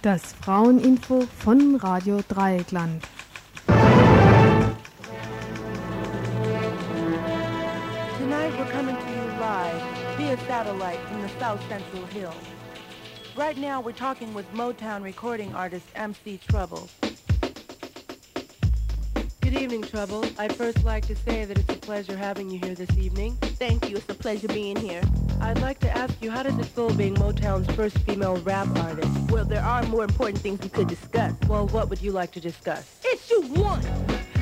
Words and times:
Das 0.00 0.32
Fraueninfo 0.32 1.26
von 1.40 1.74
Radio 1.74 2.20
Dreieckland. 2.28 3.02
Tonight 8.16 8.52
we're 8.56 8.70
coming 8.70 8.94
to 8.94 9.10
you 9.10 9.40
live 9.40 9.82
via 10.16 10.36
satellite 10.46 11.00
from 11.08 11.20
the 11.22 11.28
South 11.40 11.60
Central 11.68 12.06
Hills. 12.06 12.34
Right 13.36 13.58
now 13.58 13.80
we're 13.80 13.90
talking 13.90 14.32
with 14.34 14.46
Motown 14.54 15.02
recording 15.02 15.52
artist 15.56 15.86
MC 15.96 16.38
Trouble. 16.48 16.88
Good 19.40 19.54
evening, 19.54 19.82
Trouble. 19.82 20.24
I'd 20.38 20.54
first 20.54 20.84
like 20.84 21.08
to 21.08 21.16
say 21.16 21.44
that 21.44 21.58
it's 21.58 21.70
a 21.70 21.76
pleasure 21.76 22.16
having 22.16 22.50
you 22.50 22.60
here 22.60 22.76
this 22.76 22.96
evening. 22.96 23.36
Thank 23.58 23.90
you. 23.90 23.96
It's 23.96 24.08
a 24.08 24.14
pleasure 24.14 24.46
being 24.46 24.76
here. 24.76 25.02
I'd 25.40 25.60
like 25.60 25.78
to 25.80 25.96
ask 25.96 26.14
you, 26.20 26.30
how 26.30 26.42
does 26.42 26.58
it 26.58 26.66
feel 26.66 26.92
being 26.94 27.14
Motown's 27.14 27.70
first 27.74 27.98
female 27.98 28.36
rap 28.38 28.68
artist? 28.78 29.10
Well, 29.30 29.44
there 29.44 29.62
are 29.62 29.82
more 29.84 30.04
important 30.04 30.38
things 30.38 30.60
we 30.60 30.68
could 30.68 30.88
discuss. 30.88 31.32
Well, 31.48 31.68
what 31.68 31.90
would 31.90 32.02
you 32.02 32.12
like 32.12 32.32
to 32.32 32.40
discuss? 32.40 33.00
Issue 33.04 33.42
one. 33.54 33.82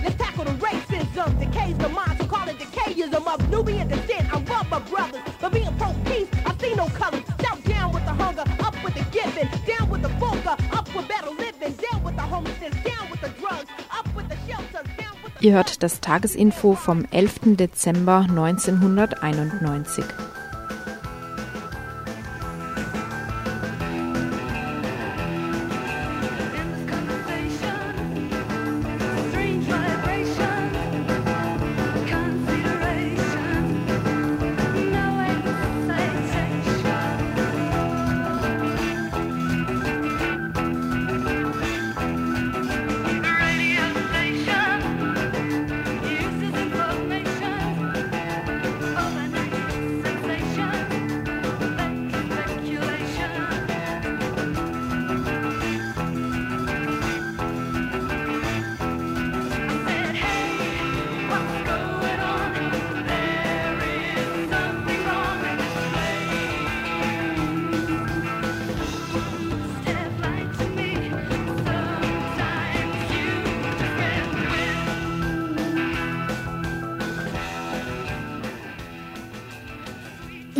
Let's 0.03 0.17
tackle 0.17 0.45
the 0.45 0.53
racism, 0.53 1.39
decays 1.39 1.77
the 1.79 1.89
mind, 1.89 2.19
so 2.21 2.27
call 2.27 2.49
it 2.49 2.59
decayism 2.59 3.27
of 3.27 3.51
Nubian 3.51 3.89
descent. 3.89 4.33
I'm 4.33 4.45
rubber 4.45 4.81
brothers, 4.89 5.23
but 5.41 5.53
being 5.53 5.75
pro-peace, 5.77 6.29
I 6.45 6.57
see 6.59 6.75
no 6.75 6.89
colors. 6.89 7.25
Shout 7.43 7.63
down 7.65 7.93
with 7.93 8.05
the 8.05 8.13
hunger, 8.13 8.45
up 8.61 8.77
with 8.85 8.95
the 8.95 9.05
giving, 9.11 9.49
down 9.67 9.91
with 9.91 10.03
the 10.03 10.09
vulgar, 10.21 10.57
up 10.73 10.95
with 10.95 11.09
better 11.09 11.31
living, 11.31 11.75
down 11.91 12.05
with 12.05 12.17
the 12.17 12.23
homelessness, 12.23 12.75
down 12.85 13.11
with 13.11 13.21
the 13.21 13.31
drugs, 13.41 13.67
up 13.91 14.07
with 14.15 14.29
the 14.29 14.37
shelters, 14.47 14.87
down 14.97 15.17
with 15.23 15.35
the... 15.35 15.47
Ihr 15.47 15.55
hört 15.55 15.83
das 15.83 16.01
Tagesinfo 16.01 16.75
vom 16.75 17.07
11. 17.11 17.57
Dezember 17.57 18.27
1991. 18.29 20.36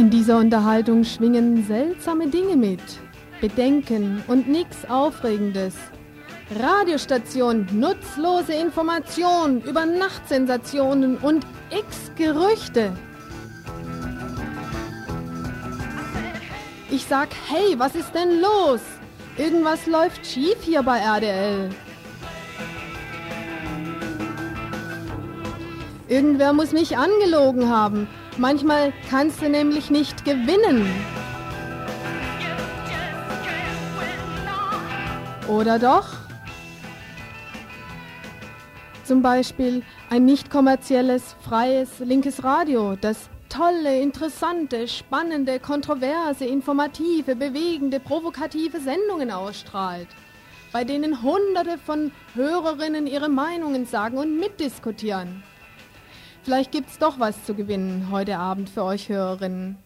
In 0.07 0.11
dieser 0.13 0.39
Unterhaltung 0.39 1.03
schwingen 1.03 1.67
seltsame 1.67 2.29
Dinge 2.29 2.55
mit. 2.55 2.81
Bedenken 3.41 4.23
und 4.29 4.47
nichts 4.47 4.89
Aufregendes. 4.89 5.75
Radiostation, 6.61 7.67
nutzlose 7.73 8.53
Information 8.53 9.63
über 9.63 9.85
Nachtsensationen 9.85 11.17
und 11.17 11.45
x 11.71 12.13
Gerüchte. 12.15 12.93
Ich 16.89 17.05
sag, 17.07 17.31
hey, 17.49 17.77
was 17.77 17.97
ist 17.97 18.15
denn 18.15 18.41
los? 18.41 18.83
Irgendwas 19.37 19.89
läuft 19.89 20.25
schief 20.25 20.59
hier 20.63 20.85
bei 20.85 21.01
RDL. 21.01 21.71
Irgendwer 26.07 26.53
muss 26.53 26.71
mich 26.71 26.97
angelogen 26.97 27.69
haben. 27.69 28.07
Manchmal 28.39 28.93
kannst 29.09 29.41
du 29.41 29.49
nämlich 29.49 29.91
nicht 29.91 30.25
gewinnen. 30.25 30.87
Oder 35.49 35.79
doch? 35.79 36.09
Zum 39.05 39.23
Beispiel 39.23 39.83
ein 40.11 40.25
nicht 40.25 40.51
kommerzielles, 40.51 41.37
freies, 41.41 42.01
linkes 42.01 42.45
Radio, 42.45 42.97
das 43.01 43.31
tolle, 43.49 44.01
interessante, 44.01 44.87
spannende, 44.87 45.59
kontroverse, 45.59 46.45
informative, 46.45 47.37
bewegende, 47.37 48.01
provokative 48.01 48.81
Sendungen 48.81 49.31
ausstrahlt, 49.31 50.09
bei 50.73 50.85
denen 50.85 51.23
Hunderte 51.23 51.79
von 51.79 52.11
Hörerinnen 52.35 53.07
ihre 53.07 53.31
Meinungen 53.31 53.87
sagen 53.87 54.19
und 54.19 54.39
mitdiskutieren. 54.39 55.43
Vielleicht 56.47 56.71
gibt's 56.71 57.01
doch 57.01 57.19
was 57.19 57.43
zu 57.45 57.55
gewinnen 57.55 58.07
heute 58.13 58.39
Abend 58.39 58.71
für 58.71 58.85
euch 58.85 59.09
Hörerinnen. 59.09 59.79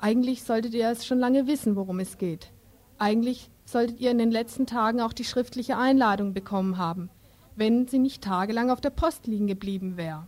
Eigentlich 0.00 0.44
solltet 0.44 0.72
ihr 0.72 0.88
es 0.88 1.04
schon 1.04 1.18
lange 1.18 1.46
wissen, 1.46 1.76
worum 1.76 2.00
es 2.00 2.16
geht. 2.16 2.52
Eigentlich 2.96 3.50
solltet 3.66 4.00
ihr 4.00 4.10
in 4.10 4.16
den 4.16 4.30
letzten 4.30 4.64
Tagen 4.64 5.02
auch 5.02 5.12
die 5.12 5.24
schriftliche 5.26 5.76
Einladung 5.76 6.32
bekommen 6.32 6.78
haben, 6.78 7.10
wenn 7.54 7.86
sie 7.86 7.98
nicht 7.98 8.24
tagelang 8.24 8.70
auf 8.70 8.80
der 8.80 8.88
Post 8.88 9.26
liegen 9.26 9.46
geblieben 9.46 9.98
wäre. 9.98 10.26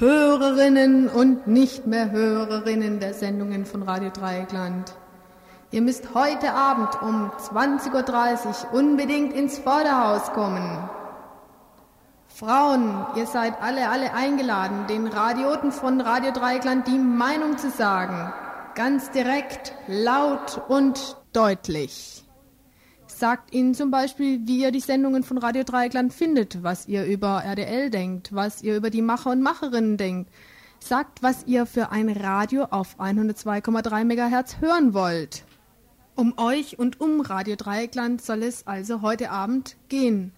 Hörerinnen 0.00 1.08
und 1.08 1.46
nicht 1.46 1.86
mehr 1.86 2.10
Hörerinnen 2.10 3.00
der 3.00 3.12
Sendungen 3.12 3.66
von 3.66 3.82
Radio 3.82 4.08
Dreieckland. 4.08 4.94
Ihr 5.72 5.82
müsst 5.82 6.14
heute 6.14 6.54
Abend 6.54 6.88
um 7.02 7.30
20.30 7.32 7.92
Uhr 7.92 8.72
unbedingt 8.72 9.34
ins 9.34 9.58
Vorderhaus 9.58 10.32
kommen. 10.32 10.88
Frauen, 12.28 13.04
ihr 13.14 13.26
seid 13.26 13.60
alle, 13.60 13.90
alle 13.90 14.14
eingeladen, 14.14 14.86
den 14.86 15.06
Radioten 15.06 15.70
von 15.70 16.00
Radio 16.00 16.32
Dreieckland 16.32 16.88
die 16.88 16.98
Meinung 16.98 17.58
zu 17.58 17.68
sagen. 17.68 18.32
Ganz 18.74 19.10
direkt, 19.10 19.74
laut 19.86 20.62
und 20.68 21.18
deutlich. 21.34 22.24
Sagt 23.20 23.52
ihnen 23.52 23.74
zum 23.74 23.90
Beispiel, 23.90 24.40
wie 24.46 24.62
ihr 24.62 24.70
die 24.70 24.80
Sendungen 24.80 25.24
von 25.24 25.36
Radio 25.36 25.62
Dreieckland 25.62 26.14
findet, 26.14 26.62
was 26.62 26.88
ihr 26.88 27.04
über 27.04 27.44
RDL 27.44 27.90
denkt, 27.90 28.34
was 28.34 28.62
ihr 28.62 28.74
über 28.74 28.88
die 28.88 29.02
Macher 29.02 29.32
und 29.32 29.42
Macherinnen 29.42 29.98
denkt. 29.98 30.30
Sagt, 30.78 31.22
was 31.22 31.44
ihr 31.44 31.66
für 31.66 31.90
ein 31.90 32.08
Radio 32.08 32.64
auf 32.70 32.98
102,3 32.98 34.04
MHz 34.04 34.62
hören 34.62 34.94
wollt. 34.94 35.44
Um 36.14 36.32
euch 36.38 36.78
und 36.78 36.98
um 36.98 37.20
Radio 37.20 37.56
Dreieckland 37.56 38.22
soll 38.22 38.42
es 38.42 38.66
also 38.66 39.02
heute 39.02 39.30
Abend 39.30 39.76
gehen. 39.90 40.32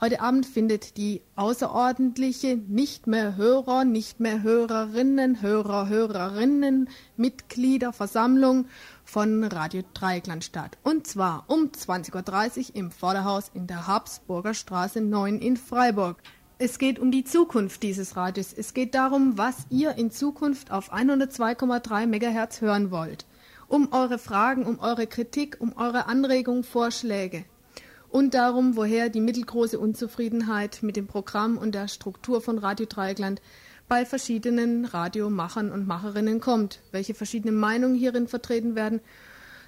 Heute 0.00 0.20
Abend 0.20 0.46
findet 0.46 0.96
die 0.96 1.22
außerordentliche 1.34 2.56
nicht 2.56 3.08
mehr 3.08 3.36
Hörer, 3.36 3.84
nicht 3.84 4.20
mehr 4.20 4.44
Hörerinnen, 4.44 5.42
Hörer, 5.42 5.88
Hörerinnen, 5.88 6.88
Mitgliederversammlung 7.16 8.66
von 9.08 9.42
Radio 9.44 9.82
Dreieckland 9.94 10.44
statt. 10.44 10.76
Und 10.82 11.06
zwar 11.06 11.44
um 11.46 11.70
20.30 11.70 12.58
Uhr 12.58 12.76
im 12.76 12.90
Vorderhaus 12.90 13.50
in 13.54 13.66
der 13.66 13.86
Habsburger 13.86 14.52
Straße 14.52 15.00
9 15.00 15.38
in 15.38 15.56
Freiburg. 15.56 16.18
Es 16.58 16.78
geht 16.78 16.98
um 16.98 17.10
die 17.10 17.24
Zukunft 17.24 17.82
dieses 17.82 18.16
Radios. 18.16 18.52
Es 18.52 18.74
geht 18.74 18.94
darum, 18.94 19.38
was 19.38 19.66
ihr 19.70 19.94
in 19.94 20.10
Zukunft 20.10 20.70
auf 20.70 20.92
102,3 20.92 22.06
MHz 22.06 22.60
hören 22.60 22.90
wollt. 22.90 23.24
Um 23.66 23.92
eure 23.92 24.18
Fragen, 24.18 24.66
um 24.66 24.78
eure 24.78 25.06
Kritik, 25.06 25.56
um 25.58 25.74
eure 25.76 26.06
Anregungen, 26.06 26.62
Vorschläge 26.62 27.44
und 28.10 28.34
darum, 28.34 28.76
woher 28.76 29.08
die 29.08 29.20
mittelgroße 29.20 29.78
Unzufriedenheit 29.78 30.82
mit 30.82 30.96
dem 30.96 31.06
Programm 31.06 31.58
und 31.58 31.74
der 31.74 31.88
Struktur 31.88 32.40
von 32.40 32.58
Radio 32.58 32.86
Dreieckland 32.86 33.40
bei 33.88 34.04
verschiedenen 34.04 34.84
Radiomachern 34.84 35.72
und 35.72 35.86
Macherinnen 35.86 36.40
kommt, 36.40 36.80
welche 36.92 37.14
verschiedene 37.14 37.52
Meinungen 37.52 37.96
hierin 37.96 38.28
vertreten 38.28 38.74
werden, 38.74 39.00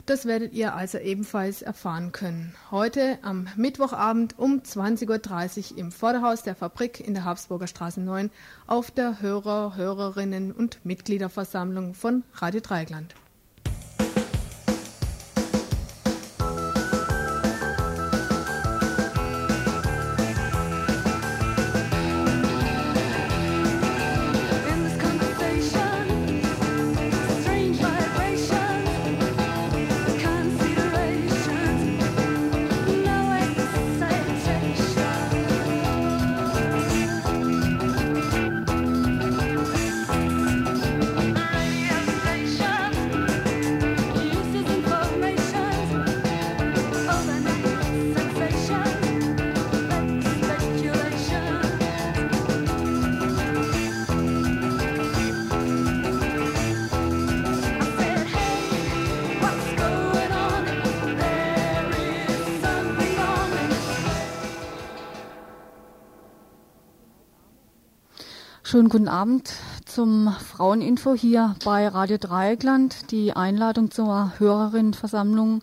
Das 0.07 0.25
werdet 0.27 0.55
ihr 0.55 0.75
also 0.75 0.99
ebenfalls 0.99 1.63
erfahren 1.63 2.13
können. 2.13 2.55
Heute 2.71 3.19
am 3.23 3.49
Mittwochabend 3.57 4.39
um 4.39 4.61
20.30 4.61 5.73
Uhr 5.73 5.79
im 5.79 5.93
Vorderhaus 5.93 6.43
der 6.43 6.55
Fabrik 6.55 7.01
in 7.01 7.15
der 7.15 7.25
Habsburger 7.25 7.67
Straße 7.67 8.01
9 8.01 8.31
auf 8.67 8.91
der 8.91 9.21
Hörer, 9.21 9.77
Hörerinnen 9.77 10.53
und 10.53 10.85
Mitgliederversammlung 10.85 11.95
von 11.95 12.25
Radio 12.35 12.61
Dreigland. 12.61 13.15
Schönen 68.81 68.89
guten 68.89 69.09
Abend 69.09 69.53
zum 69.85 70.33
Fraueninfo 70.33 71.13
hier 71.13 71.55
bei 71.67 71.87
Radio 71.87 72.17
Dreieckland. 72.17 73.11
Die 73.11 73.35
Einladung 73.35 73.91
zur 73.91 74.33
Hörerinnenversammlung 74.39 75.61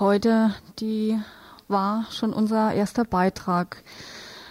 heute, 0.00 0.54
die 0.78 1.20
war 1.68 2.06
schon 2.10 2.32
unser 2.32 2.72
erster 2.72 3.04
Beitrag. 3.04 3.82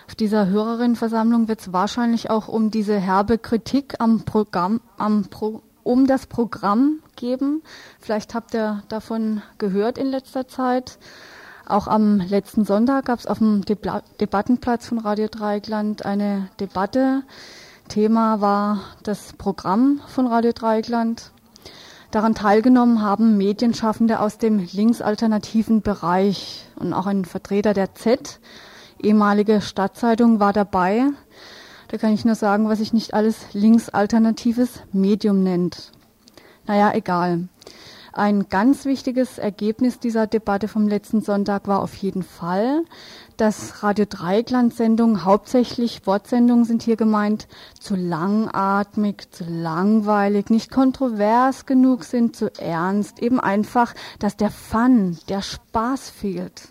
Auf 0.05 0.13
dieser 0.13 0.45
Hörerinnenversammlung 0.45 1.47
wird 1.47 1.61
es 1.61 1.73
wahrscheinlich 1.73 2.29
auch 2.29 2.47
um 2.47 2.69
diese 2.69 2.99
herbe 2.99 3.39
Kritik 3.39 3.95
am 3.97 4.23
Programm, 4.23 4.81
am 4.97 5.25
Pro, 5.25 5.63
um 5.81 6.05
das 6.05 6.27
Programm 6.27 6.99
geben. 7.15 7.63
Vielleicht 7.99 8.35
habt 8.35 8.53
ihr 8.53 8.83
davon 8.87 9.41
gehört 9.57 9.97
in 9.97 10.11
letzter 10.11 10.47
Zeit. 10.47 10.99
Auch 11.65 11.87
am 11.87 12.19
letzten 12.19 12.65
Sonntag 12.65 13.05
gab 13.05 13.17
es 13.17 13.25
auf 13.25 13.39
dem 13.39 13.65
Debattenplatz 13.65 14.85
von 14.85 14.99
Radio 14.99 15.27
Dreieckland 15.27 16.05
eine 16.05 16.49
Debatte 16.59 17.23
Thema 17.87 18.41
war 18.41 18.81
das 19.03 19.33
Programm 19.33 20.01
von 20.07 20.27
Radio 20.27 20.51
Dreieckland. 20.51 21.31
Daran 22.11 22.35
teilgenommen 22.35 23.01
haben 23.01 23.37
Medienschaffende 23.37 24.19
aus 24.19 24.37
dem 24.37 24.59
linksalternativen 24.59 25.81
Bereich 25.81 26.65
und 26.75 26.93
auch 26.93 27.05
ein 27.05 27.25
Vertreter 27.25 27.73
der 27.73 27.93
Z, 27.93 28.39
ehemalige 29.01 29.61
Stadtzeitung, 29.61 30.39
war 30.39 30.53
dabei. 30.53 31.05
Da 31.89 31.97
kann 31.97 32.13
ich 32.13 32.25
nur 32.25 32.35
sagen, 32.35 32.67
was 32.69 32.79
sich 32.79 32.93
nicht 32.93 33.13
alles 33.13 33.53
linksalternatives 33.53 34.81
Medium 34.91 35.43
nennt. 35.43 35.91
Naja, 36.65 36.91
egal. 36.93 37.47
Ein 38.15 38.47
ganz 38.47 38.85
wichtiges 38.85 39.37
Ergebnis 39.37 39.99
dieser 39.99 40.25
Debatte 40.25 40.69
vom 40.69 40.87
letzten 40.87 41.19
Sonntag 41.19 41.67
war 41.67 41.81
auf 41.81 41.93
jeden 41.95 42.23
Fall, 42.23 42.85
dass 43.37 43.83
Radio 43.83 44.05
Dreigland-Sendungen, 44.07 45.25
hauptsächlich 45.25 46.05
Wortsendungen 46.05 46.65
sind 46.65 46.83
hier 46.83 46.95
gemeint, 46.95 47.47
zu 47.79 47.95
langatmig, 47.95 49.31
zu 49.31 49.43
langweilig, 49.45 50.49
nicht 50.49 50.71
kontrovers 50.71 51.65
genug 51.65 52.03
sind, 52.03 52.35
zu 52.35 52.51
ernst, 52.59 53.19
eben 53.19 53.39
einfach, 53.39 53.93
dass 54.19 54.37
der 54.37 54.51
Fun, 54.51 55.17
der 55.29 55.41
Spaß 55.41 56.09
fehlt. 56.09 56.69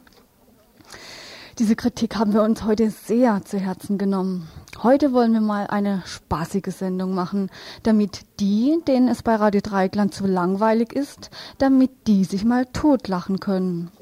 Diese 1.59 1.77
Kritik 1.77 2.17
haben 2.17 2.33
wir 2.33 2.43
uns 2.43 2.65
heute 2.65 2.91
sehr 2.91 3.45
zu 3.45 3.59
Herzen 3.59 3.97
genommen. 3.97 4.49
Heute 4.83 5.13
wollen 5.13 5.33
wir 5.33 5.41
mal 5.41 5.69
eine 5.69 6.03
spaßige 6.05 6.75
Sendung 6.75 7.15
machen, 7.15 7.49
damit 7.85 8.23
die, 8.41 8.79
denen 8.89 9.07
es 9.07 9.23
bei 9.23 9.37
Radio 9.37 9.61
Dreigland 9.63 10.13
zu 10.13 10.27
langweilig 10.27 10.93
ist, 10.93 11.31
damit 11.59 12.09
die 12.09 12.25
sich 12.25 12.45
mal 12.45 12.67
totlachen 12.67 13.39
können. 13.39 13.93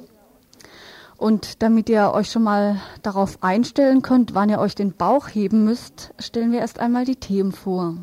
Und 1.23 1.63
damit 1.63 1.89
ihr 1.89 2.11
euch 2.15 2.33
schon 2.33 2.43
mal 2.43 2.81
darauf 3.05 3.45
einstellen 3.45 4.03
könnt, 4.03 4.35
wann 4.35 4.49
ihr 4.49 4.59
euch 4.59 4.75
den 4.75 4.93
Bauch 4.93 5.29
heben 5.29 5.63
müsst, 5.63 6.13
stellen 6.19 6.51
wir 6.51 6.59
erst 6.59 6.81
einmal 6.81 7.05
die 7.05 7.15
Themen 7.15 7.53
vor. 7.53 7.95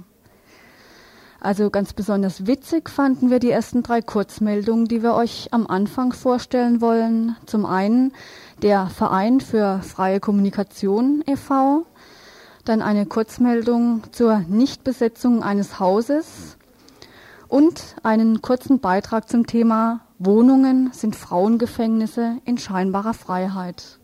Also 1.42 1.70
ganz 1.70 1.92
besonders 1.92 2.48
witzig 2.48 2.90
fanden 2.90 3.30
wir 3.30 3.40
die 3.40 3.52
ersten 3.52 3.84
drei 3.84 4.02
Kurzmeldungen, 4.02 4.86
die 4.86 5.04
wir 5.04 5.16
euch 5.16 5.50
am 5.52 5.68
Anfang 5.68 6.14
vorstellen 6.14 6.80
wollen. 6.80 7.36
Zum 7.46 7.66
einen 7.66 8.14
der 8.62 8.88
Verein 8.88 9.42
für 9.42 9.82
freie 9.82 10.22
Kommunikation 10.22 11.22
e.V., 11.28 11.86
dann 12.64 12.82
eine 12.82 13.06
Kurzmeldung 13.06 14.04
zur 14.14 14.46
Nichtbesetzung 14.48 15.44
eines 15.44 15.78
Hauses 15.78 16.56
und 17.50 17.98
einen 18.02 18.42
kurzen 18.42 18.80
Beitrag 18.80 19.28
zum 19.28 19.46
Thema 19.46 20.06
Wohnungen 20.22 20.92
sind 20.92 21.16
Frauengefängnisse 21.16 22.40
in 22.44 22.58
scheinbarer 22.58 23.14
Freiheit. 23.14 24.00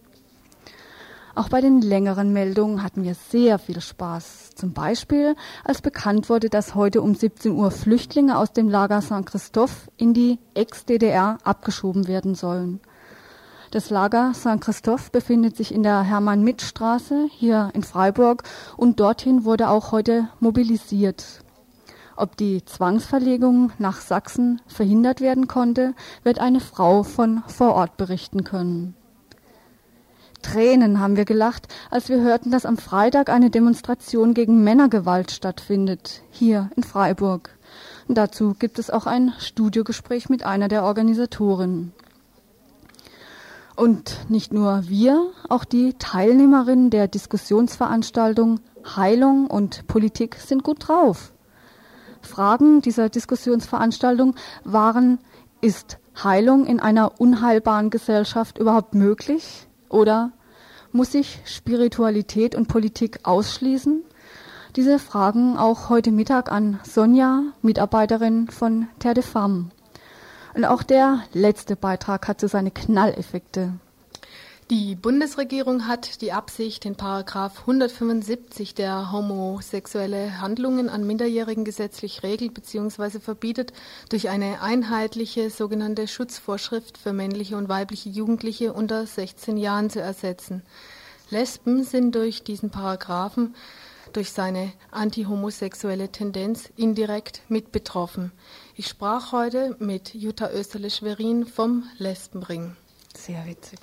Auch 1.36 1.50
bei 1.50 1.60
den 1.60 1.82
längeren 1.82 2.32
Meldungen 2.32 2.82
hatten 2.82 3.04
wir 3.04 3.16
sehr 3.16 3.60
viel 3.60 3.82
Spaß. 3.82 4.52
Zum 4.56 4.72
Beispiel, 4.72 5.36
als 5.66 5.82
bekannt 5.82 6.30
wurde, 6.30 6.50
dass 6.50 6.74
heute 6.74 7.02
um 7.02 7.16
17 7.16 7.52
Uhr 7.52 7.70
Flüchtlinge 7.70 8.38
aus 8.38 8.54
dem 8.54 8.70
Lager 8.70 9.02
St. 9.02 9.26
Christoph 9.26 9.90
in 9.98 10.14
die 10.14 10.40
Ex-DDR 10.54 11.38
abgeschoben 11.44 12.08
werden 12.08 12.34
sollen. 12.34 12.80
Das 13.72 13.90
Lager 13.90 14.34
St. 14.34 14.62
Christoph 14.62 15.12
befindet 15.12 15.58
sich 15.58 15.74
in 15.74 15.84
der 15.84 16.02
Hermann-Mitt-Straße 16.02 17.28
hier 17.30 17.72
in 17.74 17.84
Freiburg 17.84 18.44
und 18.78 19.02
dorthin 19.02 19.44
wurde 19.44 19.68
auch 19.68 19.92
heute 19.92 20.30
mobilisiert. 20.40 21.44
Ob 22.18 22.38
die 22.38 22.64
Zwangsverlegung 22.64 23.72
nach 23.78 24.00
Sachsen 24.00 24.62
verhindert 24.68 25.20
werden 25.20 25.48
konnte, 25.48 25.94
wird 26.24 26.40
eine 26.40 26.62
Frau 26.62 27.04
von 27.04 27.44
vor 27.48 27.74
Ort 27.74 27.98
berichten 27.98 28.44
können. 28.44 28.96
Tränen 30.42 31.00
haben 31.00 31.18
wir 31.18 31.26
gelacht, 31.26 31.68
als 31.90 32.07
wir 32.07 32.22
hörten, 32.22 32.52
dass 32.52 32.66
am 32.66 32.78
Freitag 32.78 33.30
eine 33.30 33.50
Demonstration 33.50 34.34
gegen 34.34 34.64
Männergewalt 34.64 35.31
stattfindet, 35.31 36.22
hier 36.30 36.69
in 36.76 36.84
Freiburg. 36.84 37.50
Dazu 38.07 38.56
gibt 38.57 38.78
es 38.78 38.92
auch 38.92 39.07
ein 39.07 39.34
Studiogespräch 39.40 40.30
mit 40.30 40.45
einer 40.45 40.68
der 40.68 40.84
Organisatorinnen. 40.84 41.94
Und 43.76 44.19
nicht 44.30 44.54
nur 44.54 44.84
wir, 44.88 45.31
auch 45.50 45.66
die 45.66 45.95
Teilnehmerinnen 45.95 46.92
der 46.92 47.07
Diskussionsveranstaltung 47.07 48.60
Heilung 48.95 49.48
und 49.48 49.88
Politik 49.88 50.36
sind 50.36 50.64
gut 50.64 50.88
drauf. 50.88 51.34
Fragen 52.26 52.82
dieser 52.82 53.10
Diskussionsveranstaltung 53.10 54.36
waren, 54.64 55.20
ist 55.62 55.98
Heilung 56.22 56.66
in 56.66 56.80
einer 56.80 57.20
unheilbaren 57.20 57.90
Gesellschaft 57.90 58.58
überhaupt 58.58 58.94
möglich? 58.94 59.68
Oder 59.90 60.32
muss 60.92 61.12
sich 61.12 61.40
Spiritualität 61.46 62.56
und 62.56 62.68
Politik 62.68 63.20
ausschließen? 63.24 64.04
Diese 64.76 65.00
Fragen 65.00 65.58
auch 65.58 65.90
heute 65.90 66.12
Mittag 66.12 66.52
an 66.52 66.80
Sonja, 66.84 67.44
Mitarbeiterin 67.62 68.50
von 68.50 68.88
Terre 69.00 69.16
de 69.16 69.24
Femme. 69.24 69.70
Und 70.54 70.66
auch 70.66 70.84
der 70.84 71.20
letzte 71.34 71.76
Beitrag 71.76 72.28
hatte 72.28 72.48
seine 72.48 72.72
Knalleffekte. 72.72 73.74
Die 74.72 74.95
Bundesregierung 74.95 75.86
hat 75.86 76.22
die 76.22 76.31
Absicht, 76.31 76.86
den 76.86 76.95
Paragraph 76.95 77.60
175, 77.60 78.74
der 78.74 79.12
homosexuelle 79.12 80.42
Handlungen 80.42 80.90
an 80.90 81.06
Minderjährigen 81.06 81.66
gesetzlich 81.66 82.24
regelt 82.24 82.56
bzw. 82.56 83.19
verbietet, 83.19 83.74
durch 84.10 84.28
eine 84.28 84.64
einheitliche 84.64 85.52
sogenannte 85.52 86.07
Schutzvorschrift 86.07 86.98
für 86.98 87.14
männliche 87.14 87.57
und 87.57 87.69
weibliche 87.69 88.10
Jugendliche 88.10 88.74
unter 88.74 89.06
16 89.06 89.57
Jahren 89.57 89.92
zu 89.92 90.02
ersetzen. 90.02 90.64
Lesben 91.30 91.84
sind 91.84 92.16
durch 92.16 92.44
diesen 92.44 92.72
Paragraphen 92.72 93.54
durch 94.14 94.31
seine 94.31 94.72
antihomosexuelle 94.90 96.12
Tendenz 96.12 96.72
indirekt 96.76 97.42
mit 97.50 97.72
betroffen. 97.72 98.31
Ich 98.76 98.88
sprach 98.88 99.31
heute 99.31 99.76
mit 99.78 100.16
Jutta 100.16 100.50
Österle-Schwerin 100.52 101.45
vom 101.45 101.84
Lesbenring. 102.00 102.76
Sehr 103.16 103.45
witzig. 103.45 103.80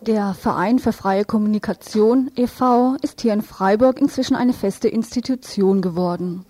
Der 0.00 0.34
Verein 0.34 0.78
für 0.78 0.92
freie 0.92 1.24
Kommunikation 1.24 2.30
e.V. 2.34 2.96
ist 3.02 3.20
hier 3.20 3.32
in 3.34 3.42
Freiburg 3.42 4.00
inzwischen 4.00 4.34
eine 4.36 4.54
feste 4.54 4.88
Institution 4.88 5.82
geworden. 5.82 6.46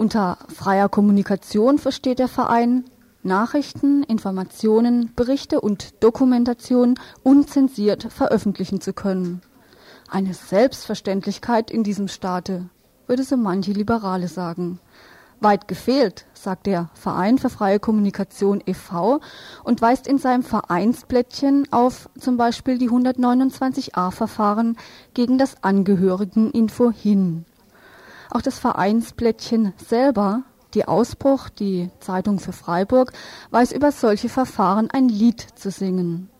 Unter 0.00 0.38
freier 0.48 0.88
Kommunikation 0.88 1.76
versteht 1.76 2.20
der 2.20 2.28
Verein 2.28 2.84
Nachrichten, 3.22 4.02
Informationen, 4.02 5.12
Berichte 5.14 5.60
und 5.60 6.02
Dokumentation 6.02 6.94
unzensiert 7.22 8.04
veröffentlichen 8.10 8.80
zu 8.80 8.94
können. 8.94 9.42
Eine 10.08 10.32
Selbstverständlichkeit 10.32 11.70
in 11.70 11.84
diesem 11.84 12.08
Staate, 12.08 12.70
würde 13.08 13.24
so 13.24 13.36
manche 13.36 13.72
Liberale 13.72 14.28
sagen. 14.28 14.80
Weit 15.40 15.68
gefehlt, 15.68 16.24
sagt 16.32 16.64
der 16.64 16.88
Verein 16.94 17.36
für 17.36 17.50
freie 17.50 17.78
Kommunikation 17.78 18.62
e.V. 18.64 19.20
und 19.64 19.82
weist 19.82 20.06
in 20.06 20.16
seinem 20.16 20.42
Vereinsblättchen 20.42 21.70
auf 21.72 22.08
zum 22.18 22.38
Beispiel 22.38 22.78
die 22.78 22.88
129a-Verfahren 22.88 24.78
gegen 25.12 25.36
das 25.36 25.62
Angehörigeninfo 25.62 26.90
hin. 26.90 27.44
Auch 28.30 28.42
das 28.42 28.58
Vereinsblättchen 28.58 29.72
selber, 29.76 30.44
die 30.74 30.86
Ausbruch, 30.86 31.48
die 31.48 31.90
Zeitung 31.98 32.38
für 32.38 32.52
Freiburg, 32.52 33.12
weiß 33.50 33.72
über 33.72 33.90
solche 33.90 34.28
Verfahren 34.28 34.88
ein 34.90 35.08
Lied 35.08 35.40
zu 35.56 35.70
singen. 35.70 36.30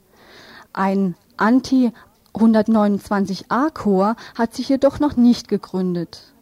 Ein 0.73 1.17
Anti 1.37 1.93
129a-Chor 2.35 4.15
hat 4.37 4.55
sich 4.55 4.69
jedoch 4.69 5.01
noch 5.01 5.17
nicht 5.17 5.49
gegründet. 5.49 6.33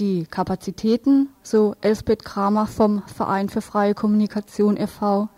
Die 0.00 0.24
Kapazitäten, 0.24 1.28
so 1.44 1.76
Elsbeth 1.80 2.24
Kramer 2.24 2.66
vom 2.66 3.02
Verein 3.06 3.48
für 3.48 3.60
freie 3.60 3.94
Kommunikation 3.94 4.76
e.V., 4.76 5.28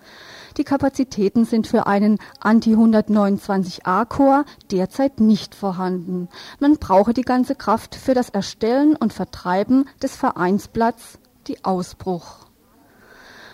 die 0.56 0.64
Kapazitäten 0.64 1.44
sind 1.44 1.66
für 1.66 1.86
einen 1.86 2.18
Anti-129a-Chor 2.40 4.44
derzeit 4.70 5.20
nicht 5.20 5.54
vorhanden. 5.54 6.28
Man 6.60 6.76
brauche 6.76 7.12
die 7.12 7.22
ganze 7.22 7.54
Kraft 7.54 7.94
für 7.94 8.14
das 8.14 8.30
Erstellen 8.30 8.96
und 8.96 9.12
Vertreiben 9.12 9.86
des 10.02 10.16
Vereinsblatts, 10.16 11.18
die 11.46 11.64
Ausbruch. 11.64 12.46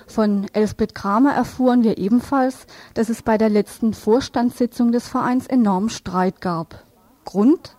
Von 0.07 0.47
Elsbeth 0.53 0.95
Kramer 0.95 1.33
erfuhren 1.33 1.83
wir 1.83 1.99
ebenfalls, 1.99 2.67
dass 2.95 3.09
es 3.09 3.23
bei 3.23 3.39
der 3.39 3.49
letzten 3.49 3.95
Vorstandssitzung 3.95 4.93
des 4.93 5.09
Vereins 5.09 5.47
enorm 5.47 5.89
Streit 5.89 6.41
gab. 6.41 6.85
Grund? 7.25 7.77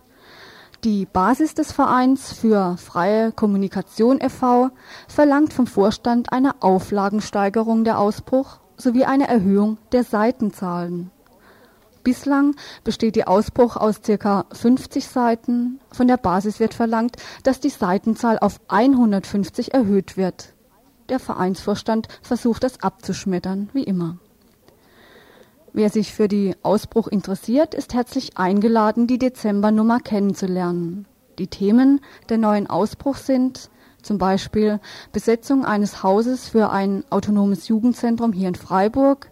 Die 0.82 1.06
Basis 1.06 1.54
des 1.54 1.72
Vereins 1.72 2.32
für 2.32 2.76
freie 2.76 3.32
Kommunikation 3.32 4.20
e.V. 4.20 4.70
verlangt 5.08 5.54
vom 5.54 5.66
Vorstand 5.66 6.32
eine 6.32 6.62
Auflagensteigerung 6.62 7.84
der 7.84 7.98
Ausbruch 7.98 8.58
sowie 8.76 9.04
eine 9.04 9.28
Erhöhung 9.28 9.78
der 9.92 10.04
Seitenzahlen. 10.04 11.10
Bislang 12.04 12.54
besteht 12.84 13.16
die 13.16 13.26
Ausbruch 13.26 13.76
aus 13.76 14.02
ca. 14.02 14.44
50 14.52 15.06
Seiten. 15.06 15.80
Von 15.90 16.06
der 16.06 16.18
Basis 16.18 16.60
wird 16.60 16.74
verlangt, 16.74 17.16
dass 17.44 17.60
die 17.60 17.70
Seitenzahl 17.70 18.38
auf 18.38 18.60
150 18.68 19.72
erhöht 19.72 20.18
wird. 20.18 20.52
Der 21.08 21.18
Vereinsvorstand 21.18 22.08
versucht 22.22 22.62
das 22.62 22.82
abzuschmettern, 22.82 23.70
wie 23.72 23.84
immer. 23.84 24.18
Wer 25.72 25.90
sich 25.90 26.12
für 26.12 26.28
die 26.28 26.54
Ausbruch 26.62 27.08
interessiert, 27.08 27.74
ist 27.74 27.94
herzlich 27.94 28.38
eingeladen, 28.38 29.06
die 29.06 29.18
Dezembernummer 29.18 29.98
kennenzulernen. 29.98 31.06
Die 31.38 31.48
Themen 31.48 32.00
der 32.28 32.38
neuen 32.38 32.68
Ausbruch 32.68 33.16
sind 33.16 33.70
zum 34.04 34.18
Beispiel 34.18 34.80
Besetzung 35.12 35.64
eines 35.64 36.02
Hauses 36.02 36.48
für 36.48 36.70
ein 36.70 37.04
autonomes 37.10 37.68
Jugendzentrum 37.68 38.32
hier 38.32 38.48
in 38.48 38.54
Freiburg, 38.54 39.30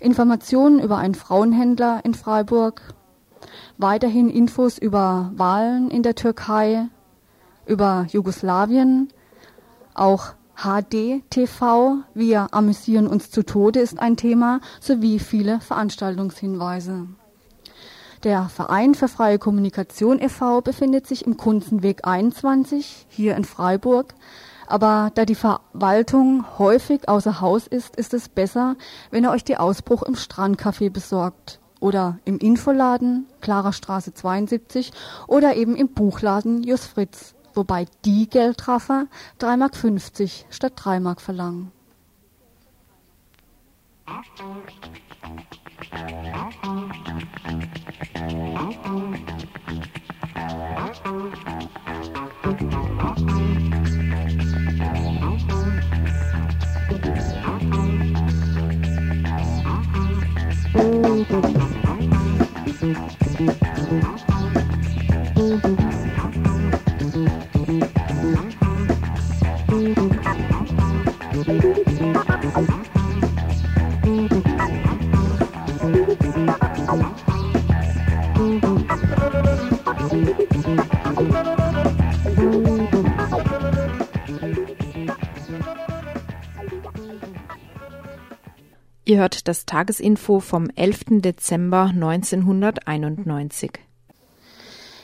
Informationen 0.00 0.80
über 0.80 0.98
einen 0.98 1.14
Frauenhändler 1.14 2.00
in 2.04 2.14
Freiburg, 2.14 2.82
weiterhin 3.78 4.28
Infos 4.28 4.78
über 4.78 5.30
Wahlen 5.34 5.90
in 5.90 6.02
der 6.02 6.14
Türkei, 6.14 6.88
über 7.66 8.06
Jugoslawien, 8.10 9.08
auch 9.94 10.34
HD-TV, 10.56 12.02
wir 12.12 12.48
amüsieren 12.52 13.06
uns 13.06 13.30
zu 13.30 13.44
Tode 13.44 13.80
ist 13.80 13.98
ein 13.98 14.16
Thema, 14.16 14.60
sowie 14.80 15.18
viele 15.18 15.60
Veranstaltungshinweise. 15.60 17.08
Der 18.22 18.48
Verein 18.48 18.94
für 18.94 19.08
freie 19.08 19.38
Kommunikation 19.38 20.20
e.V. 20.20 20.60
befindet 20.60 21.06
sich 21.06 21.26
im 21.26 21.36
Kunzenweg 21.36 22.06
21 22.06 23.06
hier 23.08 23.34
in 23.36 23.44
Freiburg. 23.44 24.14
Aber 24.66 25.10
da 25.14 25.24
die 25.24 25.34
Verwaltung 25.34 26.44
häufig 26.58 27.08
außer 27.08 27.40
Haus 27.40 27.66
ist, 27.66 27.96
ist 27.96 28.14
es 28.14 28.28
besser, 28.28 28.76
wenn 29.10 29.24
ihr 29.24 29.30
euch 29.30 29.42
die 29.42 29.56
Ausbruch 29.56 30.02
im 30.02 30.14
Strandcafé 30.14 30.90
besorgt 30.90 31.60
oder 31.80 32.18
im 32.24 32.38
Infoladen 32.38 33.26
Klarer 33.40 33.72
Straße 33.72 34.12
72 34.12 34.92
oder 35.26 35.56
eben 35.56 35.74
im 35.74 35.88
Buchladen 35.88 36.62
Jus 36.62 36.84
Fritz 36.84 37.34
wobei 37.54 37.86
die 38.04 38.28
Geldtraffer 38.28 39.06
3,50 39.40 39.56
Mark 39.56 40.54
statt 40.54 40.72
3 40.76 41.00
Mark 41.00 41.20
verlangen. 41.20 41.72
Ihr 63.90 64.09
hört 89.20 89.46
das 89.48 89.66
Tagesinfo 89.66 90.40
vom 90.40 90.70
11. 90.74 91.20
Dezember 91.20 91.90
1991. 91.94 93.72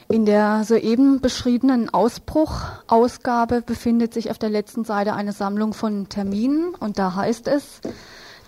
In 0.09 0.25
der 0.25 0.65
soeben 0.65 1.21
beschriebenen 1.21 1.93
Ausbruch-Ausgabe 1.93 3.61
befindet 3.61 4.15
sich 4.15 4.31
auf 4.31 4.39
der 4.39 4.49
letzten 4.49 4.85
Seite 4.85 5.13
eine 5.13 5.33
Sammlung 5.33 5.75
von 5.75 6.09
Terminen 6.09 6.75
und 6.75 6.99
da 6.99 7.15
heißt 7.15 7.47
es 7.47 7.83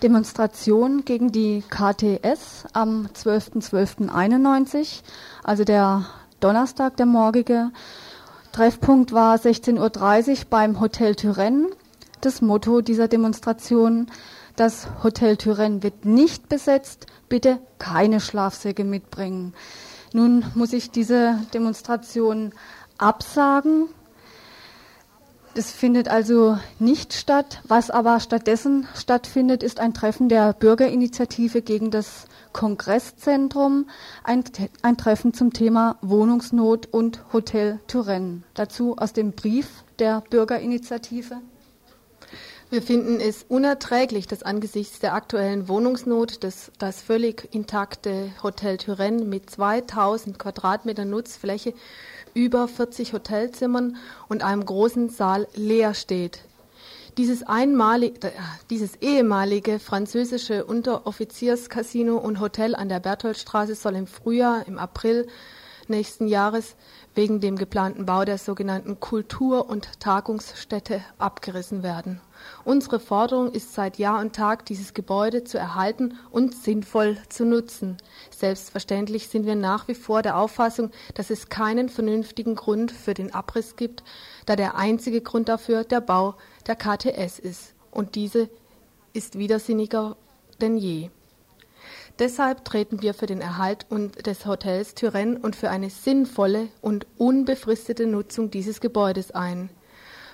Demonstration 0.01 1.05
gegen 1.05 1.31
die 1.31 1.63
KTS 1.69 2.65
am 2.73 3.07
12.12.91, 3.13 5.01
also 5.43 5.63
der 5.63 6.05
Donnerstag, 6.39 6.97
der 6.97 7.05
morgige. 7.05 7.69
Treffpunkt 8.53 9.13
war 9.13 9.35
16.30 9.35 10.29
Uhr 10.29 10.37
beim 10.49 10.79
Hotel 10.79 11.13
Turenne. 11.13 11.67
Das 12.21 12.41
Motto 12.41 12.81
dieser 12.81 13.07
Demonstration 13.07 14.07
das 14.59 14.87
Hotel 15.03 15.37
Turenne 15.37 15.83
wird 15.83 16.03
nicht 16.05 16.49
besetzt. 16.49 17.05
Bitte 17.29 17.59
keine 17.77 18.19
Schlafsäcke 18.19 18.83
mitbringen. 18.83 19.53
Nun 20.11 20.43
muss 20.53 20.73
ich 20.73 20.91
diese 20.91 21.39
Demonstration 21.53 22.51
absagen. 22.97 23.85
Das 25.55 25.71
findet 25.71 26.09
also 26.09 26.57
nicht 26.77 27.13
statt. 27.13 27.61
Was 27.67 27.89
aber 27.89 28.19
stattdessen 28.19 28.87
stattfindet, 28.95 29.63
ist 29.63 29.79
ein 29.79 29.93
Treffen 29.93 30.29
der 30.29 30.53
Bürgerinitiative 30.53 31.61
gegen 31.61 31.89
das 31.89 32.25
Kongresszentrum, 32.51 33.87
ein, 34.23 34.43
ein 34.81 34.97
Treffen 34.97 35.33
zum 35.33 35.53
Thema 35.53 35.97
Wohnungsnot 36.01 36.87
und 36.87 37.23
Hotel 37.31 37.79
Turenne. 37.87 38.43
Dazu 38.55 38.97
aus 38.97 39.13
dem 39.13 39.31
Brief 39.31 39.83
der 39.99 40.21
Bürgerinitiative. 40.29 41.37
Wir 42.71 42.83
finden 42.83 43.19
es 43.19 43.45
unerträglich, 43.49 44.27
dass 44.27 44.43
angesichts 44.43 44.99
der 44.99 45.15
aktuellen 45.15 45.67
Wohnungsnot 45.67 46.43
das, 46.43 46.71
das 46.77 47.01
völlig 47.01 47.49
intakte 47.51 48.31
Hotel 48.43 48.77
Turenne 48.77 49.25
mit 49.25 49.49
2000 49.49 50.37
Quadratmeter 50.37 51.03
Nutzfläche, 51.03 51.73
über 52.35 52.67
40 52.67 53.13
Hotelzimmern 53.13 53.97
und 54.27 54.43
einem 54.43 54.63
großen 54.63 55.09
Saal 55.09 55.47
leer 55.55 55.95
steht. 55.95 56.41
Dieses, 57.17 57.41
einmalig, 57.41 58.23
äh, 58.23 58.29
dieses 58.69 58.97
ehemalige 58.97 59.79
französische 59.79 60.63
Unteroffizierscasino 60.63 62.17
und 62.17 62.39
Hotel 62.39 62.75
an 62.75 62.87
der 62.87 62.99
Bertholdstraße 62.99 63.73
soll 63.73 63.95
im 63.95 64.05
Frühjahr, 64.05 64.67
im 64.67 64.77
April 64.77 65.25
nächsten 65.87 66.27
Jahres 66.27 66.75
wegen 67.15 67.39
dem 67.39 67.57
geplanten 67.57 68.05
Bau 68.05 68.23
der 68.23 68.37
sogenannten 68.37 68.99
Kultur- 68.99 69.69
und 69.69 69.99
Tagungsstätte 69.99 71.01
abgerissen 71.17 71.83
werden. 71.83 72.21
Unsere 72.63 72.99
Forderung 72.99 73.51
ist 73.51 73.73
seit 73.73 73.97
Jahr 73.97 74.19
und 74.19 74.35
Tag, 74.35 74.65
dieses 74.65 74.93
Gebäude 74.93 75.43
zu 75.43 75.57
erhalten 75.57 76.17
und 76.31 76.55
sinnvoll 76.55 77.17
zu 77.27 77.45
nutzen. 77.45 77.97
Selbstverständlich 78.29 79.27
sind 79.27 79.45
wir 79.45 79.55
nach 79.55 79.87
wie 79.87 79.95
vor 79.95 80.21
der 80.21 80.37
Auffassung, 80.37 80.91
dass 81.15 81.29
es 81.29 81.49
keinen 81.49 81.89
vernünftigen 81.89 82.55
Grund 82.55 82.91
für 82.91 83.13
den 83.13 83.33
Abriss 83.33 83.75
gibt, 83.75 84.03
da 84.45 84.55
der 84.55 84.75
einzige 84.75 85.21
Grund 85.21 85.49
dafür 85.49 85.83
der 85.83 86.01
Bau 86.01 86.35
der 86.67 86.75
KTS 86.75 87.39
ist. 87.39 87.73
Und 87.91 88.15
diese 88.15 88.49
ist 89.13 89.37
widersinniger 89.37 90.15
denn 90.61 90.77
je. 90.77 91.09
Deshalb 92.19 92.65
treten 92.65 93.01
wir 93.01 93.13
für 93.13 93.27
den 93.27 93.39
Erhalt 93.39 93.85
des 94.25 94.45
Hotels 94.45 94.93
Turenne 94.93 95.39
und 95.39 95.55
für 95.55 95.69
eine 95.69 95.89
sinnvolle 95.89 96.67
und 96.81 97.07
unbefristete 97.17 98.05
Nutzung 98.07 98.51
dieses 98.51 98.81
Gebäudes 98.81 99.31
ein. 99.31 99.69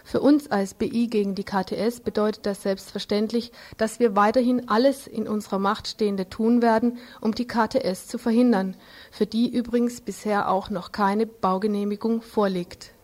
Für 0.04 0.20
uns 0.20 0.50
als 0.50 0.74
BI 0.74 1.08
gegen 1.08 1.36
die 1.36 1.44
KTS 1.44 2.00
bedeutet 2.00 2.48
das 2.48 2.64
selbstverständlich, 2.64 3.52
dass 3.78 4.00
wir 4.00 4.16
weiterhin 4.16 4.68
alles 4.68 5.06
in 5.06 5.28
unserer 5.28 5.60
Macht 5.60 5.88
Stehende 5.88 6.28
tun 6.28 6.64
werden, 6.64 6.98
um 7.22 7.36
die 7.36 7.48
KTS 7.48 8.08
zu 8.08 8.18
verhindern, 8.18 8.76
für 9.12 9.28
die 9.28 9.48
übrigens 9.48 10.02
bisher 10.02 10.50
auch 10.50 10.72
noch 10.72 10.92
keine 10.92 11.28
Baugenehmigung 11.28 12.24
vorliegt. 12.24 12.95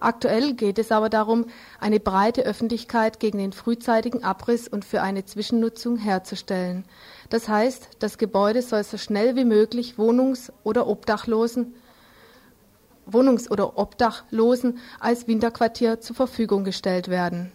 Aktuell 0.00 0.54
geht 0.54 0.78
es 0.78 0.90
aber 0.92 1.08
darum, 1.10 1.46
eine 1.78 2.00
breite 2.00 2.42
Öffentlichkeit 2.42 3.20
gegen 3.20 3.38
den 3.38 3.52
frühzeitigen 3.52 4.24
Abriss 4.24 4.66
und 4.66 4.84
für 4.84 5.02
eine 5.02 5.24
Zwischennutzung 5.24 5.96
herzustellen. 5.96 6.84
Das 7.28 7.48
heißt, 7.48 7.90
das 7.98 8.18
Gebäude 8.18 8.62
soll 8.62 8.82
so 8.82 8.96
schnell 8.96 9.36
wie 9.36 9.44
möglich 9.44 9.94
Wohnungs- 9.98 10.52
oder 10.64 10.86
Obdachlosen 10.86 11.74
Wohnungs- 13.12 13.50
oder 13.50 13.78
Obdachlosen 13.78 14.78
als 14.98 15.26
Winterquartier 15.26 16.00
zur 16.00 16.16
Verfügung 16.16 16.64
gestellt 16.64 17.08
werden. 17.08 17.52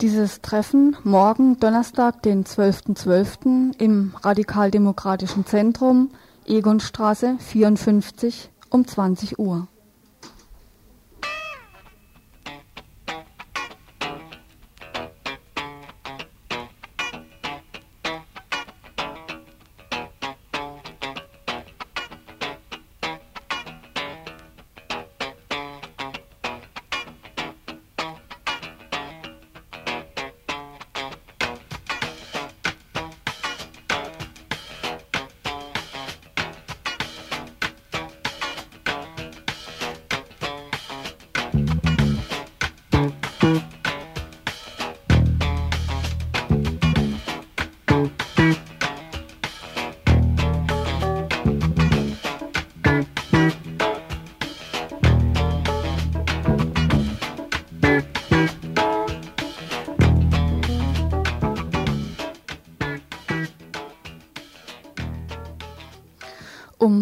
Dieses 0.00 0.40
Treffen 0.42 0.96
morgen 1.02 1.58
Donnerstag, 1.58 2.22
den 2.22 2.44
12.12. 2.44 2.96
.12. 2.96 3.80
im 3.80 4.14
Radikaldemokratischen 4.22 5.44
Zentrum, 5.44 6.10
Egonstraße 6.46 7.36
54 7.40 8.50
um 8.70 8.86
20 8.86 9.38
Uhr. 9.38 9.66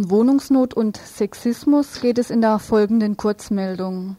Wohnungsnot 0.09 0.75
und 0.75 0.97
Sexismus 0.97 2.01
geht 2.01 2.19
es 2.19 2.31
in 2.31 2.41
der 2.41 2.59
folgenden 2.61 3.17
Kurzmeldung. 3.17 4.17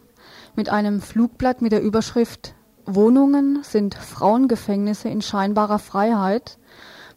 Mit 0.56 0.70
einem 0.70 1.02
Flugblatt 1.02 1.62
mit 1.62 1.72
der 1.72 1.82
Überschrift 1.82 2.56
Wohnungen 2.86 3.60
sind 3.64 3.96
Frauengefängnisse 3.96 5.08
in 5.08 5.22
scheinbarer 5.22 5.80
Freiheit. 5.80 6.58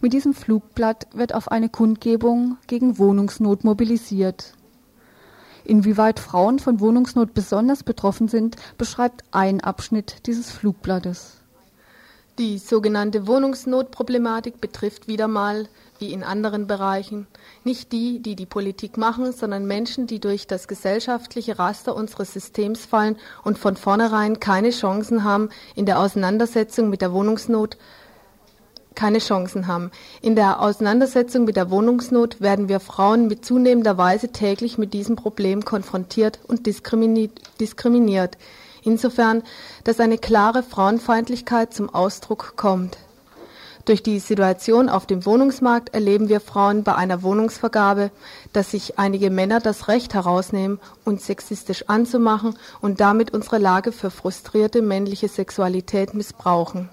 Mit 0.01 0.13
diesem 0.13 0.35
Flugblatt 0.35 1.09
wird 1.13 1.35
auf 1.35 1.51
eine 1.51 1.69
Kundgebung 1.69 2.59
gegen 2.69 2.99
Wohnungsnot 2.99 3.65
mobilisiert. 3.65 4.53
Inwieweit 5.65 6.21
Frauen 6.21 6.59
von 6.61 6.79
Wohnungsnot 6.79 7.35
besonders 7.35 7.83
betroffen 7.83 8.29
sind, 8.29 8.57
beschreibt 8.79 9.25
ein 9.33 9.61
Abschnitt 9.61 10.27
dieses 10.27 10.51
Flugblattes. 10.51 11.39
Die 12.39 12.59
sogenannte 12.59 13.27
Wohnungsnotproblematik 13.27 14.61
betrifft 14.61 15.09
wieder 15.09 15.29
mal 15.29 15.69
wie 16.01 16.13
in 16.13 16.25
anderen 16.25 16.67
Bereichen, 16.67 17.27
nicht 17.65 17.93
die, 17.93 18.21
die 18.21 18.37
die 18.37 18.47
Politik 18.47 18.97
machen, 18.97 19.33
sondern 19.33 19.67
Menschen, 19.67 20.07
die 20.07 20.21
durch 20.21 20.47
das 20.47 20.69
gesellschaftliche 20.69 21.59
Raster 21.59 21.95
unseres 21.95 22.33
Systems 22.33 22.87
fallen 22.87 23.17
und 23.45 23.59
von 23.59 23.77
vornherein 23.77 24.41
keine 24.41 24.71
Chancen 24.71 25.25
haben 25.25 25.51
in 25.75 25.87
der 25.87 25.99
Auseinandersetzung 25.99 26.91
mit 26.91 27.03
der 27.03 27.13
Wohnungsnot, 27.13 27.77
keine 28.95 29.19
Chancen 29.19 29.67
haben. 29.67 29.91
In 30.21 30.35
der 30.35 30.61
Auseinandersetzung 30.61 31.45
mit 31.45 31.57
der 31.57 31.71
Wohnungsnot 31.71 32.41
werden 32.41 32.69
wir 32.69 32.81
Frauen 32.81 33.29
mit 33.29 33.45
zunehmender 33.45 33.97
Weise 33.97 34.29
täglich 34.29 34.79
mit 34.79 34.93
diesem 34.93 35.17
Problem 35.17 35.65
konfrontiert 35.65 36.41
und 36.49 36.67
diskriminiert. 36.67 38.37
Insofern, 38.83 39.43
dass 39.85 40.01
eine 40.01 40.19
klare 40.19 40.63
Frauenfeindlichkeit 40.63 41.73
zum 41.73 41.89
Ausdruck 41.89 42.55
kommt. 42.57 42.97
Durch 43.91 44.05
die 44.05 44.21
Situation 44.21 44.89
auf 44.89 45.05
dem 45.05 45.27
Wohnungsmarkt 45.27 45.93
erleben 45.95 46.29
wir 46.29 46.39
Frauen 46.39 46.85
bei 46.85 46.95
einer 46.95 47.25
Wohnungsvergabe, 47.25 48.13
dass 48.53 48.71
sich 48.71 49.01
einige 49.01 49.31
Männer 49.31 49.59
das 49.59 49.89
Recht 49.89 50.15
herausnehmen, 50.15 50.79
uns 51.05 51.27
sexistisch 51.27 51.89
anzumachen 51.89 52.57
und 52.81 53.01
damit 53.01 53.35
unsere 53.35 53.59
Lage 53.59 53.91
für 53.91 54.13
frustrierte 54.13 54.81
männliche 54.81 55.27
Sexualität 55.27 56.15
missbrauchen. 56.15 56.89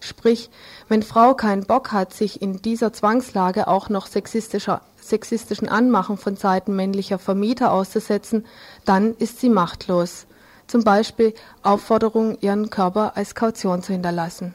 Sprich, 0.00 0.50
wenn 0.88 1.04
Frau 1.04 1.34
keinen 1.34 1.66
Bock 1.66 1.92
hat, 1.92 2.12
sich 2.12 2.42
in 2.42 2.60
dieser 2.60 2.92
Zwangslage 2.92 3.68
auch 3.68 3.88
noch 3.88 4.08
sexistischer, 4.08 4.80
sexistischen 5.00 5.68
Anmachen 5.68 6.16
von 6.16 6.34
Seiten 6.34 6.74
männlicher 6.74 7.20
Vermieter 7.20 7.70
auszusetzen, 7.70 8.44
dann 8.84 9.14
ist 9.18 9.38
sie 9.38 9.50
machtlos. 9.50 10.26
Zum 10.66 10.82
Beispiel 10.82 11.32
Aufforderung, 11.62 12.38
ihren 12.40 12.70
Körper 12.70 13.12
als 13.14 13.36
Kaution 13.36 13.84
zu 13.84 13.92
hinterlassen. 13.92 14.52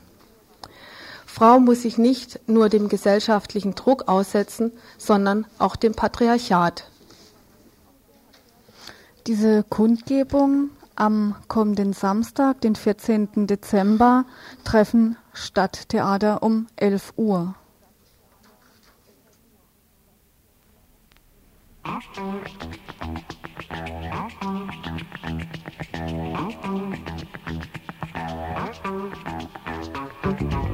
Frau 1.35 1.59
muss 1.59 1.81
sich 1.81 1.97
nicht 1.97 2.39
nur 2.47 2.69
dem 2.69 2.87
gesellschaftlichen 2.87 3.75
Druck 3.75 4.07
aussetzen, 4.07 4.71
sondern 4.97 5.45
auch 5.59 5.75
dem 5.75 5.93
Patriarchat. 5.93 6.89
Diese 9.27 9.63
Kundgebung 9.63 10.69
am 10.95 11.35
kommenden 11.49 11.91
Samstag, 11.91 12.61
den 12.61 12.77
14. 12.77 13.47
Dezember, 13.47 14.23
treffen 14.63 15.17
Stadttheater 15.33 16.41
um 16.41 16.67
11 16.77 17.11
Uhr. 17.17 17.55
Musik 30.23 30.64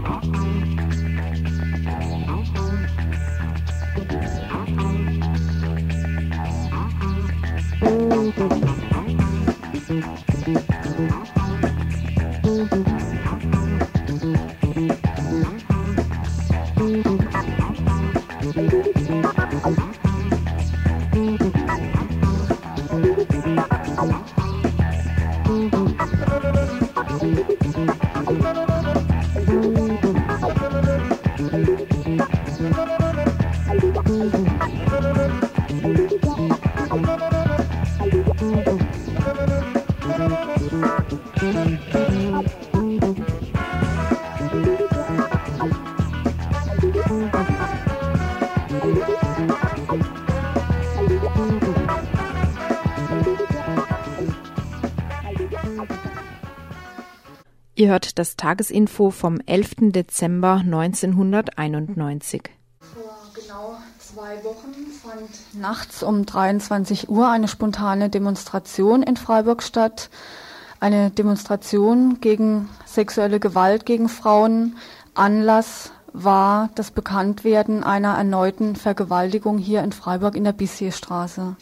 Ihr 57.82 57.90
hört 57.90 58.20
das 58.20 58.36
Tagesinfo 58.36 59.10
vom 59.10 59.42
11. 59.44 59.92
Dezember 59.92 60.62
1991. 60.64 62.44
Vor 62.80 63.02
genau 63.34 63.76
zwei 63.98 64.44
Wochen 64.44 64.76
fand 65.02 65.60
nachts 65.60 66.04
um 66.04 66.28
23 66.28 67.10
Uhr 67.10 67.28
eine 67.28 67.48
spontane 67.48 68.12
Demonstration 68.12 69.02
in 69.02 69.18
Freiburg 69.18 69.64
statt. 69.64 70.12
Eine 70.80 71.10
Demonstration 71.10 72.22
gegen 72.22 72.70
sexuelle 72.86 73.40
Gewalt 73.40 73.88
gegen 73.88 74.10
Frauen. 74.10 74.78
Anlass 75.16 75.92
war 76.14 76.70
das 76.76 76.92
Bekanntwerden 76.92 77.84
einer 77.84 78.14
erneuten 78.14 78.76
Vergewaltigung 78.76 79.58
hier 79.58 79.82
in 79.82 79.92
Freiburg 79.92 80.36
in 80.36 80.44
der 80.44 80.54
Bissierstraße. 80.54 81.56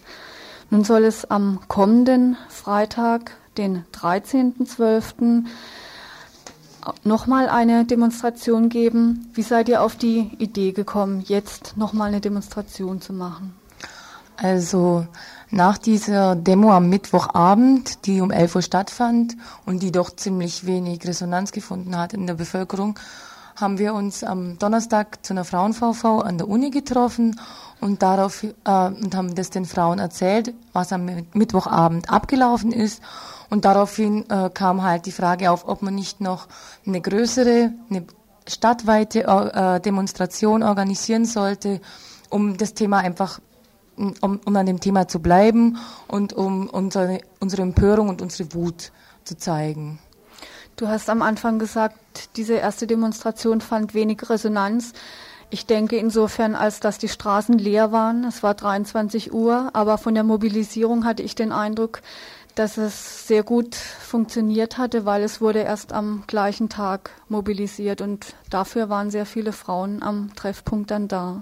Nun 0.69 0.84
soll 0.84 1.05
es 1.05 1.23
am 1.32 1.62
kommenden 1.69 2.36
Freitag, 2.49 3.38
den 3.58 3.86
13.12., 3.93 5.45
nochmal 7.04 7.49
eine 7.49 7.86
Demonstration 7.86 8.69
geben. 8.69 9.30
Wie 9.34 9.41
seid 9.41 9.69
ihr 9.69 9.82
auf 9.82 9.95
die 9.95 10.32
Idee 10.38 10.71
gekommen, 10.71 11.23
jetzt 11.25 11.78
nochmal 11.78 12.10
eine 12.10 12.21
Demonstration 12.21 13.02
zu 13.02 13.13
machen? 13.13 13.54
Also 14.38 15.06
nach 15.52 15.78
dieser 15.78 16.36
Demo 16.36 16.71
am 16.71 16.89
Mittwochabend, 16.89 18.06
die 18.06 18.21
um 18.21 18.32
11 18.32 18.56
Uhr 18.56 18.62
stattfand 18.62 19.36
und 19.65 19.82
die 19.82 19.91
doch 19.91 20.15
ziemlich 20.15 20.65
wenig 20.65 21.06
Resonanz 21.06 21.52
gefunden 21.52 21.97
hat 21.97 22.13
in 22.13 22.28
der 22.28 22.36
Bevölkerung, 22.36 22.97
haben 23.56 23.78
wir 23.78 23.93
uns 23.93 24.23
am 24.23 24.58
Donnerstag 24.58 25.25
zu 25.25 25.34
einer 25.34 25.43
Frauen-VV 25.43 26.21
an 26.21 26.38
der 26.38 26.47
Uni 26.47 26.69
getroffen 26.69 27.39
und 27.81 28.01
darauf 28.01 28.43
äh, 28.43 28.49
und 28.65 29.15
haben 29.15 29.35
das 29.35 29.49
den 29.49 29.65
Frauen 29.65 29.99
erzählt, 29.99 30.53
was 30.73 30.91
am 30.91 31.09
Mittwochabend 31.33 32.09
abgelaufen 32.09 32.71
ist 32.71 33.01
und 33.49 33.65
daraufhin 33.65 34.29
äh, 34.29 34.49
kam 34.53 34.83
halt 34.83 35.05
die 35.05 35.11
Frage 35.11 35.51
auf, 35.51 35.67
ob 35.67 35.81
man 35.81 35.95
nicht 35.95 36.21
noch 36.21 36.47
eine 36.85 37.01
größere, 37.01 37.71
eine 37.89 38.05
stadtweite 38.47 39.23
äh, 39.23 39.79
Demonstration 39.79 40.63
organisieren 40.63 41.25
sollte, 41.25 41.81
um 42.29 42.57
das 42.57 42.73
Thema 42.73 42.99
einfach, 42.99 43.39
um, 43.97 44.13
um 44.21 44.55
an 44.55 44.65
dem 44.65 44.79
Thema 44.79 45.07
zu 45.07 45.19
bleiben 45.19 45.77
und 46.07 46.33
um 46.33 46.69
unsere, 46.69 47.19
unsere 47.39 47.63
Empörung 47.63 48.09
und 48.09 48.21
unsere 48.21 48.53
Wut 48.53 48.91
zu 49.23 49.37
zeigen. 49.37 49.99
Du 50.75 50.87
hast 50.87 51.09
am 51.09 51.21
Anfang 51.21 51.59
gesagt, 51.59 52.37
diese 52.37 52.53
erste 52.53 52.87
Demonstration 52.87 53.59
fand 53.61 53.93
wenig 53.93 54.29
Resonanz. 54.29 54.93
Ich 55.51 55.65
denke 55.65 55.97
insofern, 55.97 56.53
als 56.53 56.79
dass 56.79 56.99
die 56.99 57.09
Straßen 57.09 57.57
leer 57.57 57.91
waren. 57.91 58.23
Es 58.23 58.43
war 58.43 58.53
23 58.53 59.33
Uhr, 59.33 59.71
aber 59.73 59.97
von 59.97 60.13
der 60.13 60.23
Mobilisierung 60.23 61.05
hatte 61.05 61.23
ich 61.23 61.33
den 61.33 61.51
Eindruck, 61.51 62.01
dass 62.53 62.77
es 62.77 63.27
sehr 63.27 63.43
gut 63.43 63.73
funktioniert 63.75 64.77
hatte, 64.77 65.05
weil 65.05 65.23
es 65.23 65.41
wurde 65.41 65.59
erst 65.59 65.93
am 65.93 66.23
gleichen 66.27 66.69
Tag 66.69 67.12
mobilisiert 67.29 68.01
und 68.01 68.35
dafür 68.49 68.89
waren 68.89 69.09
sehr 69.12 69.25
viele 69.25 69.53
Frauen 69.53 70.03
am 70.03 70.35
Treffpunkt 70.35 70.91
dann 70.91 71.07
da. 71.07 71.41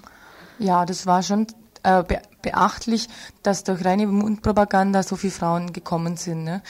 Ja, 0.60 0.86
das 0.86 1.06
war 1.06 1.22
schon 1.24 1.48
äh, 1.84 2.04
beachtlich, 2.42 3.10
dass 3.44 3.64
durch 3.64 3.84
reine 3.84 4.08
Mundpropaganda 4.08 5.04
so 5.04 5.16
viele 5.16 5.34
Frauen 5.34 5.74
gekommen 5.74 6.18
sind. 6.18 6.44
Ne? 6.44 6.62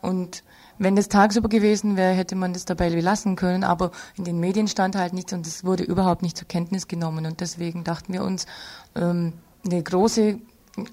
Und 0.00 0.44
wenn 0.78 0.96
das 0.96 1.08
tagsüber 1.08 1.48
gewesen 1.48 1.96
wäre, 1.96 2.12
hätte 2.14 2.36
man 2.36 2.52
das 2.52 2.64
dabei 2.64 2.90
belassen 2.90 3.36
können, 3.36 3.64
aber 3.64 3.90
in 4.16 4.24
den 4.24 4.38
Medien 4.38 4.68
stand 4.68 4.96
halt 4.96 5.12
nichts 5.12 5.32
und 5.32 5.46
es 5.46 5.64
wurde 5.64 5.84
überhaupt 5.84 6.22
nicht 6.22 6.36
zur 6.36 6.48
Kenntnis 6.48 6.88
genommen. 6.88 7.26
Und 7.26 7.40
deswegen 7.40 7.84
dachten 7.84 8.12
wir 8.12 8.22
uns, 8.22 8.46
ähm, 8.94 9.32
eine 9.64 9.82
große 9.82 10.38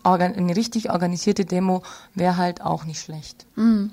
eine 0.04 0.56
richtig 0.56 0.92
organisierte 0.92 1.46
Demo 1.46 1.84
wäre 2.14 2.38
halt 2.38 2.62
auch 2.62 2.86
nicht 2.86 3.02
schlecht. 3.02 3.46
Mhm. 3.56 3.92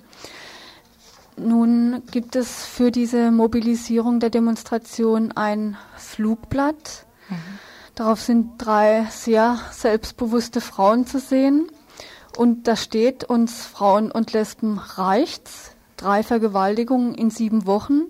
Nun 1.36 2.02
gibt 2.10 2.36
es 2.36 2.64
für 2.64 2.90
diese 2.90 3.30
Mobilisierung 3.30 4.20
der 4.20 4.30
Demonstration 4.30 5.32
ein 5.32 5.76
Flugblatt. 5.96 7.06
Mhm. 7.28 7.34
Darauf 7.94 8.20
sind 8.20 8.52
drei 8.58 9.06
sehr 9.10 9.58
selbstbewusste 9.72 10.60
Frauen 10.60 11.06
zu 11.06 11.18
sehen. 11.18 11.66
Und 12.36 12.68
da 12.68 12.76
steht, 12.76 13.24
uns 13.24 13.64
Frauen 13.64 14.10
und 14.12 14.32
Lesben 14.32 14.78
reicht's. 14.78 15.72
Drei 16.00 16.22
Vergewaltigungen 16.22 17.14
in 17.14 17.28
sieben 17.28 17.66
Wochen. 17.66 18.06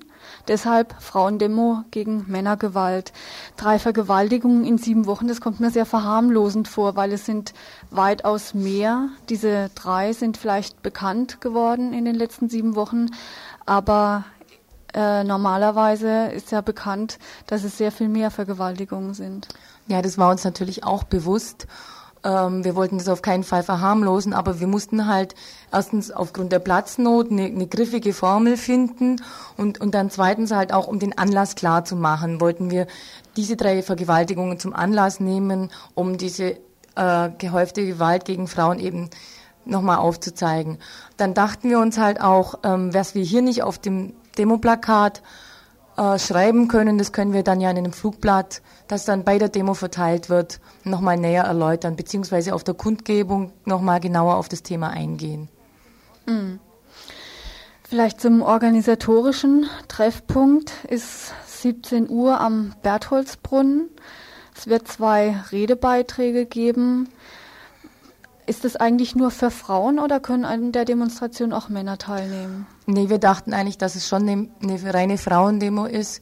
Deshalb 0.46 0.94
Frauendemo 1.00 1.82
gegen 1.90 2.24
Männergewalt. 2.28 3.12
Drei 3.56 3.80
Vergewaltigungen 3.80 4.64
in 4.64 4.78
sieben 4.78 5.06
Wochen, 5.06 5.26
das 5.26 5.40
kommt 5.40 5.58
mir 5.58 5.72
sehr 5.72 5.86
verharmlosend 5.86 6.68
vor, 6.68 6.94
weil 6.94 7.10
es 7.10 7.26
sind 7.26 7.52
weitaus 7.90 8.54
mehr. 8.54 9.08
Diese 9.28 9.70
drei 9.74 10.12
sind 10.12 10.36
vielleicht 10.36 10.82
bekannt 10.82 11.40
geworden 11.40 11.92
in 11.92 12.04
den 12.04 12.14
letzten 12.14 12.48
sieben 12.48 12.76
Wochen, 12.76 13.06
aber 13.66 14.24
äh, 14.94 15.24
normalerweise 15.24 16.26
ist 16.26 16.52
ja 16.52 16.60
bekannt, 16.60 17.18
dass 17.48 17.64
es 17.64 17.76
sehr 17.76 17.90
viel 17.90 18.08
mehr 18.08 18.30
Vergewaltigungen 18.30 19.14
sind. 19.14 19.48
Ja, 19.88 20.00
das 20.00 20.16
war 20.16 20.30
uns 20.30 20.44
natürlich 20.44 20.84
auch 20.84 21.02
bewusst. 21.02 21.66
Ähm, 22.22 22.64
wir 22.64 22.76
wollten 22.76 22.98
das 22.98 23.08
auf 23.08 23.22
keinen 23.22 23.44
Fall 23.44 23.62
verharmlosen, 23.62 24.32
aber 24.32 24.60
wir 24.60 24.66
mussten 24.66 25.06
halt 25.06 25.34
erstens 25.72 26.10
aufgrund 26.10 26.52
der 26.52 26.58
Platznot 26.58 27.30
eine, 27.30 27.44
eine 27.44 27.66
griffige 27.66 28.12
Formel 28.12 28.56
finden 28.56 29.22
und, 29.56 29.80
und 29.80 29.94
dann 29.94 30.10
zweitens 30.10 30.50
halt 30.50 30.72
auch, 30.72 30.86
um 30.86 30.98
den 30.98 31.16
Anlass 31.16 31.54
klar 31.54 31.84
zu 31.84 31.96
machen, 31.96 32.40
wollten 32.40 32.70
wir 32.70 32.86
diese 33.36 33.56
drei 33.56 33.82
Vergewaltigungen 33.82 34.58
zum 34.58 34.74
Anlass 34.74 35.20
nehmen, 35.20 35.70
um 35.94 36.18
diese 36.18 36.56
äh, 36.96 37.30
gehäufte 37.38 37.86
Gewalt 37.86 38.24
gegen 38.24 38.48
Frauen 38.48 38.78
eben 38.78 39.08
nochmal 39.64 39.98
aufzuzeigen. 39.98 40.78
Dann 41.16 41.34
dachten 41.34 41.70
wir 41.70 41.78
uns 41.78 41.98
halt 41.98 42.20
auch, 42.20 42.58
ähm, 42.64 42.92
was 42.92 43.14
wir 43.14 43.22
hier 43.22 43.42
nicht 43.42 43.62
auf 43.62 43.78
dem 43.78 44.14
Demoplakat 44.36 45.22
äh, 45.96 46.18
schreiben 46.18 46.68
können, 46.68 46.98
das 46.98 47.12
können 47.12 47.32
wir 47.32 47.42
dann 47.42 47.60
ja 47.60 47.70
in 47.70 47.78
einem 47.78 47.92
Flugblatt, 47.92 48.62
das 48.88 49.04
dann 49.04 49.24
bei 49.24 49.38
der 49.38 49.48
Demo 49.48 49.74
verteilt 49.74 50.30
wird, 50.30 50.60
nochmal 50.84 51.16
näher 51.16 51.44
erläutern, 51.44 51.96
beziehungsweise 51.96 52.54
auf 52.54 52.64
der 52.64 52.74
Kundgebung 52.74 53.52
nochmal 53.64 54.00
genauer 54.00 54.36
auf 54.36 54.48
das 54.48 54.62
Thema 54.62 54.90
eingehen. 54.90 55.48
Mhm. 56.26 56.60
Vielleicht 57.88 58.20
zum 58.20 58.42
organisatorischen 58.42 59.66
Treffpunkt 59.88 60.72
ist 60.88 61.34
17 61.46 62.08
Uhr 62.08 62.40
am 62.40 62.72
Bertholdsbrunnen. 62.82 63.88
Es 64.56 64.68
wird 64.68 64.86
zwei 64.86 65.36
Redebeiträge 65.50 66.46
geben. 66.46 67.08
Ist 68.50 68.64
das 68.64 68.74
eigentlich 68.74 69.14
nur 69.14 69.30
für 69.30 69.52
Frauen 69.52 70.00
oder 70.00 70.18
können 70.18 70.44
an 70.44 70.72
der 70.72 70.84
Demonstration 70.84 71.52
auch 71.52 71.68
Männer 71.68 71.98
teilnehmen? 71.98 72.66
Nee, 72.84 73.08
wir 73.08 73.18
dachten 73.18 73.54
eigentlich, 73.54 73.78
dass 73.78 73.94
es 73.94 74.08
schon 74.08 74.28
eine, 74.28 74.48
eine 74.60 74.92
reine 74.92 75.18
Frauendemo 75.18 75.84
ist, 75.84 76.20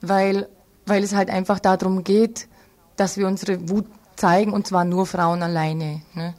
weil, 0.00 0.48
weil 0.84 1.04
es 1.04 1.14
halt 1.14 1.30
einfach 1.30 1.60
darum 1.60 2.02
geht, 2.02 2.48
dass 2.96 3.18
wir 3.18 3.28
unsere 3.28 3.68
Wut 3.68 3.86
zeigen 4.16 4.52
und 4.52 4.66
zwar 4.66 4.84
nur 4.84 5.06
Frauen 5.06 5.44
alleine. 5.44 6.02
Ne? 6.14 6.34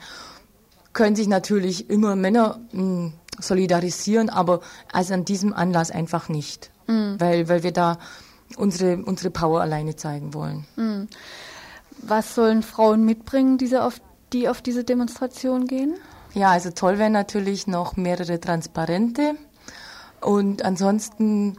Können 0.91 1.15
sich 1.15 1.29
natürlich 1.29 1.89
immer 1.89 2.17
Männer 2.17 2.59
mh, 2.73 2.81
hm, 2.81 3.13
solidarisieren, 3.39 4.29
aber 4.29 4.59
also 4.91 5.13
an 5.13 5.23
diesem 5.23 5.53
Anlass 5.53 5.91
einfach 5.91 6.27
nicht, 6.27 6.71
mhm. 6.87 7.15
weil, 7.19 7.47
weil 7.47 7.63
wir 7.63 7.71
da 7.71 7.99
unsere, 8.57 8.97
unsere 8.97 9.29
Power 9.29 9.61
alleine 9.61 9.95
zeigen 9.95 10.33
wollen. 10.33 10.67
Mhm. 10.75 11.07
Was 12.01 12.35
sollen 12.35 12.63
Frauen 12.63 13.05
mitbringen, 13.05 13.57
diese 13.57 13.83
auf 13.83 14.01
die 14.33 14.49
auf 14.49 14.61
diese 14.61 14.83
Demonstration 14.83 15.67
gehen? 15.67 15.95
Ja, 16.33 16.51
also 16.51 16.71
toll 16.71 16.97
wären 16.97 17.11
natürlich 17.11 17.67
noch 17.67 17.97
mehrere 17.97 18.39
Transparente 18.39 19.35
und 20.21 20.63
ansonsten 20.63 21.57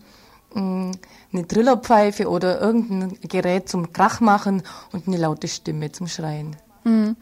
mh, 0.54 0.60
mm, 0.60 0.92
eine 1.32 1.46
Trillerpfeife 1.46 2.28
oder 2.28 2.60
irgendein 2.60 3.16
Gerät 3.22 3.68
zum 3.68 3.92
Krach 3.92 4.18
machen 4.20 4.64
und 4.92 5.06
eine 5.06 5.18
laute 5.18 5.46
Stimme 5.48 5.92
zum 5.92 6.06
Schreien. 6.06 6.56
Mhm. 6.84 7.16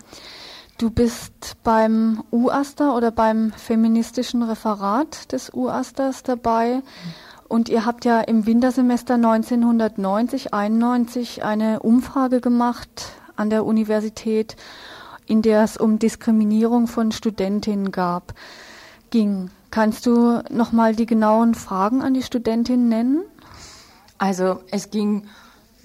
Du 0.78 0.90
bist 0.90 1.56
beim 1.62 2.22
UASTA 2.30 2.96
oder 2.96 3.10
beim 3.10 3.52
feministischen 3.52 4.42
Referat 4.42 5.30
des 5.30 5.52
UASTAs 5.52 6.22
dabei. 6.22 6.80
Und 7.48 7.68
ihr 7.68 7.84
habt 7.84 8.06
ja 8.06 8.20
im 8.20 8.46
Wintersemester 8.46 9.16
1990-91 9.16 11.42
eine 11.42 11.80
Umfrage 11.80 12.40
gemacht 12.40 13.12
an 13.36 13.50
der 13.50 13.66
Universität 13.66 14.56
in 15.30 15.42
der 15.42 15.62
es 15.62 15.76
um 15.76 16.00
Diskriminierung 16.00 16.88
von 16.88 17.12
Studentinnen 17.12 17.92
gab, 17.92 18.34
ging. 19.10 19.50
Kannst 19.70 20.04
du 20.06 20.42
nochmal 20.50 20.96
die 20.96 21.06
genauen 21.06 21.54
Fragen 21.54 22.02
an 22.02 22.14
die 22.14 22.24
Studentinnen 22.24 22.88
nennen? 22.88 23.22
Also 24.18 24.60
es 24.72 24.90
ging 24.90 25.28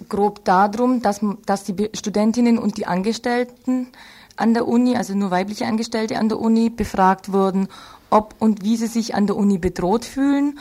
grob 0.10 0.43
darum, 0.43 1.03
dass, 1.03 1.21
dass 1.45 1.63
die 1.63 1.89
Studentinnen 1.93 2.58
und 2.58 2.77
die 2.77 2.88
Angestellten 2.88 3.88
an 4.36 4.55
der 4.55 4.67
Uni, 4.67 4.97
also 4.97 5.13
nur 5.13 5.29
weibliche 5.29 5.67
Angestellte 5.67 6.17
an 6.17 6.27
der 6.27 6.39
Uni, 6.39 6.71
befragt 6.71 7.31
wurden, 7.31 7.67
ob 8.10 8.34
und 8.39 8.63
wie 8.63 8.77
sie 8.77 8.88
sich 8.88 9.13
an 9.13 9.27
der 9.27 9.38
Uni 9.38 9.60
bedroht 9.60 10.05
fühlen 10.05 10.60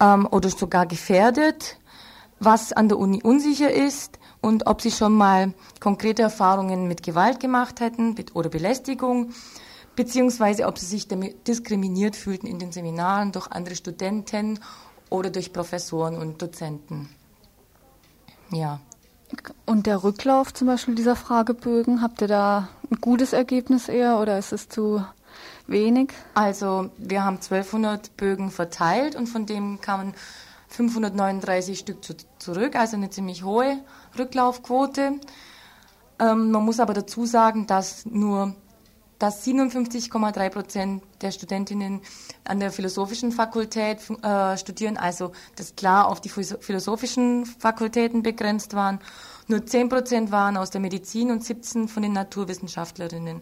ähm, 0.00 0.28
oder 0.30 0.48
sogar 0.50 0.86
gefährdet, 0.86 1.78
was 2.38 2.72
an 2.72 2.88
der 2.88 2.98
Uni 2.98 3.20
unsicher 3.22 3.72
ist, 3.72 4.20
und 4.44 4.66
ob 4.66 4.82
sie 4.82 4.90
schon 4.90 5.14
mal 5.14 5.54
konkrete 5.80 6.20
Erfahrungen 6.20 6.86
mit 6.86 7.02
Gewalt 7.02 7.40
gemacht 7.40 7.80
hätten 7.80 8.14
oder 8.34 8.50
Belästigung, 8.50 9.30
beziehungsweise 9.96 10.66
ob 10.66 10.78
sie 10.78 10.84
sich 10.84 11.08
diskriminiert 11.46 12.14
fühlten 12.14 12.46
in 12.46 12.58
den 12.58 12.70
Seminaren 12.70 13.32
durch 13.32 13.50
andere 13.50 13.74
Studenten 13.74 14.60
oder 15.08 15.30
durch 15.30 15.54
Professoren 15.54 16.18
und 16.18 16.42
Dozenten. 16.42 17.08
Ja. 18.50 18.80
Und 19.64 19.86
der 19.86 20.04
Rücklauf 20.04 20.52
zum 20.52 20.66
Beispiel 20.66 20.94
dieser 20.94 21.16
Fragebögen, 21.16 22.02
habt 22.02 22.20
ihr 22.20 22.28
da 22.28 22.68
ein 22.90 23.00
gutes 23.00 23.32
Ergebnis 23.32 23.88
eher 23.88 24.20
oder 24.20 24.38
ist 24.38 24.52
es 24.52 24.68
zu 24.68 25.02
wenig? 25.66 26.12
Also 26.34 26.90
wir 26.98 27.24
haben 27.24 27.36
1200 27.36 28.14
Bögen 28.18 28.50
verteilt 28.50 29.16
und 29.16 29.26
von 29.26 29.46
dem 29.46 29.80
kamen 29.80 30.12
539 30.68 31.78
Stück 31.78 32.04
zu, 32.04 32.14
zurück, 32.38 32.76
also 32.76 32.96
eine 32.96 33.08
ziemlich 33.08 33.44
hohe 33.44 33.78
Rücklaufquote. 34.18 35.20
Ähm, 36.18 36.50
man 36.50 36.64
muss 36.64 36.80
aber 36.80 36.94
dazu 36.94 37.26
sagen, 37.26 37.66
dass 37.66 38.06
nur 38.06 38.54
dass 39.18 39.46
57,3 39.46 40.50
Prozent 40.50 41.02
der 41.22 41.30
Studentinnen 41.30 42.00
an 42.44 42.60
der 42.60 42.70
philosophischen 42.70 43.32
Fakultät 43.32 43.98
äh, 44.22 44.58
studieren, 44.58 44.96
also 44.96 45.32
das 45.56 45.76
klar 45.76 46.08
auf 46.08 46.20
die 46.20 46.28
philosophischen 46.28 47.46
Fakultäten 47.46 48.22
begrenzt 48.22 48.74
waren. 48.74 48.98
Nur 49.46 49.64
10 49.64 49.88
Prozent 49.88 50.30
waren 50.30 50.56
aus 50.56 50.70
der 50.70 50.80
Medizin 50.80 51.30
und 51.30 51.44
17 51.44 51.88
von 51.88 52.02
den 52.02 52.12
Naturwissenschaftlerinnen. 52.12 53.40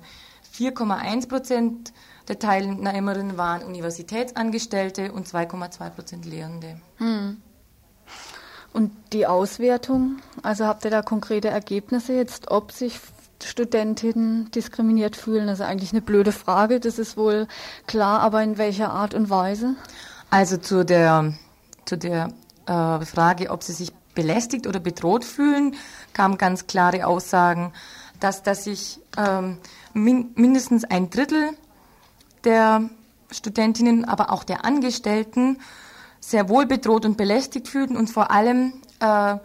4,1 0.57 1.29
Prozent 1.29 1.93
der 2.29 2.39
Teilnehmerinnen 2.39 3.37
waren 3.37 3.65
Universitätsangestellte 3.65 5.13
und 5.13 5.27
2,2 5.27 5.91
Prozent 5.91 6.27
Lehrende. 6.27 6.81
Hm. 6.99 7.43
Und 8.73 8.91
die 9.13 9.27
Auswertung, 9.27 10.17
also 10.43 10.67
habt 10.67 10.85
ihr 10.85 10.91
da 10.91 11.03
konkrete 11.03 11.49
Ergebnisse 11.49 12.15
jetzt, 12.15 12.51
ob 12.51 12.73
sich 12.73 12.99
Studentinnen 13.45 14.51
diskriminiert 14.51 15.17
fühlen? 15.17 15.47
Das 15.47 15.61
ist 15.61 15.67
eigentlich 15.67 15.93
eine 15.93 16.01
blöde 16.01 16.33
Frage, 16.33 16.81
das 16.81 16.99
ist 16.99 17.17
wohl 17.17 17.49
klar, 17.87 18.21
aber 18.21 18.43
in 18.43 18.59
welcher 18.59 18.91
Art 18.91 19.15
und 19.15 19.31
Weise? 19.31 19.75
Also 20.31 20.57
zu 20.57 20.85
der, 20.85 21.35
zu 21.85 21.99
der 21.99 22.33
äh, 22.67 23.05
Frage, 23.05 23.51
ob 23.51 23.63
sie 23.63 23.73
sich 23.73 23.93
belästigt 24.15 24.67
oder 24.67 24.81
bedroht 24.81 25.25
fühlen, 25.25 25.75
kamen 26.13 26.39
ganz 26.39 26.67
klare 26.67 27.07
Aussagen, 27.07 27.73
dass, 28.21 28.43
dass 28.43 28.65
sich 28.65 29.01
ähm, 29.17 29.59
min 29.95 30.33
mindestens 30.37 30.85
ein 30.85 31.11
Drittel 31.11 31.51
der 32.45 32.89
Studentinnen, 33.31 34.05
aber 34.05 34.31
auch 34.31 34.45
der 34.45 34.65
Angestellten 34.65 35.59
sehr 36.23 36.49
wohl 36.49 36.67
bedroht 36.67 37.05
und 37.05 37.17
belästigt 37.17 37.69
fühlten 37.69 37.97
und 37.97 38.09
vor 38.09 38.31
allem 38.31 38.75
äh, 39.01 39.37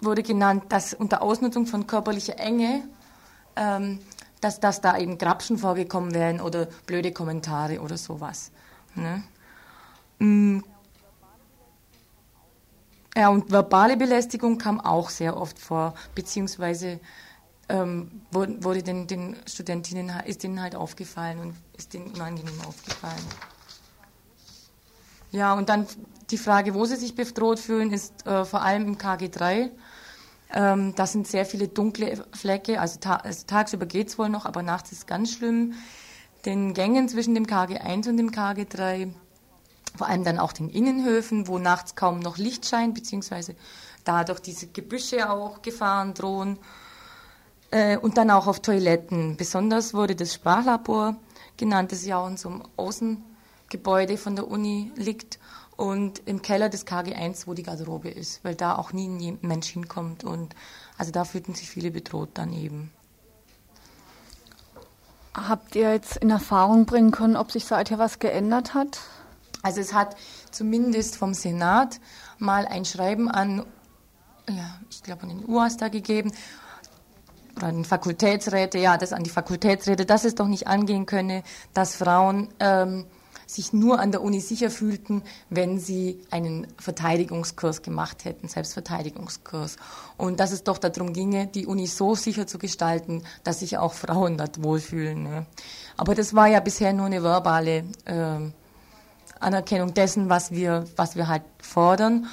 wurde 0.00 0.22
genannt, 0.22 0.64
dass 0.68 0.94
unter 0.94 1.22
Ausnutzung 1.22 1.66
von 1.66 1.86
körperlicher 1.86 2.38
Enge, 2.38 2.84
ähm, 3.56 3.98
dass, 4.40 4.60
dass 4.60 4.80
da 4.80 4.96
eben 4.96 5.18
Grapschen 5.18 5.58
vorgekommen 5.58 6.14
wären 6.14 6.40
oder 6.40 6.66
blöde 6.86 7.12
Kommentare 7.12 7.80
oder 7.80 7.98
sowas. 7.98 8.52
Ne? 8.94 9.22
Mm. 10.20 10.60
Ja, 13.16 13.28
und 13.28 13.50
verbale 13.50 13.96
Belästigung 13.96 14.56
kam 14.56 14.80
auch 14.80 15.10
sehr 15.10 15.36
oft 15.36 15.58
vor, 15.58 15.94
beziehungsweise 16.14 17.00
ähm, 17.68 18.22
wurde, 18.30 18.82
den, 18.84 19.08
den 19.08 19.36
Studentinnen, 19.46 20.12
ist 20.26 20.44
denen 20.44 20.62
halt 20.62 20.76
aufgefallen 20.76 21.40
und 21.40 21.54
ist 21.76 21.92
denen 21.92 22.12
unangenehm 22.12 22.60
aufgefallen. 22.66 23.26
Ja, 25.32 25.54
und 25.54 25.68
dann 25.68 25.86
die 26.30 26.38
Frage, 26.38 26.74
wo 26.74 26.84
sie 26.84 26.96
sich 26.96 27.14
bedroht 27.14 27.58
fühlen, 27.58 27.92
ist 27.92 28.26
äh, 28.26 28.44
vor 28.44 28.62
allem 28.62 28.86
im 28.86 28.98
KG3. 28.98 29.70
Ähm, 30.52 30.94
das 30.94 31.12
sind 31.12 31.26
sehr 31.26 31.46
viele 31.46 31.68
dunkle 31.68 32.24
Flecke, 32.32 32.80
also, 32.80 32.98
ta 32.98 33.16
also 33.16 33.44
tagsüber 33.46 33.86
geht 33.86 34.08
es 34.08 34.18
wohl 34.18 34.28
noch, 34.28 34.46
aber 34.46 34.62
nachts 34.62 34.92
ist 34.92 34.98
es 34.98 35.06
ganz 35.06 35.32
schlimm. 35.32 35.74
Den 36.44 36.74
Gängen 36.74 37.08
zwischen 37.08 37.34
dem 37.34 37.46
KG1 37.46 38.08
und 38.08 38.16
dem 38.16 38.30
KG3, 38.30 39.12
vor 39.96 40.08
allem 40.08 40.24
dann 40.24 40.38
auch 40.38 40.52
den 40.52 40.70
Innenhöfen, 40.70 41.48
wo 41.48 41.58
nachts 41.58 41.94
kaum 41.94 42.20
noch 42.20 42.38
Licht 42.38 42.66
scheint, 42.66 42.94
beziehungsweise 42.94 43.54
dadurch 44.04 44.40
diese 44.40 44.66
Gebüsche 44.68 45.30
auch 45.30 45.62
Gefahren 45.62 46.14
drohen. 46.14 46.58
Äh, 47.70 47.98
und 47.98 48.16
dann 48.18 48.30
auch 48.30 48.46
auf 48.46 48.60
Toiletten. 48.60 49.36
Besonders 49.36 49.94
wurde 49.94 50.16
das 50.16 50.34
Sprachlabor 50.34 51.16
genannt, 51.56 51.92
das 51.92 52.04
ja 52.04 52.18
auch 52.18 52.28
in 52.28 52.36
so 52.36 52.48
einem 52.48 52.62
Außengebäude 52.76 54.16
von 54.16 54.34
der 54.34 54.48
Uni 54.48 54.90
liegt 54.96 55.38
und 55.80 56.20
im 56.26 56.42
Keller 56.42 56.68
des 56.68 56.86
KG1, 56.86 57.46
wo 57.46 57.54
die 57.54 57.62
Garderobe 57.62 58.10
ist, 58.10 58.44
weil 58.44 58.54
da 58.54 58.76
auch 58.76 58.92
nie 58.92 59.08
ein 59.08 59.38
Mensch 59.40 59.68
hinkommt 59.68 60.24
und 60.24 60.54
also 60.98 61.10
da 61.10 61.24
fühlten 61.24 61.54
sich 61.54 61.70
viele 61.70 61.90
bedroht 61.90 62.28
daneben. 62.34 62.92
Habt 65.32 65.74
ihr 65.76 65.90
jetzt 65.90 66.18
in 66.18 66.28
Erfahrung 66.28 66.84
bringen 66.84 67.12
können, 67.12 67.34
ob 67.34 67.50
sich 67.50 67.64
seither 67.64 67.98
was 67.98 68.18
geändert 68.18 68.74
hat? 68.74 69.00
Also 69.62 69.80
es 69.80 69.94
hat 69.94 70.16
zumindest 70.50 71.16
vom 71.16 71.32
Senat 71.32 71.98
mal 72.38 72.66
ein 72.66 72.84
Schreiben 72.84 73.30
an, 73.30 73.64
ja, 74.50 74.78
ich 74.90 75.02
glaube 75.02 75.22
an 75.22 75.30
den 75.30 75.48
UAS 75.48 75.78
da 75.78 75.88
gegeben, 75.88 76.30
oder 77.56 77.68
an 77.68 77.76
den 77.76 77.84
Fakultätsräte, 77.86 78.76
ja, 78.76 78.98
das 78.98 79.14
an 79.14 79.24
die 79.24 79.30
Fakultätsräte, 79.30 80.04
dass 80.04 80.24
es 80.24 80.34
doch 80.34 80.46
nicht 80.46 80.66
angehen 80.66 81.06
könne, 81.06 81.42
dass 81.72 81.96
Frauen 81.96 82.48
ähm, 82.60 83.06
sich 83.54 83.72
nur 83.72 83.98
an 83.98 84.12
der 84.12 84.22
Uni 84.22 84.40
sicher 84.40 84.70
fühlten, 84.70 85.22
wenn 85.48 85.78
sie 85.78 86.20
einen 86.30 86.66
Verteidigungskurs 86.78 87.82
gemacht 87.82 88.24
hätten, 88.24 88.48
Selbstverteidigungskurs. 88.48 89.76
Und 90.16 90.40
dass 90.40 90.52
es 90.52 90.62
doch 90.62 90.78
darum 90.78 91.12
ginge, 91.12 91.46
die 91.46 91.66
Uni 91.66 91.86
so 91.86 92.14
sicher 92.14 92.46
zu 92.46 92.58
gestalten, 92.58 93.22
dass 93.44 93.60
sich 93.60 93.78
auch 93.78 93.94
Frauen 93.94 94.38
dort 94.38 94.62
wohlfühlen. 94.62 95.22
Ne? 95.22 95.46
Aber 95.96 96.14
das 96.14 96.34
war 96.34 96.46
ja 96.46 96.60
bisher 96.60 96.92
nur 96.92 97.06
eine 97.06 97.22
verbale 97.22 97.84
äh, 98.04 98.50
Anerkennung 99.40 99.94
dessen, 99.94 100.28
was 100.28 100.52
wir, 100.52 100.84
was 100.96 101.16
wir 101.16 101.28
halt 101.28 101.42
fordern. 101.60 102.26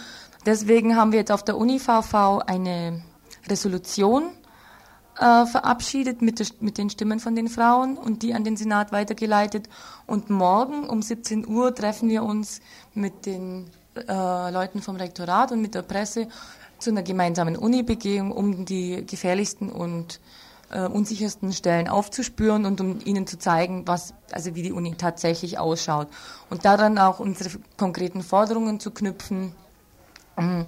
Deswegen 0.46 0.96
haben 0.96 1.12
wir 1.12 1.20
jetzt 1.20 1.32
auf 1.32 1.44
der 1.44 1.58
Uni 1.58 1.80
VV 1.80 2.40
eine 2.46 3.02
Resolution 3.50 4.30
äh, 5.20 5.46
verabschiedet 5.46 6.22
mit, 6.22 6.40
der, 6.40 6.48
mit 6.60 6.78
den 6.78 6.90
Stimmen 6.90 7.20
von 7.20 7.36
den 7.36 7.48
Frauen 7.48 7.98
und 7.98 8.24
die 8.24 8.34
an 8.34 8.44
den 8.44 8.58
Senat 8.58 8.92
weitergeleitet. 8.92 9.68
Und 10.06 10.30
morgen 10.30 10.88
um 10.88 11.02
17 11.02 11.48
Uhr 11.48 11.74
treffen 11.74 12.10
wir 12.10 12.24
uns 12.24 12.62
mit 12.94 13.26
den 13.26 13.70
äh, 13.96 14.52
Leuten 14.52 14.82
vom 14.82 14.96
Rektorat 14.96 15.52
und 15.52 15.62
mit 15.62 15.76
der 15.76 15.82
Presse 15.82 16.28
zu 16.80 16.92
einer 16.92 17.04
gemeinsamen 17.04 17.56
Uni-Begehung, 17.56 18.32
um 18.32 18.66
die 18.66 19.06
gefährlichsten 19.06 19.70
und 19.70 20.20
äh, 20.70 20.82
unsichersten 20.82 21.54
Stellen 21.54 21.88
aufzuspüren 21.88 22.66
und 22.66 22.82
um 22.82 23.00
ihnen 23.06 23.26
zu 23.26 23.40
zeigen, 23.40 23.88
was, 23.88 24.14
also 24.32 24.54
wie 24.56 24.64
die 24.64 24.72
Uni 24.72 24.96
tatsächlich 24.96 25.58
ausschaut. 25.58 26.08
Und 26.50 26.66
daran 26.66 26.98
auch 26.98 27.20
unsere 27.20 27.50
konkreten 27.78 28.22
Forderungen 28.22 28.80
zu 28.80 28.92
knüpfen. 28.92 29.54
Ähm, 30.38 30.66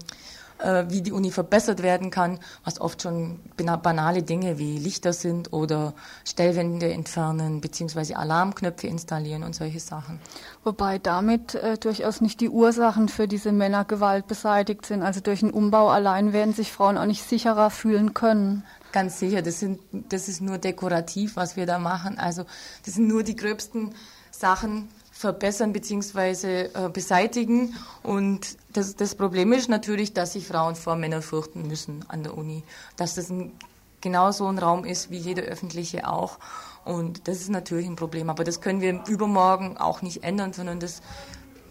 äh, 0.60 0.86
wie 0.90 1.02
die 1.02 1.12
Uni 1.12 1.32
verbessert 1.32 1.82
werden 1.82 2.12
kann, 2.12 2.40
was 2.64 2.80
oft 2.80 3.02
schon 3.02 3.40
banale 3.56 4.24
Dinge 4.24 4.58
wie 4.58 4.78
Lichter 4.78 5.14
sind 5.14 5.54
oder 5.54 5.94
Stellwände 6.26 6.92
entfernen 6.92 7.62
beziehungsweise 7.62 8.18
Alarmknöpfe 8.18 8.88
installieren 8.88 9.44
und 9.44 9.56
solche 9.56 9.80
Sachen. 9.80 10.20
Wobei 10.64 11.00
damit 11.00 11.56
äh, 11.56 11.78
durchaus 11.78 12.22
nicht 12.22 12.42
die 12.42 12.50
Ursachen 12.50 13.10
für 13.10 13.28
diese 13.28 13.52
Männergewalt 13.52 14.28
beseitigt 14.28 14.86
sind. 14.86 15.02
Also 15.02 15.22
durch 15.22 15.42
einen 15.42 15.52
Umbau 15.52 15.90
allein 15.90 16.34
werden 16.34 16.54
sich 16.54 16.72
Frauen 16.72 16.98
auch 16.98 17.06
nicht 17.06 17.24
sicherer 17.24 17.70
fühlen 17.70 18.14
können. 18.14 18.64
Ganz 18.92 19.20
sicher, 19.20 19.42
das, 19.42 19.60
sind, 19.60 19.80
das 19.92 20.28
ist 20.28 20.42
nur 20.42 20.58
dekorativ, 20.58 21.36
was 21.36 21.56
wir 21.56 21.66
da 21.66 21.80
machen. 21.80 22.18
Also 22.18 22.46
das 22.86 22.96
sind 22.96 23.08
nur 23.08 23.24
die 23.24 23.36
gröbsten 23.36 23.94
Sachen, 24.32 24.90
verbessern 25.20 25.74
bzw. 25.74 26.62
Äh, 26.62 26.90
beseitigen. 26.94 27.76
Und 28.04 28.56
das, 28.72 28.96
das 28.96 29.16
Problem 29.16 29.52
ist 29.52 29.68
natürlich, 29.68 30.14
dass 30.14 30.32
sich 30.32 30.48
Frauen 30.48 30.76
vor 30.76 30.96
Männern 30.96 31.22
fürchten 31.22 31.68
müssen 31.68 32.06
an 32.08 32.24
der 32.24 32.38
Uni. 32.38 32.64
Dass 32.96 33.16
das 33.16 33.30
ein, 33.30 33.52
genau 34.00 34.32
so 34.32 34.48
ein 34.48 34.58
Raum 34.58 34.86
ist 34.86 35.12
wie 35.12 35.18
jeder 35.18 35.44
öffentliche 35.44 36.08
auch. 36.08 36.40
Und 36.86 37.28
das 37.28 37.42
ist 37.42 37.50
natürlich 37.50 37.86
ein 37.88 37.98
Problem. 37.98 38.30
Aber 38.30 38.46
das 38.46 38.62
können 38.62 38.80
wir 38.80 39.04
übermorgen 39.10 39.78
auch 39.78 40.02
nicht 40.02 40.24
ändern, 40.24 40.54
sondern 40.54 40.80
das 40.80 41.02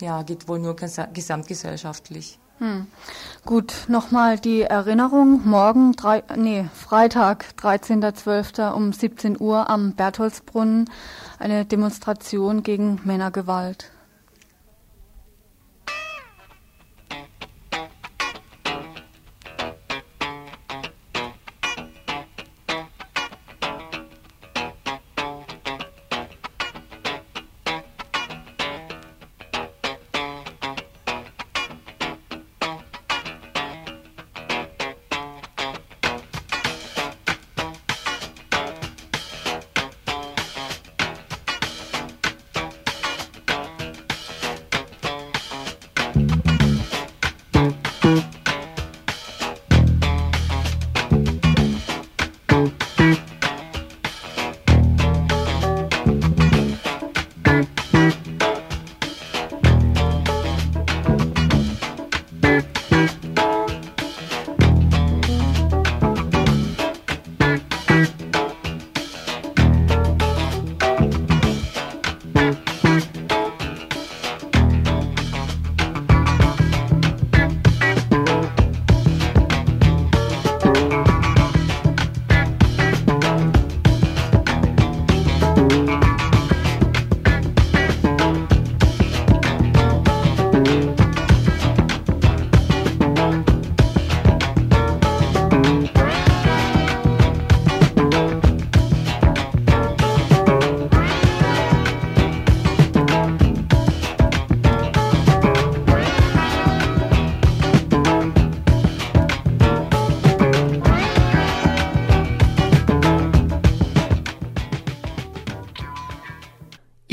ja, 0.03 0.23
geht 0.25 0.47
wohl 0.47 0.59
nur 0.59 0.77
gesamtgesellschaftlich. 0.77 2.39
Hm. 2.59 2.87
Gut, 3.47 3.73
nochmal 3.89 4.39
die 4.39 4.63
Erinnerung. 4.63 5.49
Morgen, 5.49 5.93
drei, 5.93 6.23
nee, 6.37 6.69
Freitag, 6.75 7.47
13.12. 7.59 8.73
um 8.73 8.93
17 8.93 9.41
Uhr 9.41 9.71
am 9.71 9.93
Bertholdsbrunnen 9.93 10.91
eine 11.39 11.65
Demonstration 11.65 12.63
gegen 12.63 13.01
Männergewalt. 13.05 13.91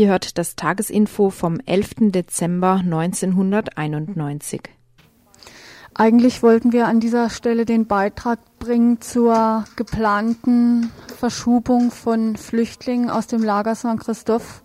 Ihr 0.06 0.12
hört 0.12 0.38
das 0.38 0.56
Tagesinfo 0.56 1.32
vom 1.32 1.60
11. 1.65 2.12
Dezember 2.12 2.74
1991. 2.74 4.62
Eigentlich 5.96 6.44
wollten 6.44 6.72
wir 6.74 6.86
an 6.86 7.00
dieser 7.00 7.32
Stelle 7.32 7.65
den 7.65 7.88
Beitrag 7.88 8.38
bringen 8.60 9.02
zur 9.02 9.65
geplanten 9.76 10.91
Verschubung 11.18 11.89
von 11.89 12.36
Flüchtlingen 12.36 13.10
aus 13.10 13.26
dem 13.26 13.41
Lager 13.41 13.74
St. 13.74 13.98
Christoph 13.98 14.62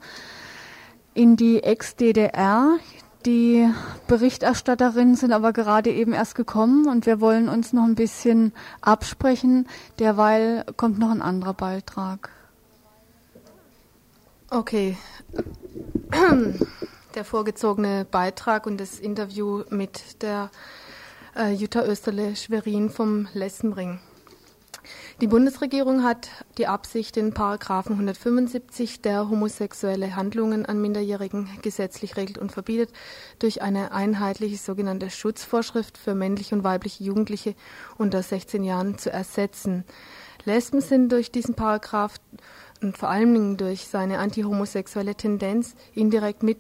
in 1.15 1.37
die 1.37 1.63
Ex-DDR. 1.63 2.77
Die 3.25 3.67
Berichterstatterinnen 4.09 5.15
sind 5.15 5.33
aber 5.33 5.55
gerade 5.55 5.91
eben 5.91 6.13
erst 6.13 6.35
gekommen 6.35 6.87
und 6.87 7.07
wir 7.07 7.23
wollen 7.23 7.49
uns 7.49 7.73
noch 7.73 7.85
ein 7.85 7.95
bisschen 7.95 8.53
absprechen. 8.83 9.67
Derweil 9.99 10.67
kommt 10.77 10.99
noch 10.99 11.11
ein 11.11 11.23
anderer 11.23 11.55
Beitrag. 11.55 12.29
Okay. 14.53 14.97
Der 17.15 17.25
vorgezogene 17.25 18.05
Beitrag 18.05 18.67
und 18.67 18.79
das 18.79 18.99
Interview 18.99 19.63
mit 19.71 20.23
der 20.23 20.51
äh, 21.37 21.53
Jutta 21.53 21.85
Österle-Schwerin 21.85 22.91
vom 22.91 23.29
Lessenring. 23.33 24.01
Die 25.21 25.27
Bundesregierung 25.29 26.03
hat 26.03 26.31
die 26.59 26.67
Absicht, 26.67 27.15
den 27.15 27.33
Paragraphen 27.33 27.93
175, 27.93 29.03
der 29.03 29.29
homosexuelle 29.29 30.17
Handlungen 30.17 30.67
an 30.67 30.81
Minderjährigen 30.81 31.49
gesetzlich 31.63 32.17
regelt 32.17 32.39
und 32.39 32.51
verbietet, 32.51 32.91
durch 33.39 33.63
eine 33.63 33.93
einheitliche 33.93 34.57
sogenannte 34.57 35.11
Schutzvorschrift 35.11 35.99
für 35.99 36.15
männliche 36.15 36.55
und 36.55 36.65
weibliche 36.65 37.05
Jugendliche 37.05 37.55
unter 37.99 38.23
16 38.23 38.65
Jahren 38.65 38.99
zu 38.99 39.13
ersetzen. 39.13 39.85
Lesben 40.45 40.81
sind 40.81 41.11
durch 41.11 41.31
diesen 41.31 41.55
Paragraph 41.55 42.15
und 42.83 42.97
vor 42.97 43.11
Dingen 43.35 43.57
durch 43.57 43.87
seine 43.87 44.19
antihomosexuelle 44.19 45.15
Tendenz 45.15 45.75
indirekt 45.95 46.43
mit, 46.43 46.59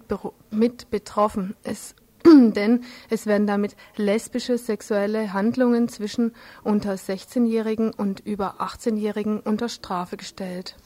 mit 0.50 0.90
betroffen. 0.90 1.54
Es 1.62 1.94
denn 2.26 2.84
es 3.08 3.26
werden 3.26 3.46
damit 3.46 3.76
lesbische 3.96 4.58
sexuelle 4.58 5.32
Handlungen 5.32 5.88
zwischen 5.88 6.32
unter 6.62 6.94
16-Jährigen 6.94 7.92
und 7.92 8.20
über 8.20 8.60
18-Jährigen 8.60 9.40
unter 9.40 9.68
Strafe 9.68 10.16
gestellt. 10.16 10.76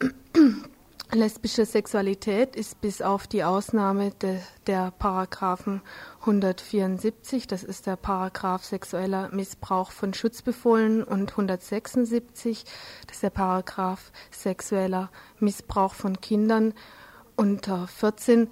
Lesbische 1.10 1.64
Sexualität 1.64 2.54
ist 2.54 2.82
bis 2.82 3.00
auf 3.00 3.26
die 3.26 3.42
Ausnahme 3.42 4.10
de, 4.10 4.40
der 4.66 4.90
Paragraphen 4.90 5.80
174, 6.20 7.46
das 7.46 7.64
ist 7.64 7.86
der 7.86 7.96
Paragraph 7.96 8.62
sexueller 8.62 9.30
Missbrauch 9.32 9.90
von 9.90 10.12
Schutzbefohlen 10.12 11.02
und 11.02 11.30
176, 11.30 12.64
das 13.06 13.16
ist 13.16 13.22
der 13.22 13.30
Paragraph 13.30 14.12
sexueller 14.30 15.10
Missbrauch 15.38 15.94
von 15.94 16.20
Kindern 16.20 16.74
unter 17.36 17.88
14, 17.88 18.50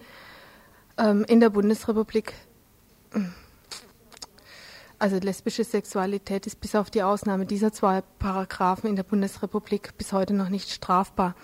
ähm, 0.97 1.27
in 1.29 1.41
der 1.41 1.51
Bundesrepublik, 1.51 2.33
also 4.99 5.19
lesbische 5.19 5.63
Sexualität 5.63 6.47
ist 6.47 6.59
bis 6.59 6.75
auf 6.75 6.89
die 6.89 7.03
Ausnahme 7.03 7.45
dieser 7.45 7.71
zwei 7.71 8.03
Paragraphen 8.19 8.89
in 8.89 8.97
der 8.97 9.03
Bundesrepublik 9.03 9.95
bis 9.99 10.15
heute 10.15 10.33
noch 10.33 10.49
nicht 10.49 10.71
strafbar. 10.71 11.35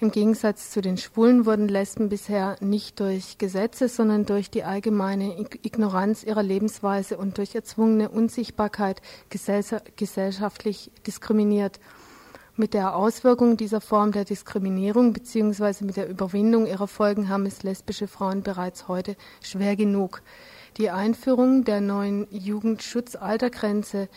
Im 0.00 0.12
Gegensatz 0.12 0.70
zu 0.70 0.80
den 0.80 0.96
Schwulen 0.96 1.44
wurden 1.44 1.66
Lesben 1.66 2.08
bisher 2.08 2.54
nicht 2.60 3.00
durch 3.00 3.36
Gesetze, 3.36 3.88
sondern 3.88 4.26
durch 4.26 4.48
die 4.48 4.62
allgemeine 4.62 5.44
Ignoranz 5.62 6.22
ihrer 6.22 6.44
Lebensweise 6.44 7.16
und 7.16 7.36
durch 7.36 7.56
erzwungene 7.56 8.08
Unsichtbarkeit 8.08 9.02
gesellschaftlich 9.28 10.92
diskriminiert. 11.04 11.80
Mit 12.54 12.74
der 12.74 12.94
Auswirkung 12.94 13.56
dieser 13.56 13.80
Form 13.80 14.12
der 14.12 14.24
Diskriminierung 14.24 15.12
bzw. 15.12 15.84
mit 15.84 15.96
der 15.96 16.08
Überwindung 16.08 16.66
ihrer 16.66 16.86
Folgen 16.86 17.28
haben 17.28 17.46
es 17.46 17.64
lesbische 17.64 18.06
Frauen 18.06 18.44
bereits 18.44 18.86
heute 18.86 19.16
schwer 19.42 19.74
genug. 19.74 20.22
Die 20.76 20.90
Einführung 20.90 21.64
der 21.64 21.80
neuen 21.80 22.28
Jugendschutzaltergrenze 22.30 24.08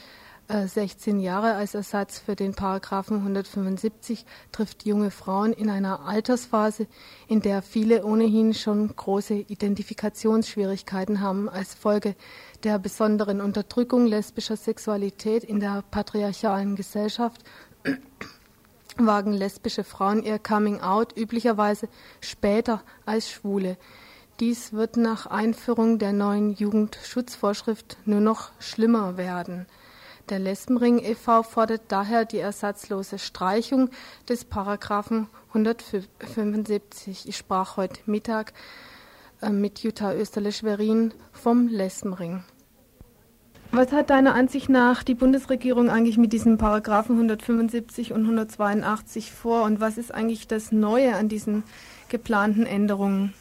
16 0.51 1.21
Jahre 1.21 1.53
als 1.53 1.75
Ersatz 1.75 2.19
für 2.19 2.35
den 2.35 2.53
Paragraphen 2.53 3.17
175 3.17 4.25
trifft 4.51 4.85
junge 4.85 5.09
Frauen 5.09 5.53
in 5.53 5.69
einer 5.69 6.05
Altersphase, 6.05 6.87
in 7.29 7.41
der 7.41 7.61
viele 7.61 8.03
ohnehin 8.03 8.53
schon 8.53 8.93
große 8.93 9.33
Identifikationsschwierigkeiten 9.33 11.21
haben 11.21 11.47
als 11.47 11.73
Folge 11.73 12.15
der 12.63 12.79
besonderen 12.79 13.39
Unterdrückung 13.39 14.05
lesbischer 14.05 14.57
Sexualität 14.57 15.45
in 15.45 15.61
der 15.61 15.83
patriarchalen 15.89 16.75
Gesellschaft 16.75 17.41
wagen 18.97 19.31
lesbische 19.31 19.85
Frauen 19.85 20.21
ihr 20.21 20.37
Coming 20.37 20.81
Out 20.81 21.17
üblicherweise 21.17 21.87
später 22.19 22.83
als 23.05 23.31
Schwule. 23.31 23.77
Dies 24.41 24.73
wird 24.73 24.97
nach 24.97 25.27
Einführung 25.27 25.97
der 25.97 26.11
neuen 26.11 26.53
Jugendschutzvorschrift 26.53 27.97
nur 28.05 28.19
noch 28.19 28.51
schlimmer 28.59 29.15
werden. 29.15 29.65
Der 30.29 30.39
Lesbenring 30.39 30.99
e.V. 30.99 31.43
fordert 31.43 31.81
daher 31.89 32.25
die 32.25 32.38
ersatzlose 32.38 33.19
Streichung 33.19 33.89
des 34.29 34.45
Paragraphen 34.45 35.27
175. 35.49 37.27
Ich 37.27 37.38
sprach 37.38 37.77
heute 37.77 37.99
Mittag 38.05 38.53
äh, 39.41 39.49
mit 39.49 39.79
Jutta 39.79 40.13
Österle-Schwerin 40.13 41.13
vom 41.31 41.67
Lesbenring. 41.67 42.43
Was 43.73 43.91
hat 43.93 44.10
deiner 44.10 44.36
Ansicht 44.36 44.69
nach 44.69 45.01
die 45.03 45.15
Bundesregierung 45.15 45.89
eigentlich 45.89 46.17
mit 46.17 46.34
diesen 46.34 46.57
Paragraphen 46.57 47.15
175 47.15 48.12
und 48.12 48.21
182 48.21 49.31
vor 49.31 49.63
und 49.63 49.79
was 49.79 49.98
ist 49.98 50.13
eigentlich 50.13 50.48
das 50.48 50.73
Neue 50.73 51.15
an 51.15 51.29
diesen 51.29 51.63
geplanten 52.10 52.65
Änderungen? 52.65 53.33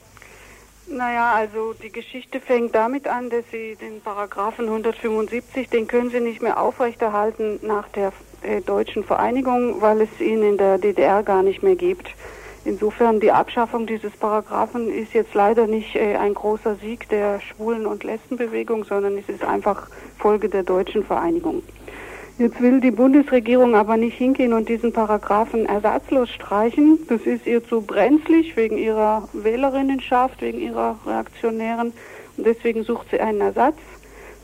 Naja, 0.92 1.34
also 1.34 1.72
die 1.72 1.92
Geschichte 1.92 2.40
fängt 2.40 2.74
damit 2.74 3.06
an, 3.06 3.30
dass 3.30 3.44
Sie 3.52 3.76
den 3.76 4.00
Paragraphen 4.00 4.64
175, 4.64 5.68
den 5.68 5.86
können 5.86 6.10
Sie 6.10 6.18
nicht 6.18 6.42
mehr 6.42 6.60
aufrechterhalten 6.60 7.60
nach 7.62 7.88
der 7.90 8.12
äh, 8.42 8.60
deutschen 8.60 9.04
Vereinigung, 9.04 9.80
weil 9.80 10.00
es 10.00 10.20
ihn 10.20 10.42
in 10.42 10.58
der 10.58 10.78
DDR 10.78 11.22
gar 11.22 11.44
nicht 11.44 11.62
mehr 11.62 11.76
gibt. 11.76 12.08
Insofern 12.64 13.20
die 13.20 13.30
Abschaffung 13.30 13.86
dieses 13.86 14.16
Paragraphen 14.16 14.92
ist 14.92 15.14
jetzt 15.14 15.32
leider 15.32 15.68
nicht 15.68 15.94
äh, 15.94 16.16
ein 16.16 16.34
großer 16.34 16.74
Sieg 16.74 17.08
der 17.08 17.40
Schwulen- 17.40 17.86
und 17.86 18.02
Lesbenbewegung, 18.02 18.82
sondern 18.82 19.16
es 19.16 19.28
ist 19.28 19.44
einfach 19.44 19.88
Folge 20.18 20.48
der 20.48 20.64
deutschen 20.64 21.04
Vereinigung. 21.04 21.62
Jetzt 22.40 22.62
will 22.62 22.80
die 22.80 22.90
Bundesregierung 22.90 23.74
aber 23.74 23.98
nicht 23.98 24.16
hingehen 24.16 24.54
und 24.54 24.70
diesen 24.70 24.94
Paragraphen 24.94 25.66
ersatzlos 25.66 26.30
streichen. 26.30 26.98
Das 27.06 27.20
ist 27.26 27.46
ihr 27.46 27.62
zu 27.62 27.82
brenzlig 27.82 28.56
wegen 28.56 28.78
ihrer 28.78 29.28
Wählerinnenschaft, 29.34 30.40
wegen 30.40 30.58
ihrer 30.58 30.98
Reaktionären. 31.04 31.92
Und 32.38 32.46
deswegen 32.46 32.82
sucht 32.82 33.08
sie 33.10 33.20
einen 33.20 33.42
Ersatz. 33.42 33.76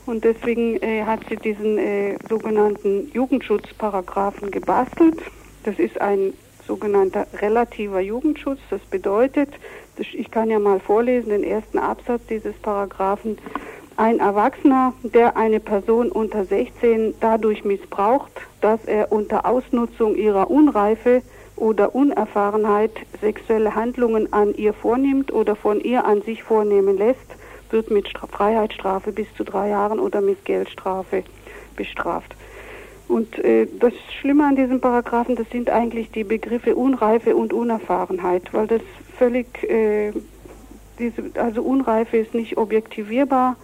Und 0.05 0.23
deswegen 0.23 0.79
äh, 0.83 1.05
hat 1.05 1.21
sie 1.27 1.37
diesen 1.37 1.79
äh, 1.79 2.19
sogenannten 2.29 3.09
Jugendschutzparagraphen 3.13 4.51
gebastelt. 4.51 5.19
Das 5.63 5.79
ist 5.79 5.99
ein 5.99 6.33
sogenannter 6.67 7.25
relativer 7.41 7.99
Jugendschutz. 7.99 8.59
Das 8.69 8.81
bedeutet, 8.81 9.49
ich 9.97 10.29
kann 10.29 10.51
ja 10.51 10.59
mal 10.59 10.79
vorlesen, 10.79 11.29
den 11.29 11.43
ersten 11.43 11.79
Absatz 11.79 12.21
dieses 12.29 12.53
Paragraphen. 12.57 13.39
Ein 13.97 14.19
Erwachsener, 14.19 14.93
der 15.01 15.37
eine 15.37 15.59
Person 15.59 16.11
unter 16.11 16.45
16 16.45 17.15
dadurch 17.19 17.65
missbraucht, 17.65 18.31
dass 18.61 18.85
er 18.85 19.11
unter 19.11 19.47
Ausnutzung 19.47 20.15
ihrer 20.15 20.51
Unreife 20.51 21.23
oder 21.55 21.95
Unerfahrenheit 21.95 22.91
sexuelle 23.21 23.73
Handlungen 23.73 24.31
an 24.31 24.53
ihr 24.53 24.73
vornimmt 24.73 25.33
oder 25.33 25.55
von 25.55 25.81
ihr 25.81 26.05
an 26.05 26.21
sich 26.21 26.43
vornehmen 26.43 26.95
lässt, 26.95 27.25
wird 27.71 27.89
mit 27.89 28.07
Freiheitsstrafe 28.15 29.11
bis 29.11 29.25
zu 29.35 29.43
drei 29.43 29.69
Jahren 29.69 29.99
oder 29.99 30.21
mit 30.21 30.45
Geldstrafe 30.45 31.23
bestraft. 31.75 32.35
Und 33.07 33.39
äh, 33.39 33.65
das 33.79 33.93
Schlimme 34.19 34.45
an 34.45 34.55
diesem 34.55 34.79
Paragraphen, 34.79 35.35
das 35.35 35.49
sind 35.49 35.71
eigentlich 35.71 36.11
die 36.11 36.23
Begriffe 36.23 36.75
Unreife 36.75 37.35
und 37.35 37.51
Unerfahrenheit, 37.51 38.53
weil 38.53 38.67
das 38.67 38.81
völlig, 39.17 39.63
äh, 39.63 40.11
diese, 40.99 41.31
also 41.33 41.63
Unreife 41.63 42.17
ist 42.17 42.35
nicht 42.35 42.57
objektivierbar. 42.57 43.55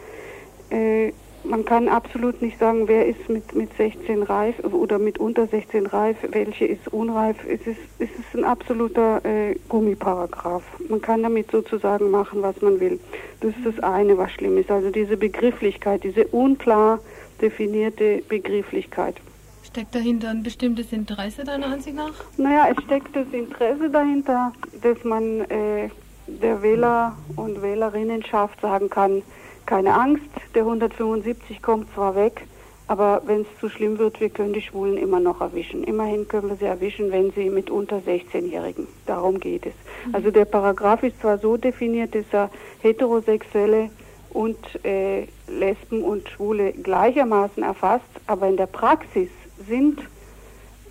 Äh, 0.74 1.14
man 1.46 1.66
kann 1.66 1.90
absolut 1.90 2.42
nicht 2.42 2.58
sagen, 2.58 2.88
wer 2.88 3.06
ist 3.06 3.28
mit, 3.28 3.54
mit 3.54 3.76
16 3.76 4.24
reif 4.24 4.60
oder 4.64 4.98
mit 4.98 5.18
unter 5.18 5.46
16 5.46 5.88
reif, 5.88 6.18
welche 6.30 6.66
ist 6.66 6.88
unreif. 6.88 7.36
Es 7.46 7.68
ist, 7.68 7.80
es 8.00 8.10
ist 8.12 8.34
ein 8.34 8.46
absoluter 8.46 9.24
äh, 9.26 9.56
Gummiparagraph. 9.68 10.64
Man 10.88 11.02
kann 11.02 11.22
damit 11.22 11.52
sozusagen 11.52 12.10
machen, 12.12 12.42
was 12.42 12.62
man 12.62 12.80
will. 12.80 13.00
Das 13.42 13.52
ist 13.58 13.66
das 13.66 13.84
eine, 13.84 14.18
was 14.18 14.32
schlimm 14.32 14.58
ist. 14.58 14.72
Also 14.72 14.90
diese 14.90 15.18
Begrifflichkeit, 15.18 16.06
diese 16.06 16.28
unklar 16.28 17.00
definierte 17.42 18.24
Begrifflichkeit. 18.30 19.16
Steckt 19.64 19.94
dahinter 19.96 20.30
ein 20.30 20.44
bestimmtes 20.44 20.94
Interesse 20.94 21.44
deiner 21.44 21.68
Ansicht 21.68 21.96
nach? 21.96 22.14
Naja, 22.38 22.68
es 22.72 22.82
steckt 22.86 23.16
das 23.16 23.28
Interesse 23.34 23.90
dahinter, 23.90 24.54
dass 24.82 25.04
man 25.04 25.42
äh, 25.50 25.90
der 26.28 26.62
Wähler 26.62 27.18
und 27.36 27.62
Wählerinnenschaft 27.62 28.62
sagen 28.62 28.90
kann, 28.90 29.24
keine 29.66 29.93
Angst, 29.93 30.26
der 30.55 30.64
175 30.64 31.61
kommt 31.61 31.93
zwar 31.93 32.16
weg, 32.16 32.45
Aber 32.88 33.22
wenn 33.26 33.41
es 33.41 33.47
zu 33.59 33.70
schlimm 33.70 33.97
wird, 33.97 34.20
wir 34.20 34.30
können 34.30 34.53
die 34.53 34.61
Schwulen 34.61 34.97
immer 34.97 35.20
noch 35.20 35.39
erwischen. 35.41 35.84
Immerhin 35.84 36.28
können 36.28 36.49
wir 36.49 36.57
sie 36.57 36.66
erwischen, 36.66 37.11
wenn 37.11 37.32
sie 37.32 37.49
mit 37.49 37.70
unter 37.70 37.97
16-Jährigen. 37.97 38.88
Darum 39.05 39.39
geht 39.39 39.66
es. 39.66 39.74
Mhm. 40.05 40.16
Also 40.16 40.32
der 40.32 40.45
Paragraph 40.45 41.01
ist 41.03 41.20
zwar 41.22 41.38
so 41.38 41.55
definiert, 41.55 42.14
dass 42.14 42.26
er 42.32 42.49
Heterosexuelle 42.82 43.89
und 44.32 44.57
äh, 44.84 45.28
Lesben 45.47 46.03
und 46.03 46.28
Schwule 46.30 46.74
gleichermaßen 46.74 47.64
erfasst, 47.64 48.03
aber 48.28 48.47
in 48.47 48.57
der 48.57 48.66
Praxis 48.66 49.30
sind 49.68 49.99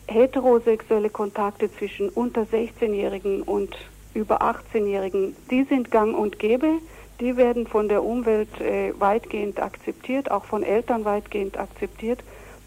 heterosexuelle 0.06 1.10
Kontakte 1.10 1.70
zwischen 1.72 2.08
unter 2.08 2.42
16-Jährigen 2.42 3.42
und 3.42 3.76
über 4.14 4.42
18-Jährigen, 4.42 5.34
die 5.50 5.64
sind 5.64 5.90
gang 5.90 6.16
und 6.16 6.38
gäbe 6.38 6.78
die 7.22 7.36
werden 7.36 7.68
von 7.68 7.88
der 7.88 8.02
Umwelt 8.02 8.60
äh, 8.60 8.92
weitgehend 8.98 9.62
akzeptiert, 9.62 10.28
auch 10.32 10.44
von 10.44 10.64
Eltern 10.64 11.04
weitgehend 11.04 11.56
akzeptiert. 11.56 12.18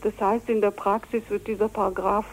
Das 0.02 0.14
heißt, 0.18 0.50
in 0.50 0.62
der 0.62 0.72
Praxis 0.72 1.24
wird 1.28 1.46
dieser 1.48 1.68
Paragraph 1.68 2.26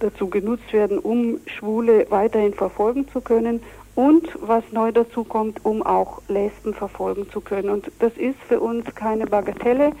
dazu 0.00 0.28
genutzt 0.28 0.72
werden, 0.72 0.98
um 0.98 1.38
Schwule 1.46 2.06
weiterhin 2.10 2.52
verfolgen 2.52 3.06
zu 3.08 3.20
können 3.20 3.62
und 3.94 4.28
was 4.40 4.64
neu 4.72 4.90
dazu 4.90 5.22
kommt, 5.22 5.64
um 5.64 5.84
auch 5.84 6.20
Lesben 6.26 6.74
verfolgen 6.74 7.30
zu 7.30 7.40
können. 7.40 7.68
Und 7.68 7.92
das 8.00 8.12
ist 8.16 8.40
für 8.48 8.58
uns 8.58 8.92
keine 8.96 9.26
Bagatelle 9.26 9.92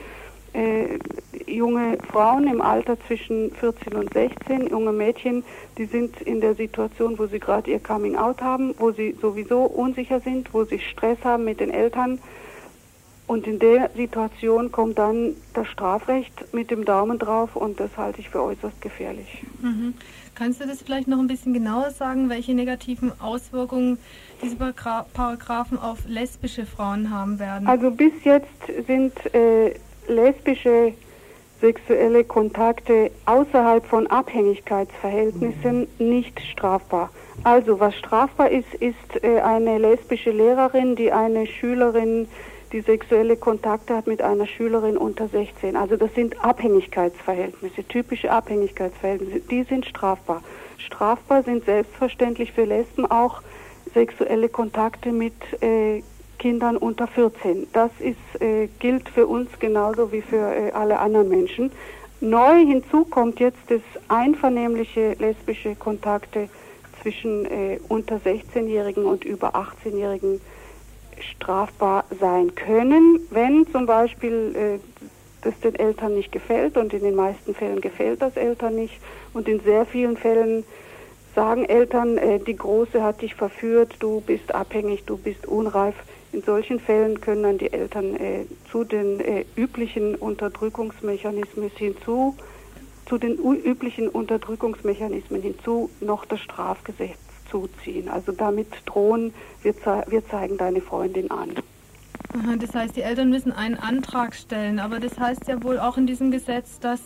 äh, 0.52 0.98
junge 1.46 1.98
Frauen 2.10 2.46
im 2.46 2.60
Alter 2.60 2.96
zwischen 3.06 3.52
14 3.52 3.94
und 3.94 4.12
16, 4.12 4.68
junge 4.68 4.92
Mädchen, 4.92 5.44
die 5.76 5.86
sind 5.86 6.20
in 6.22 6.40
der 6.40 6.54
Situation, 6.54 7.18
wo 7.18 7.26
sie 7.26 7.38
gerade 7.38 7.70
ihr 7.70 7.80
Coming 7.80 8.16
Out 8.16 8.42
haben, 8.42 8.74
wo 8.78 8.92
sie 8.92 9.16
sowieso 9.20 9.62
unsicher 9.62 10.20
sind, 10.20 10.52
wo 10.52 10.64
sie 10.64 10.78
Stress 10.78 11.18
haben 11.24 11.44
mit 11.44 11.60
den 11.60 11.70
Eltern. 11.70 12.18
Und 13.26 13.46
in 13.46 13.58
der 13.58 13.90
Situation 13.94 14.72
kommt 14.72 14.98
dann 14.98 15.34
das 15.52 15.68
Strafrecht 15.68 16.54
mit 16.54 16.70
dem 16.70 16.86
Daumen 16.86 17.18
drauf 17.18 17.56
und 17.56 17.78
das 17.78 17.94
halte 17.98 18.20
ich 18.20 18.30
für 18.30 18.42
äußerst 18.42 18.80
gefährlich. 18.80 19.44
Mhm. 19.60 19.92
Kannst 20.34 20.62
du 20.62 20.66
das 20.66 20.80
vielleicht 20.80 21.08
noch 21.08 21.18
ein 21.18 21.26
bisschen 21.26 21.52
genauer 21.52 21.90
sagen, 21.90 22.30
welche 22.30 22.54
negativen 22.54 23.12
Auswirkungen 23.20 23.98
diese 24.40 24.56
Paragraphen 24.56 25.78
auf 25.78 25.98
lesbische 26.06 26.64
Frauen 26.64 27.10
haben 27.10 27.38
werden? 27.38 27.66
Also 27.66 27.90
bis 27.90 28.12
jetzt 28.24 28.46
sind 28.86 29.12
äh, 29.34 29.74
lesbische 30.08 30.94
sexuelle 31.60 32.24
Kontakte 32.24 33.10
außerhalb 33.26 33.84
von 33.84 34.06
Abhängigkeitsverhältnissen 34.06 35.88
nicht 35.98 36.40
strafbar. 36.40 37.10
Also 37.44 37.80
was 37.80 37.94
strafbar 37.96 38.50
ist, 38.50 38.72
ist 38.74 39.22
äh, 39.22 39.40
eine 39.40 39.78
lesbische 39.78 40.30
Lehrerin, 40.30 40.96
die 40.96 41.12
eine 41.12 41.46
Schülerin, 41.46 42.28
die 42.72 42.80
sexuelle 42.80 43.36
Kontakte 43.36 43.96
hat 43.96 44.06
mit 44.06 44.22
einer 44.22 44.46
Schülerin 44.46 44.96
unter 44.96 45.28
16. 45.28 45.76
Also 45.76 45.96
das 45.96 46.14
sind 46.14 46.44
Abhängigkeitsverhältnisse, 46.44 47.84
typische 47.84 48.30
Abhängigkeitsverhältnisse, 48.30 49.40
die 49.40 49.62
sind 49.62 49.86
strafbar. 49.86 50.42
Strafbar 50.76 51.42
sind 51.42 51.64
selbstverständlich 51.64 52.52
für 52.52 52.64
Lesben 52.64 53.06
auch 53.06 53.42
sexuelle 53.94 54.48
Kontakte 54.48 55.12
mit 55.12 55.34
äh, 55.62 56.02
Kindern 56.38 56.76
unter 56.76 57.06
14. 57.06 57.68
Das 57.72 57.90
ist, 57.98 58.40
äh, 58.40 58.68
gilt 58.78 59.08
für 59.08 59.26
uns 59.26 59.50
genauso 59.58 60.12
wie 60.12 60.22
für 60.22 60.36
äh, 60.54 60.70
alle 60.72 60.98
anderen 60.98 61.28
Menschen. 61.28 61.70
Neu 62.20 62.64
hinzu 62.64 63.04
kommt 63.04 63.38
jetzt, 63.40 63.58
dass 63.68 63.80
einvernehmliche 64.08 65.14
lesbische 65.18 65.74
Kontakte 65.76 66.48
zwischen 67.02 67.44
äh, 67.46 67.78
unter 67.88 68.16
16-Jährigen 68.16 69.04
und 69.04 69.24
über 69.24 69.54
18-Jährigen 69.54 70.40
strafbar 71.20 72.04
sein 72.20 72.54
können, 72.54 73.20
wenn 73.30 73.66
zum 73.70 73.86
Beispiel 73.86 74.54
äh, 74.54 74.78
das 75.42 75.58
den 75.60 75.74
Eltern 75.76 76.14
nicht 76.14 76.32
gefällt 76.32 76.76
und 76.76 76.92
in 76.92 77.02
den 77.02 77.14
meisten 77.14 77.54
Fällen 77.54 77.80
gefällt 77.80 78.22
das 78.22 78.36
Eltern 78.36 78.74
nicht 78.74 78.98
und 79.32 79.48
in 79.48 79.60
sehr 79.60 79.86
vielen 79.86 80.16
Fällen 80.16 80.64
sagen 81.34 81.64
Eltern, 81.64 82.18
äh, 82.18 82.40
die 82.40 82.56
Große 82.56 83.02
hat 83.02 83.22
dich 83.22 83.34
verführt, 83.34 83.96
du 84.00 84.20
bist 84.20 84.54
abhängig, 84.54 85.04
du 85.04 85.16
bist 85.16 85.46
unreif. 85.46 85.94
In 86.32 86.42
solchen 86.42 86.78
Fällen 86.78 87.20
können 87.20 87.42
dann 87.42 87.58
die 87.58 87.72
Eltern 87.72 88.14
äh, 88.16 88.44
zu 88.70 88.84
den 88.84 89.20
äh, 89.20 89.44
üblichen 89.56 90.14
Unterdrückungsmechanismen 90.14 91.70
hinzu, 91.74 92.36
zu 93.06 93.16
den 93.16 93.36
üblichen 93.38 94.08
Unterdrückungsmechanismen 94.08 95.40
hinzu 95.40 95.88
noch 96.00 96.26
das 96.26 96.40
Strafgesetz 96.40 97.18
zuziehen. 97.50 98.08
Also 98.08 98.32
damit 98.32 98.68
drohen, 98.84 99.32
wir, 99.62 99.74
ze 99.74 100.04
wir 100.08 100.26
zeigen 100.28 100.58
deine 100.58 100.82
Freundin 100.82 101.30
an. 101.30 101.50
Aha, 102.34 102.56
das 102.56 102.74
heißt, 102.74 102.94
die 102.96 103.00
Eltern 103.00 103.30
müssen 103.30 103.52
einen 103.52 103.76
Antrag 103.76 104.34
stellen, 104.34 104.78
aber 104.78 105.00
das 105.00 105.18
heißt 105.18 105.48
ja 105.48 105.62
wohl 105.62 105.78
auch 105.78 105.96
in 105.96 106.06
diesem 106.06 106.30
Gesetz, 106.30 106.78
dass 106.78 107.00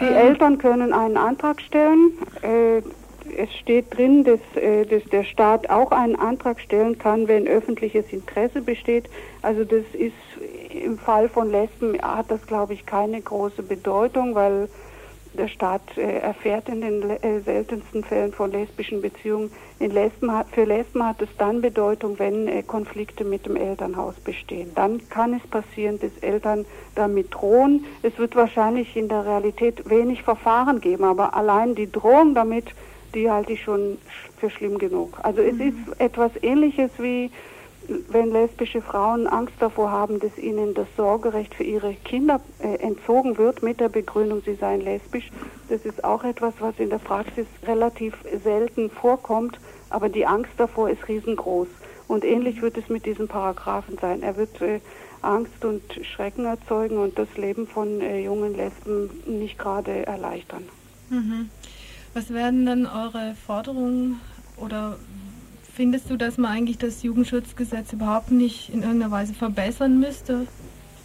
die 0.00 0.04
äh, 0.04 0.28
Eltern 0.28 0.58
können 0.58 0.92
einen 0.92 1.16
Antrag 1.16 1.60
stellen. 1.60 2.12
Äh, 2.42 2.82
es 3.36 3.52
steht 3.54 3.96
drin, 3.96 4.24
dass, 4.24 4.40
äh, 4.56 4.84
dass 4.86 5.04
der 5.04 5.24
Staat 5.24 5.70
auch 5.70 5.90
einen 5.90 6.16
Antrag 6.16 6.60
stellen 6.60 6.98
kann, 6.98 7.28
wenn 7.28 7.46
öffentliches 7.46 8.12
Interesse 8.12 8.62
besteht. 8.62 9.08
Also 9.42 9.64
das 9.64 9.84
ist 9.92 10.12
im 10.70 10.98
Fall 10.98 11.28
von 11.28 11.50
Lesben 11.50 12.00
hat 12.02 12.30
das, 12.30 12.46
glaube 12.46 12.74
ich, 12.74 12.84
keine 12.86 13.20
große 13.20 13.62
Bedeutung, 13.62 14.34
weil 14.34 14.68
der 15.36 15.48
Staat 15.48 15.82
äh, 15.96 16.18
erfährt 16.18 16.68
in 16.68 16.80
den 16.80 17.10
äh, 17.10 17.40
seltensten 17.40 18.04
Fällen 18.04 18.32
von 18.32 18.52
lesbischen 18.52 19.02
Beziehungen. 19.02 19.50
Lesben 19.80 20.32
hat, 20.32 20.46
für 20.52 20.64
Lesben 20.64 21.04
hat 21.04 21.20
es 21.20 21.28
dann 21.38 21.60
Bedeutung, 21.60 22.18
wenn 22.18 22.48
äh, 22.48 22.62
Konflikte 22.62 23.24
mit 23.24 23.46
dem 23.46 23.56
Elternhaus 23.56 24.14
bestehen. 24.14 24.70
Dann 24.74 25.08
kann 25.08 25.34
es 25.34 25.46
passieren, 25.48 25.98
dass 25.98 26.12
Eltern 26.20 26.64
damit 26.94 27.34
drohen. 27.34 27.84
Es 28.02 28.16
wird 28.18 28.36
wahrscheinlich 28.36 28.96
in 28.96 29.08
der 29.08 29.26
Realität 29.26 29.88
wenig 29.90 30.22
Verfahren 30.22 30.80
geben, 30.80 31.04
aber 31.04 31.34
allein 31.34 31.74
die 31.74 31.90
Drohung 31.90 32.34
damit 32.34 32.66
die 33.14 33.30
halte 33.30 33.52
ich 33.52 33.62
schon 33.62 33.98
für 34.38 34.50
schlimm 34.50 34.78
genug. 34.78 35.18
Also 35.22 35.40
es 35.40 35.54
mhm. 35.54 35.60
ist 35.68 36.00
etwas 36.00 36.32
Ähnliches 36.42 36.90
wie 36.98 37.30
wenn 38.08 38.32
lesbische 38.32 38.80
Frauen 38.80 39.26
Angst 39.26 39.54
davor 39.60 39.90
haben, 39.90 40.18
dass 40.20 40.36
ihnen 40.38 40.74
das 40.74 40.86
Sorgerecht 40.96 41.54
für 41.54 41.64
ihre 41.64 41.94
Kinder 41.94 42.40
äh, 42.58 42.76
entzogen 42.76 43.36
wird 43.36 43.62
mit 43.62 43.80
der 43.80 43.88
Begründung, 43.88 44.42
sie 44.44 44.54
seien 44.54 44.80
lesbisch. 44.80 45.30
Das 45.68 45.84
ist 45.84 46.02
auch 46.02 46.24
etwas, 46.24 46.54
was 46.60 46.78
in 46.78 46.90
der 46.90 46.98
Praxis 46.98 47.46
relativ 47.66 48.14
selten 48.42 48.90
vorkommt, 48.90 49.58
aber 49.90 50.08
die 50.08 50.26
Angst 50.26 50.52
davor 50.56 50.88
ist 50.88 51.06
riesengroß. 51.08 51.68
Und 52.08 52.24
ähnlich 52.24 52.62
wird 52.62 52.76
es 52.76 52.88
mit 52.88 53.06
diesem 53.06 53.28
Paragraphen 53.28 53.98
sein. 53.98 54.22
Er 54.22 54.36
wird 54.36 54.60
äh, 54.60 54.80
Angst 55.22 55.64
und 55.64 55.82
Schrecken 56.04 56.44
erzeugen 56.44 56.98
und 56.98 57.18
das 57.18 57.34
Leben 57.36 57.66
von 57.66 58.00
äh, 58.00 58.20
jungen 58.20 58.54
Lesben 58.54 59.10
nicht 59.26 59.58
gerade 59.58 60.06
erleichtern. 60.06 60.64
Mhm. 61.10 61.50
Was 62.14 62.32
werden 62.32 62.64
denn 62.64 62.86
eure 62.86 63.34
Forderungen 63.44 64.20
oder 64.56 64.96
findest 65.74 66.08
du, 66.08 66.16
dass 66.16 66.38
man 66.38 66.52
eigentlich 66.52 66.78
das 66.78 67.02
Jugendschutzgesetz 67.02 67.92
überhaupt 67.92 68.30
nicht 68.30 68.72
in 68.72 68.82
irgendeiner 68.82 69.10
Weise 69.10 69.34
verbessern 69.34 69.98
müsste? 69.98 70.46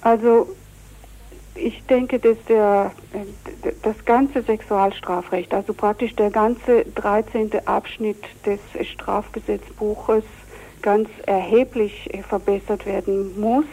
Also 0.02 0.56
ich 1.56 1.84
denke, 1.86 2.20
dass 2.20 2.38
der, 2.48 2.92
äh, 3.14 3.72
das 3.82 4.06
ganze 4.06 4.44
Sexualstrafrecht, 4.44 5.52
also 5.52 5.74
praktisch 5.74 6.16
der 6.16 6.30
ganze 6.30 6.86
13. 6.94 7.68
Abschnitt 7.68 8.24
des 8.46 8.60
Strafgesetzbuches 8.88 10.24
ganz 10.84 11.10
erheblich 11.26 12.14
äh, 12.14 12.22
verbessert 12.22 12.86
werden 12.86 13.40
muss 13.42 13.66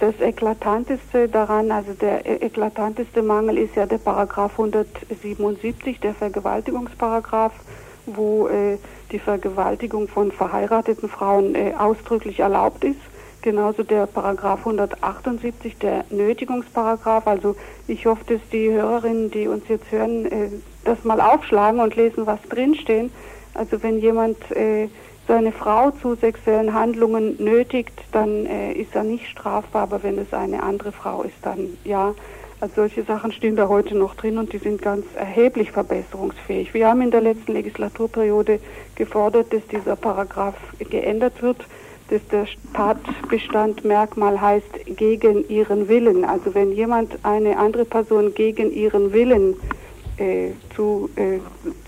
das 0.00 0.20
eklatanteste 0.20 1.28
daran, 1.28 1.70
also 1.70 1.92
der 1.92 2.26
e- 2.26 2.44
eklatanteste 2.46 3.22
Mangel 3.22 3.58
ist 3.58 3.76
ja 3.76 3.86
der 3.86 3.98
Paragraph 3.98 4.52
177, 4.52 6.00
der 6.00 6.14
Vergewaltigungsparagraph, 6.14 7.52
wo 8.06 8.48
äh, 8.48 8.78
die 9.12 9.18
Vergewaltigung 9.18 10.08
von 10.08 10.32
verheirateten 10.32 11.08
Frauen 11.08 11.54
äh, 11.54 11.74
ausdrücklich 11.78 12.40
erlaubt 12.40 12.84
ist. 12.84 13.00
Genauso 13.42 13.82
der 13.82 14.06
Paragraph 14.06 14.60
178, 14.60 15.76
der 15.78 16.04
Nötigungsparagraph. 16.10 17.26
Also 17.26 17.56
ich 17.86 18.06
hoffe, 18.06 18.24
dass 18.26 18.40
die 18.50 18.70
Hörerinnen, 18.70 19.30
die 19.30 19.48
uns 19.48 19.68
jetzt 19.68 19.90
hören, 19.92 20.26
äh, 20.26 20.48
das 20.84 21.04
mal 21.04 21.20
aufschlagen 21.20 21.80
und 21.80 21.94
lesen, 21.96 22.26
was 22.26 22.40
drinstehen. 22.48 23.10
Also 23.54 23.82
wenn 23.82 23.98
jemand 23.98 24.38
äh, 24.50 24.88
seine 25.26 25.52
Frau 25.52 25.90
zu 25.90 26.14
sexuellen 26.14 26.74
Handlungen 26.74 27.42
nötigt, 27.42 27.92
dann 28.12 28.46
äh, 28.46 28.72
ist 28.72 28.94
er 28.94 29.04
nicht 29.04 29.26
strafbar, 29.26 29.82
aber 29.82 30.02
wenn 30.02 30.18
es 30.18 30.32
eine 30.32 30.62
andere 30.62 30.92
Frau 30.92 31.22
ist, 31.22 31.36
dann 31.42 31.76
ja. 31.84 32.14
Also 32.60 32.76
solche 32.76 33.02
Sachen 33.02 33.32
stehen 33.32 33.56
da 33.56 33.68
heute 33.68 33.94
noch 33.94 34.14
drin 34.14 34.38
und 34.38 34.52
die 34.52 34.58
sind 34.58 34.80
ganz 34.80 35.04
erheblich 35.16 35.72
verbesserungsfähig. 35.72 36.72
Wir 36.72 36.88
haben 36.88 37.02
in 37.02 37.10
der 37.10 37.20
letzten 37.20 37.52
Legislaturperiode 37.52 38.60
gefordert, 38.94 39.52
dass 39.52 39.66
dieser 39.66 39.96
Paragraph 39.96 40.54
geändert 40.78 41.42
wird, 41.42 41.58
dass 42.08 42.26
der 42.28 42.46
Tatbestand 42.72 43.84
Merkmal 43.84 44.40
heißt 44.40 44.86
gegen 44.86 45.46
ihren 45.48 45.88
Willen. 45.88 46.24
Also 46.24 46.54
wenn 46.54 46.72
jemand 46.72 47.18
eine 47.22 47.58
andere 47.58 47.84
Person 47.84 48.34
gegen 48.34 48.72
ihren 48.72 49.12
Willen 49.12 49.54
äh, 49.54 49.83
zu, 50.76 51.10
äh, 51.16 51.38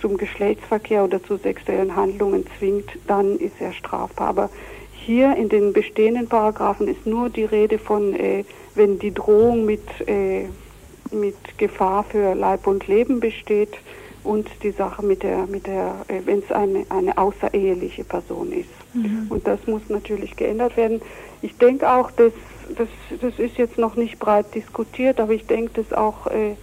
zum 0.00 0.16
Geschlechtsverkehr 0.16 1.04
oder 1.04 1.22
zu 1.22 1.36
sexuellen 1.36 1.94
Handlungen 1.94 2.44
zwingt, 2.58 2.90
dann 3.06 3.36
ist 3.36 3.60
er 3.60 3.72
strafbar. 3.72 4.28
Aber 4.28 4.50
hier 4.92 5.36
in 5.36 5.48
den 5.48 5.72
bestehenden 5.72 6.28
Paragraphen 6.28 6.88
ist 6.88 7.06
nur 7.06 7.30
die 7.30 7.44
Rede 7.44 7.78
von, 7.78 8.12
äh, 8.14 8.44
wenn 8.74 8.98
die 8.98 9.14
Drohung 9.14 9.64
mit, 9.64 9.82
äh, 10.08 10.46
mit 11.12 11.36
Gefahr 11.58 12.04
für 12.04 12.34
Leib 12.34 12.66
und 12.66 12.88
Leben 12.88 13.20
besteht 13.20 13.74
und 14.24 14.48
die 14.64 14.72
Sache 14.72 15.04
mit 15.04 15.22
der, 15.22 15.46
mit 15.46 15.68
der, 15.68 16.04
äh, 16.08 16.20
wenn 16.24 16.40
es 16.40 16.50
eine, 16.50 16.84
eine 16.88 17.16
außereheliche 17.16 18.02
Person 18.02 18.50
ist. 18.50 18.68
Mhm. 18.94 19.26
Und 19.28 19.46
das 19.46 19.64
muss 19.68 19.82
natürlich 19.88 20.34
geändert 20.34 20.76
werden. 20.76 21.00
Ich 21.40 21.56
denke 21.56 21.88
auch, 21.88 22.10
dass 22.10 22.32
das, 22.76 22.88
das 23.20 23.38
ist 23.38 23.58
jetzt 23.58 23.78
noch 23.78 23.94
nicht 23.94 24.18
breit 24.18 24.54
diskutiert, 24.56 25.20
aber 25.20 25.32
ich 25.32 25.46
denke, 25.46 25.70
dass 25.74 25.96
auch 25.96 26.26
äh, 26.26 26.56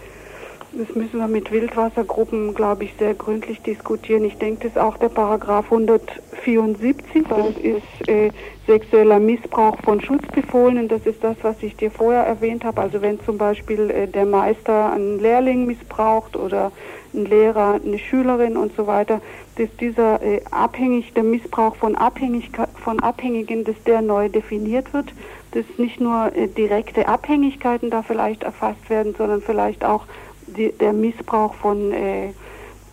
das 0.78 0.96
müssen 0.96 1.20
wir 1.20 1.28
mit 1.28 1.52
Wildwassergruppen, 1.52 2.54
glaube 2.54 2.86
ich, 2.86 2.94
sehr 2.98 3.14
gründlich 3.14 3.62
diskutieren. 3.62 4.26
Ich 4.26 4.38
denke, 4.38 4.64
das 4.64 4.72
ist 4.72 4.78
auch 4.78 4.98
der 4.98 5.10
Paragraph 5.10 5.66
174, 5.66 7.24
das 7.28 7.58
ist 7.58 8.08
äh, 8.08 8.32
sexueller 8.66 9.20
Missbrauch 9.20 9.78
von 9.84 10.02
Schutzbefohlenen. 10.02 10.88
Das 10.88 11.06
ist 11.06 11.24
das, 11.24 11.38
was 11.44 11.62
ich 11.62 11.76
dir 11.76 11.92
vorher 11.92 12.24
erwähnt 12.24 12.64
habe. 12.64 12.82
Also 12.82 13.02
wenn 13.02 13.20
zum 13.22 13.38
Beispiel 13.38 13.90
äh, 13.90 14.08
der 14.08 14.26
Meister 14.26 14.92
einen 14.92 15.20
Lehrling 15.20 15.66
missbraucht 15.66 16.36
oder 16.36 16.72
ein 17.14 17.26
Lehrer 17.26 17.80
eine 17.84 18.00
Schülerin 18.00 18.58
und 18.58 18.76
so 18.76 18.88
weiter, 18.88 19.22
dass 19.58 19.70
dieser 19.80 20.22
äh, 20.24 20.42
abhängig, 20.50 21.14
der 21.14 21.24
Missbrauch 21.24 21.76
von, 21.76 21.96
Abhängigkeit, 21.96 22.70
von 22.84 23.00
Abhängigen, 23.00 23.64
dass 23.64 23.76
der 23.86 24.02
neu 24.02 24.30
definiert 24.30 24.94
wird, 24.94 25.14
dass 25.52 25.66
nicht 25.78 26.00
nur 26.00 26.36
äh, 26.36 26.48
direkte 26.48 27.08
Abhängigkeiten 27.08 27.92
da 27.92 28.02
vielleicht 28.02 28.44
erfasst 28.44 28.90
werden, 28.90 29.14
sondern 29.16 29.42
vielleicht 29.42 29.86
auch 29.86 30.06
die, 30.54 30.72
der 30.72 30.94
Missbrauch 30.94 31.54
von 31.56 31.92
äh, 31.92 32.34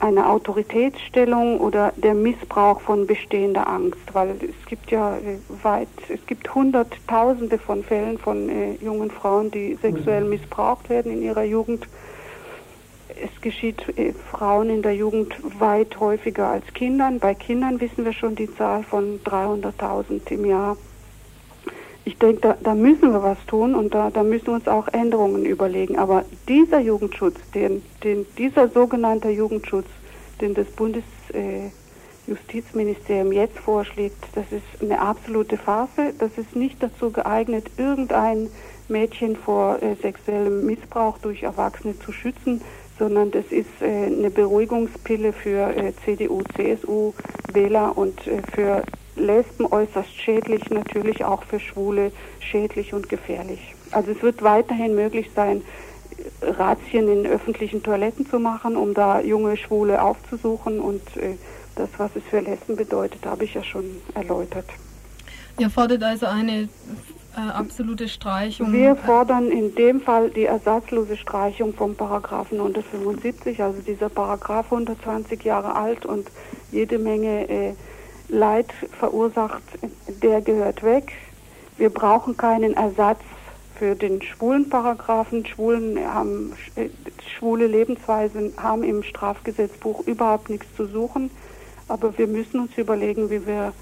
einer 0.00 0.30
Autoritätsstellung 0.30 1.60
oder 1.60 1.92
der 1.96 2.14
Missbrauch 2.14 2.80
von 2.80 3.06
bestehender 3.06 3.68
Angst, 3.68 4.00
weil 4.12 4.30
es 4.30 4.66
gibt 4.66 4.90
ja 4.90 5.16
äh, 5.16 5.38
weit, 5.62 5.88
es 6.08 6.24
gibt 6.26 6.54
hunderttausende 6.54 7.58
von 7.58 7.84
Fällen 7.84 8.18
von 8.18 8.48
äh, 8.48 8.74
jungen 8.82 9.10
Frauen, 9.10 9.50
die 9.50 9.74
sexuell 9.74 10.24
missbraucht 10.24 10.88
werden 10.88 11.12
in 11.12 11.22
ihrer 11.22 11.44
Jugend. 11.44 11.86
Es 13.08 13.40
geschieht 13.42 13.86
äh, 13.98 14.12
Frauen 14.12 14.70
in 14.70 14.82
der 14.82 14.94
Jugend 14.94 15.34
weit 15.60 16.00
häufiger 16.00 16.48
als 16.48 16.66
Kindern. 16.72 17.18
Bei 17.18 17.34
Kindern 17.34 17.80
wissen 17.80 18.04
wir 18.04 18.14
schon 18.14 18.34
die 18.34 18.52
Zahl 18.56 18.82
von 18.82 19.20
300.000 19.24 20.30
im 20.30 20.46
Jahr 20.46 20.76
ich 22.04 22.18
denke, 22.18 22.40
da, 22.40 22.56
da, 22.62 22.74
müssen 22.74 23.12
wir 23.12 23.22
was 23.22 23.38
tun 23.46 23.74
und 23.74 23.94
da, 23.94 24.10
da, 24.10 24.22
müssen 24.22 24.46
wir 24.46 24.54
uns 24.54 24.68
auch 24.68 24.88
Änderungen 24.88 25.44
überlegen. 25.44 25.98
Aber 25.98 26.24
dieser 26.48 26.80
Jugendschutz, 26.80 27.36
den, 27.54 27.82
den, 28.02 28.24
dieser 28.38 28.68
sogenannte 28.68 29.28
Jugendschutz, 29.28 29.84
den 30.40 30.54
das 30.54 30.66
Bundesjustizministerium 30.68 33.32
äh, 33.32 33.36
jetzt 33.36 33.58
vorschlägt, 33.58 34.16
das 34.34 34.46
ist 34.50 34.82
eine 34.82 34.98
absolute 35.00 35.58
Farce. 35.58 36.14
Das 36.18 36.38
ist 36.38 36.56
nicht 36.56 36.82
dazu 36.82 37.10
geeignet, 37.10 37.70
irgendein 37.76 38.48
Mädchen 38.88 39.36
vor 39.36 39.82
äh, 39.82 39.94
sexuellem 39.96 40.64
Missbrauch 40.66 41.18
durch 41.18 41.42
Erwachsene 41.42 41.98
zu 41.98 42.12
schützen, 42.12 42.62
sondern 42.98 43.30
das 43.30 43.44
ist 43.50 43.68
äh, 43.80 44.06
eine 44.06 44.30
Beruhigungspille 44.30 45.32
für 45.32 45.74
äh, 45.76 45.92
CDU, 46.04 46.42
CSU, 46.56 47.12
Wähler 47.52 47.96
und 47.96 48.26
äh, 48.26 48.42
für 48.54 48.82
Lesben 49.16 49.66
äußerst 49.66 50.14
schädlich, 50.14 50.70
natürlich 50.70 51.24
auch 51.24 51.42
für 51.44 51.60
Schwule 51.60 52.12
schädlich 52.38 52.94
und 52.94 53.08
gefährlich. 53.08 53.74
Also 53.90 54.12
es 54.12 54.22
wird 54.22 54.42
weiterhin 54.42 54.94
möglich 54.94 55.30
sein, 55.34 55.62
Razzien 56.42 57.08
in 57.08 57.26
öffentlichen 57.26 57.82
Toiletten 57.82 58.28
zu 58.28 58.38
machen, 58.38 58.76
um 58.76 58.94
da 58.94 59.20
junge 59.20 59.56
Schwule 59.56 60.02
aufzusuchen 60.02 60.80
und 60.80 61.02
äh, 61.16 61.36
das, 61.76 61.88
was 61.98 62.10
es 62.14 62.22
für 62.24 62.40
Lesben 62.40 62.76
bedeutet, 62.76 63.24
habe 63.24 63.44
ich 63.44 63.54
ja 63.54 63.62
schon 63.62 63.84
erläutert. 64.14 64.66
Ihr 65.58 65.70
fordert 65.70 66.02
also 66.02 66.26
eine 66.26 66.68
äh, 67.36 67.50
absolute 67.52 68.08
Streichung? 68.08 68.72
Wir 68.72 68.96
fordern 68.96 69.50
in 69.50 69.74
dem 69.74 70.00
Fall 70.00 70.30
die 70.30 70.44
ersatzlose 70.44 71.16
Streichung 71.16 71.74
vom 71.74 71.94
Paragraphen 71.94 72.58
175, 72.58 73.62
also 73.62 73.80
dieser 73.80 74.08
Paragraph 74.08 74.72
120 74.72 75.42
Jahre 75.44 75.74
alt 75.74 76.06
und 76.06 76.28
jede 76.72 76.98
Menge 76.98 77.48
äh, 77.48 77.74
Leid 78.30 78.72
verursacht, 78.98 79.62
der 80.22 80.40
gehört 80.40 80.82
weg. 80.82 81.12
Wir 81.76 81.90
brauchen 81.90 82.36
keinen 82.36 82.74
Ersatz 82.74 83.20
für 83.76 83.94
den 83.94 84.22
schwulen 84.22 84.68
Paragraphen. 84.68 85.46
Schwulen 85.46 85.98
haben, 85.98 86.52
schwule 87.26 87.66
Lebensweisen 87.66 88.52
haben 88.56 88.84
im 88.84 89.02
Strafgesetzbuch 89.02 90.06
überhaupt 90.06 90.50
nichts 90.50 90.66
zu 90.76 90.86
suchen. 90.86 91.30
Aber 91.88 92.16
wir 92.18 92.26
müssen 92.26 92.60
uns 92.60 92.76
überlegen, 92.76 93.30
wie 93.30 93.46
wir 93.46 93.72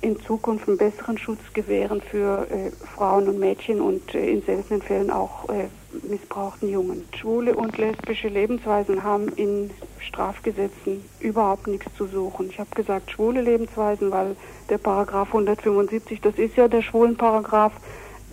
in 0.00 0.20
Zukunft 0.20 0.68
einen 0.68 0.78
besseren 0.78 1.18
Schutz 1.18 1.40
gewähren 1.54 2.00
für 2.00 2.46
äh, 2.50 2.70
Frauen 2.94 3.28
und 3.28 3.38
Mädchen 3.38 3.80
und 3.80 4.14
äh, 4.14 4.30
in 4.30 4.42
seltenen 4.42 4.82
Fällen 4.82 5.10
auch 5.10 5.48
äh, 5.48 5.68
missbrauchten 6.08 6.68
Jungen. 6.68 7.06
Schwule 7.16 7.54
und 7.54 7.78
lesbische 7.78 8.28
Lebensweisen 8.28 9.02
haben 9.02 9.28
in 9.36 9.70
Strafgesetzen 10.00 11.04
überhaupt 11.20 11.66
nichts 11.66 11.86
zu 11.96 12.06
suchen. 12.06 12.50
Ich 12.50 12.58
habe 12.58 12.70
gesagt 12.74 13.10
schwule 13.10 13.42
Lebensweisen, 13.42 14.10
weil 14.10 14.36
der 14.68 14.78
Paragraph 14.78 15.28
175, 15.28 16.20
das 16.20 16.38
ist 16.38 16.56
ja 16.56 16.68
der 16.68 16.82
schwulen 16.82 17.16
Paragraph, 17.16 17.72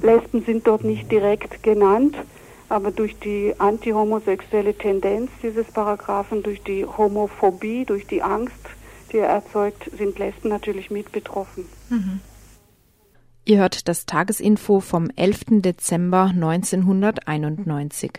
Lesben 0.02 0.44
sind 0.44 0.68
dort 0.68 0.84
nicht 0.84 1.10
direkt 1.10 1.64
genannt, 1.64 2.18
aber 2.68 2.92
durch 2.92 3.18
die 3.20 3.54
antihomosexuelle 3.58 4.74
Tendenz 4.74 5.32
dieses 5.42 5.66
Paragraphen, 5.68 6.44
durch 6.44 6.62
die 6.64 6.86
Homophobie, 6.86 7.86
durch 7.86 8.06
die 8.06 8.22
Angst, 8.22 8.54
die 9.12 9.18
er 9.18 9.30
erzeugt, 9.30 9.90
sind 9.98 10.20
Lesben 10.20 10.50
natürlich 10.50 10.92
mit 10.92 11.12
betroffen. 11.12 11.70
Mhm. 11.90 12.20
Ihr 13.48 13.60
hört 13.60 13.88
das 13.88 14.08
Tagesinfo 14.08 14.80
vom 14.80 15.12
11. 15.16 15.62
Dezember 15.62 16.32
1991. 16.34 18.14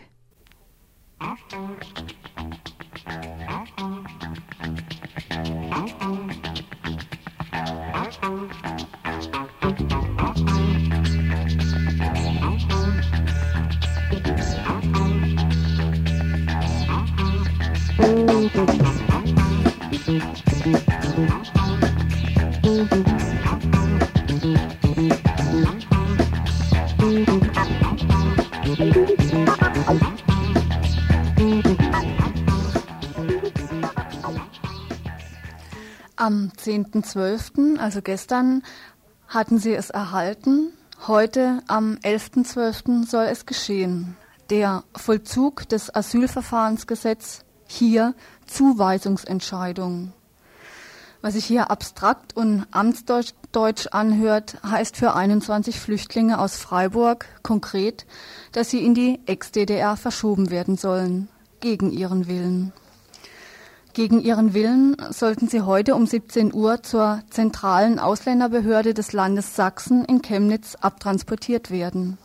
Am 36.15 36.51
10.12., 36.55 37.79
also 37.79 38.03
gestern, 38.03 38.61
hatten 39.27 39.57
sie 39.57 39.73
es 39.73 39.89
erhalten. 39.89 40.73
Heute, 41.07 41.63
am 41.67 41.95
11.12., 42.03 43.07
soll 43.07 43.25
es 43.25 43.47
geschehen. 43.47 44.15
Der 44.51 44.83
Vollzug 44.95 45.67
des 45.69 45.95
Asylverfahrensgesetzes, 45.95 47.45
hier 47.65 48.13
Zuweisungsentscheidung. 48.45 50.13
Was 51.27 51.33
sich 51.33 51.43
hier 51.43 51.69
abstrakt 51.69 52.37
und 52.37 52.65
amtsdeutsch 52.71 53.87
anhört, 53.91 54.59
heißt 54.63 54.95
für 54.95 55.13
21 55.13 55.77
Flüchtlinge 55.77 56.39
aus 56.39 56.55
Freiburg 56.55 57.25
konkret, 57.43 58.05
dass 58.53 58.69
sie 58.69 58.79
in 58.79 58.93
die 58.93 59.19
Ex-DDR 59.25 59.97
verschoben 59.97 60.51
werden 60.51 60.77
sollen, 60.77 61.27
gegen 61.59 61.91
ihren 61.91 62.29
Willen. 62.29 62.71
Gegen 63.91 64.21
ihren 64.21 64.53
Willen 64.53 64.95
sollten 65.09 65.49
sie 65.49 65.63
heute 65.63 65.95
um 65.95 66.07
17 66.07 66.53
Uhr 66.53 66.81
zur 66.81 67.21
zentralen 67.29 67.99
Ausländerbehörde 67.99 68.93
des 68.93 69.11
Landes 69.11 69.53
Sachsen 69.53 70.05
in 70.05 70.21
Chemnitz 70.21 70.75
abtransportiert 70.75 71.71
werden. 71.71 72.17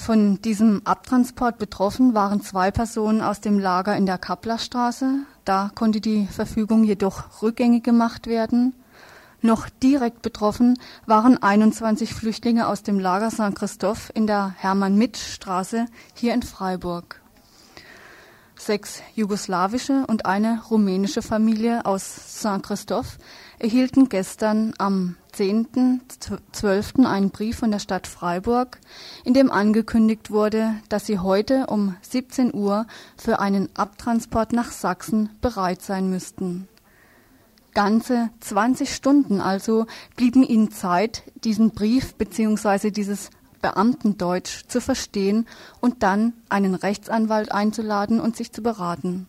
Von 0.00 0.40
diesem 0.40 0.80
Abtransport 0.86 1.58
betroffen 1.58 2.14
waren 2.14 2.40
zwei 2.40 2.70
Personen 2.70 3.20
aus 3.20 3.42
dem 3.42 3.58
Lager 3.58 3.94
in 3.94 4.06
der 4.06 4.16
Kapplerstraße. 4.16 5.26
Da 5.44 5.70
konnte 5.74 6.00
die 6.00 6.26
Verfügung 6.26 6.84
jedoch 6.84 7.42
rückgängig 7.42 7.84
gemacht 7.84 8.26
werden. 8.26 8.72
Noch 9.42 9.68
direkt 9.68 10.22
betroffen 10.22 10.78
waren 11.04 11.42
21 11.42 12.14
Flüchtlinge 12.14 12.66
aus 12.66 12.82
dem 12.82 12.98
Lager 12.98 13.30
St. 13.30 13.54
Christoph 13.54 14.10
in 14.14 14.26
der 14.26 14.54
Hermann-Mitt-Straße 14.56 15.84
hier 16.14 16.32
in 16.32 16.42
Freiburg. 16.42 17.20
Sechs 18.56 19.02
jugoslawische 19.14 20.06
und 20.06 20.24
eine 20.24 20.62
rumänische 20.70 21.20
Familie 21.20 21.84
aus 21.84 22.40
St. 22.40 22.62
Christoph 22.62 23.18
erhielten 23.58 24.08
gestern 24.08 24.72
am 24.78 25.16
10.12. 25.34 27.04
einen 27.04 27.30
Brief 27.30 27.58
von 27.58 27.70
der 27.70 27.78
Stadt 27.78 28.06
Freiburg, 28.06 28.78
in 29.24 29.34
dem 29.34 29.50
angekündigt 29.50 30.30
wurde, 30.30 30.74
dass 30.88 31.06
sie 31.06 31.18
heute 31.18 31.66
um 31.66 31.96
17 32.02 32.54
Uhr 32.54 32.86
für 33.16 33.40
einen 33.40 33.68
Abtransport 33.74 34.52
nach 34.52 34.70
Sachsen 34.70 35.30
bereit 35.40 35.82
sein 35.82 36.10
müssten. 36.10 36.68
Ganze 37.72 38.30
20 38.40 38.94
Stunden 38.94 39.40
also 39.40 39.86
blieben 40.16 40.42
ihnen 40.42 40.70
Zeit, 40.70 41.22
diesen 41.44 41.70
Brief 41.70 42.14
bzw. 42.14 42.90
dieses 42.90 43.30
Beamtendeutsch 43.62 44.64
zu 44.68 44.80
verstehen 44.80 45.46
und 45.80 46.02
dann 46.02 46.32
einen 46.48 46.74
Rechtsanwalt 46.74 47.52
einzuladen 47.52 48.20
und 48.20 48.36
sich 48.36 48.52
zu 48.52 48.62
beraten. 48.62 49.28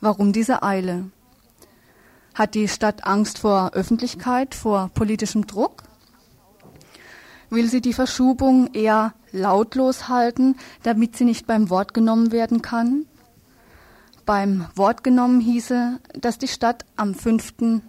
Warum 0.00 0.32
diese 0.32 0.62
Eile? 0.62 1.10
Hat 2.34 2.54
die 2.54 2.66
Stadt 2.68 3.04
Angst 3.04 3.38
vor 3.38 3.70
Öffentlichkeit, 3.74 4.54
vor 4.54 4.90
politischem 4.92 5.46
Druck? 5.46 5.84
Will 7.48 7.68
sie 7.68 7.80
die 7.80 7.92
Verschubung 7.92 8.74
eher 8.74 9.14
lautlos 9.30 10.08
halten, 10.08 10.56
damit 10.82 11.16
sie 11.16 11.24
nicht 11.24 11.46
beim 11.46 11.70
Wort 11.70 11.94
genommen 11.94 12.32
werden 12.32 12.60
kann? 12.60 13.06
Beim 14.26 14.66
Wort 14.74 15.04
genommen 15.04 15.40
hieße, 15.40 16.00
dass 16.14 16.38
die 16.38 16.48
Stadt 16.48 16.84
am 16.96 17.14
5. 17.14 17.80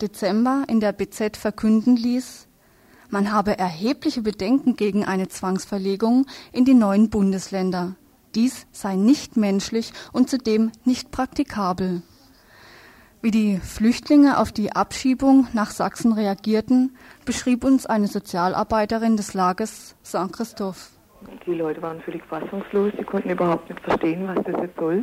Dezember 0.00 0.64
in 0.68 0.78
der 0.78 0.92
BZ 0.92 1.36
verkünden 1.36 1.96
ließ, 1.96 2.46
man 3.10 3.32
habe 3.32 3.58
erhebliche 3.58 4.20
Bedenken 4.20 4.76
gegen 4.76 5.04
eine 5.04 5.28
Zwangsverlegung 5.28 6.26
in 6.52 6.66
die 6.66 6.74
neuen 6.74 7.08
Bundesländer. 7.08 7.96
Dies 8.34 8.66
sei 8.70 8.96
nicht 8.96 9.36
menschlich 9.36 9.92
und 10.12 10.28
zudem 10.28 10.70
nicht 10.84 11.10
praktikabel. 11.10 12.02
Wie 13.20 13.32
die 13.32 13.56
Flüchtlinge 13.56 14.38
auf 14.38 14.52
die 14.52 14.70
Abschiebung 14.70 15.48
nach 15.52 15.70
Sachsen 15.70 16.12
reagierten, 16.12 16.96
beschrieb 17.26 17.64
uns 17.64 17.84
eine 17.84 18.06
Sozialarbeiterin 18.06 19.16
des 19.16 19.34
Lagers 19.34 19.96
St. 20.04 20.32
Christoph. 20.32 20.90
Die 21.44 21.54
Leute 21.54 21.82
waren 21.82 22.00
völlig 22.02 22.22
fassungslos, 22.26 22.92
sie 22.96 23.02
konnten 23.02 23.30
überhaupt 23.30 23.68
nicht 23.68 23.80
verstehen, 23.80 24.28
was 24.28 24.44
das 24.44 24.54
jetzt 24.62 24.78
soll. 24.78 25.02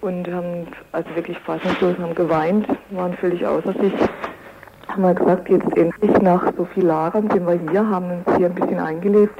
Und 0.00 0.26
haben 0.26 0.68
also 0.92 1.14
wirklich 1.14 1.38
fassungslos, 1.40 1.98
haben 1.98 2.14
geweint, 2.14 2.66
waren 2.92 3.14
völlig 3.18 3.46
außer 3.46 3.74
sich. 3.74 3.92
Haben 4.88 5.02
wir 5.02 5.12
gesagt, 5.12 5.50
jetzt 5.50 5.76
endlich 5.76 6.22
nach 6.22 6.50
so 6.56 6.64
viel 6.64 6.86
Lagern 6.86 7.28
sind 7.30 7.46
wir 7.46 7.60
hier, 7.70 7.86
haben 7.86 8.10
uns 8.10 8.36
hier 8.38 8.46
ein 8.46 8.54
bisschen 8.54 8.78
eingelebt. 8.78 9.38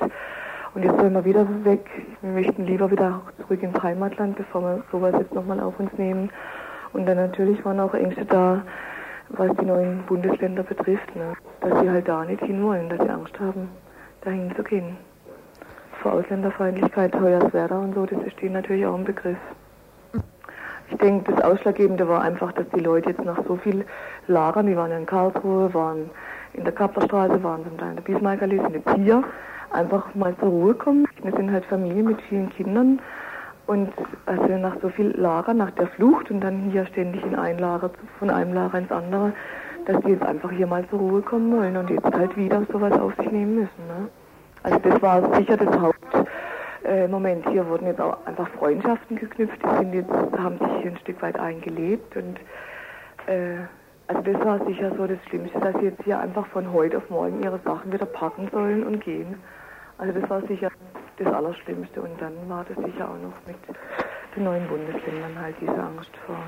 Und 0.74 0.82
jetzt 0.82 0.98
sollen 0.98 1.14
wir 1.14 1.24
wieder 1.24 1.46
weg. 1.64 1.88
Wir 2.20 2.32
möchten 2.32 2.66
lieber 2.66 2.90
wieder 2.90 3.22
zurück 3.40 3.62
ins 3.62 3.82
Heimatland, 3.82 4.36
bevor 4.36 4.60
wir 4.60 4.84
sowas 4.92 5.14
jetzt 5.18 5.32
nochmal 5.32 5.58
auf 5.60 5.80
uns 5.80 5.90
nehmen. 5.96 6.30
Und 6.92 7.06
dann 7.06 7.16
natürlich 7.16 7.64
waren 7.64 7.80
auch 7.80 7.94
Ängste 7.94 8.24
da, 8.24 8.62
was 9.30 9.50
die 9.56 9.66
neuen 9.66 10.02
Bundesländer 10.04 10.62
betrifft, 10.62 11.14
ne? 11.14 11.34
dass 11.60 11.80
sie 11.80 11.90
halt 11.90 12.08
da 12.08 12.24
nicht 12.24 12.42
hinwollen, 12.42 12.88
dass 12.88 13.00
sie 13.00 13.10
Angst 13.10 13.38
haben, 13.38 13.68
dahin 14.22 14.54
zu 14.56 14.62
gehen. 14.62 14.96
Vor 16.02 16.12
Ausländerfeindlichkeit, 16.12 17.14
Hoyerswerda 17.14 17.78
und 17.78 17.94
so, 17.94 18.06
das 18.06 18.32
steht 18.32 18.52
natürlich 18.52 18.86
auch 18.86 18.94
im 18.94 19.04
Begriff. 19.04 19.36
Ich 20.90 20.96
denke, 20.98 21.32
das 21.32 21.44
Ausschlaggebende 21.44 22.08
war 22.08 22.22
einfach, 22.22 22.52
dass 22.52 22.66
die 22.74 22.80
Leute 22.80 23.10
jetzt 23.10 23.24
nach 23.24 23.44
so 23.46 23.56
viel 23.56 23.84
Lagern, 24.26 24.66
die 24.66 24.76
waren 24.76 24.90
in 24.92 25.04
Karlsruhe, 25.04 25.72
waren 25.74 26.08
in 26.54 26.64
der 26.64 26.72
Kaplerstraße, 26.72 27.42
waren 27.42 27.64
zum 27.64 27.76
Teil 27.76 27.90
in 27.90 27.96
der 27.96 28.02
Bismarckallee, 28.02 28.60
sind 28.60 28.74
jetzt 28.74 28.94
hier, 28.94 29.22
einfach 29.70 30.14
mal 30.14 30.34
zur 30.38 30.48
Ruhe 30.48 30.74
kommen. 30.74 31.06
Wir 31.22 31.32
sind 31.32 31.52
halt 31.52 31.66
Familien 31.66 32.06
mit 32.06 32.22
vielen 32.22 32.48
Kindern 32.50 33.00
und 33.68 33.92
also 34.24 34.56
nach 34.56 34.76
so 34.80 34.88
viel 34.88 35.14
Lager, 35.14 35.52
nach 35.52 35.70
der 35.72 35.88
Flucht 35.88 36.30
und 36.30 36.40
dann 36.40 36.70
hier 36.70 36.86
ständig 36.86 37.22
in 37.22 37.34
ein 37.34 37.58
Lager, 37.58 37.90
von 38.18 38.30
einem 38.30 38.54
Lager 38.54 38.78
ins 38.78 38.90
andere, 38.90 39.34
dass 39.84 40.02
die 40.04 40.12
jetzt 40.12 40.22
einfach 40.22 40.50
hier 40.50 40.66
mal 40.66 40.88
zur 40.88 40.98
Ruhe 40.98 41.20
kommen 41.20 41.54
wollen 41.54 41.76
und 41.76 41.90
jetzt 41.90 42.04
halt 42.04 42.34
wieder 42.34 42.62
sowas 42.72 42.98
auf 42.98 43.14
sich 43.16 43.30
nehmen 43.30 43.56
müssen. 43.56 43.86
Ne? 43.86 44.08
Also 44.62 44.78
das 44.78 45.02
war 45.02 45.34
sicher 45.34 45.58
das 45.58 45.78
Hauptmoment. 45.78 47.46
Äh, 47.46 47.50
hier 47.50 47.68
wurden 47.68 47.86
jetzt 47.86 48.00
auch 48.00 48.16
einfach 48.24 48.48
Freundschaften 48.58 49.16
geknüpft, 49.16 49.58
die 49.62 49.76
sind 49.76 49.92
jetzt, 49.92 50.10
haben 50.10 50.58
sich 50.58 50.82
hier 50.82 50.90
ein 50.92 50.98
Stück 50.98 51.20
weit 51.20 51.38
eingelebt 51.38 52.16
und 52.16 52.38
äh, 53.26 53.58
also 54.06 54.22
das 54.22 54.46
war 54.46 54.64
sicher 54.64 54.92
so 54.96 55.06
das 55.06 55.18
Schlimmste, 55.28 55.60
dass 55.60 55.74
sie 55.74 55.88
jetzt 55.88 56.02
hier 56.04 56.18
einfach 56.18 56.46
von 56.46 56.72
heute 56.72 56.96
auf 56.96 57.10
morgen 57.10 57.42
ihre 57.42 57.60
Sachen 57.66 57.92
wieder 57.92 58.06
packen 58.06 58.48
sollen 58.50 58.82
und 58.86 59.04
gehen. 59.04 59.34
Also 59.98 60.18
das 60.18 60.30
war 60.30 60.40
sicher 60.46 60.70
das 61.18 61.34
Allerschlimmste. 61.34 62.00
Und 62.00 62.20
dann 62.20 62.48
war 62.48 62.64
das 62.64 62.76
sicher 62.76 63.08
auch 63.10 63.18
noch 63.18 63.34
mit 63.46 63.56
den 64.36 64.44
neuen 64.44 64.66
Bundesländern 64.68 65.38
halt 65.38 65.56
diese 65.60 65.74
Angst 65.74 66.10
vor 66.24 66.38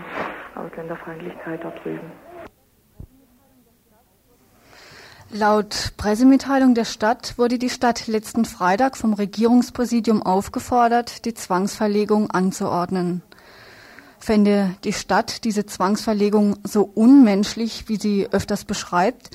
Ausländerfeindlichkeit 0.55 1.63
da 1.63 1.71
drüben. 1.83 2.13
Laut 5.33 5.93
Pressemitteilung 5.97 6.75
der 6.75 6.85
Stadt 6.85 7.39
wurde 7.39 7.59
die 7.59 7.71
Stadt 7.71 8.09
letzten 8.09 8.45
Freitag 8.45 8.97
vom 8.97 9.15
Regierungspräsidium 9.15 10.23
aufgefordert, 10.25 11.25
die 11.25 11.35
Zwangsverlegung 11.35 12.33
anzuordnen. 12.33 13.23
Fände 14.19 14.75
die 14.83 14.93
Stadt 14.93 15.45
diese 15.45 15.67
Zwangsverlegung 15.67 16.57
so 16.65 16.83
unmenschlich, 16.83 17.89
wie 17.89 17.97
sie 17.97 18.29
öfters 18.33 18.65
beschreibt, 18.65 19.31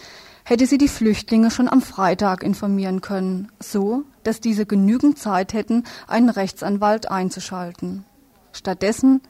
hätte 0.45 0.67
sie 0.67 0.77
die 0.77 0.87
Flüchtlinge 0.87 1.51
schon 1.51 1.67
am 1.67 1.81
Freitag 1.81 2.43
informieren 2.43 3.01
können, 3.01 3.51
so 3.59 4.03
dass 4.23 4.39
diese 4.39 4.65
genügend 4.65 5.19
Zeit 5.19 5.53
hätten, 5.53 5.83
einen 6.07 6.29
Rechtsanwalt 6.29 7.11
einzuschalten. 7.11 8.05
Stattdessen 8.53 9.21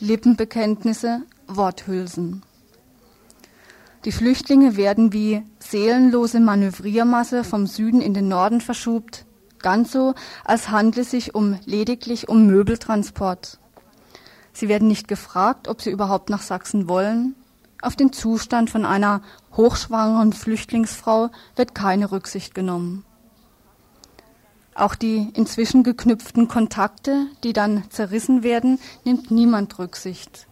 Lippenbekenntnisse, 0.00 1.22
Worthülsen. 1.46 2.42
Die 4.04 4.12
Flüchtlinge 4.12 4.76
werden 4.76 5.12
wie 5.12 5.42
seelenlose 5.58 6.40
Manövriermasse 6.40 7.42
vom 7.42 7.66
Süden 7.66 8.00
in 8.00 8.14
den 8.14 8.28
Norden 8.28 8.60
verschubt, 8.60 9.24
ganz 9.60 9.92
so, 9.92 10.14
als 10.44 10.70
handle 10.70 11.02
es 11.02 11.10
sich 11.10 11.34
um 11.34 11.58
lediglich 11.64 12.28
um 12.28 12.46
Möbeltransport. 12.46 13.58
Sie 14.52 14.68
werden 14.68 14.88
nicht 14.88 15.08
gefragt, 15.08 15.68
ob 15.68 15.82
sie 15.82 15.90
überhaupt 15.90 16.30
nach 16.30 16.42
Sachsen 16.42 16.88
wollen, 16.88 17.34
auf 17.80 17.96
den 17.96 18.12
Zustand 18.12 18.70
von 18.70 18.84
einer 18.84 19.22
hochschwangeren 19.56 20.32
Flüchtlingsfrau 20.32 21.30
wird 21.56 21.74
keine 21.74 22.10
Rücksicht 22.10 22.54
genommen. 22.54 23.04
Auch 24.74 24.94
die 24.94 25.30
inzwischen 25.34 25.82
geknüpften 25.82 26.46
Kontakte, 26.46 27.26
die 27.42 27.52
dann 27.52 27.90
zerrissen 27.90 28.42
werden, 28.44 28.78
nimmt 29.04 29.30
niemand 29.30 29.78
Rücksicht. 29.78 30.46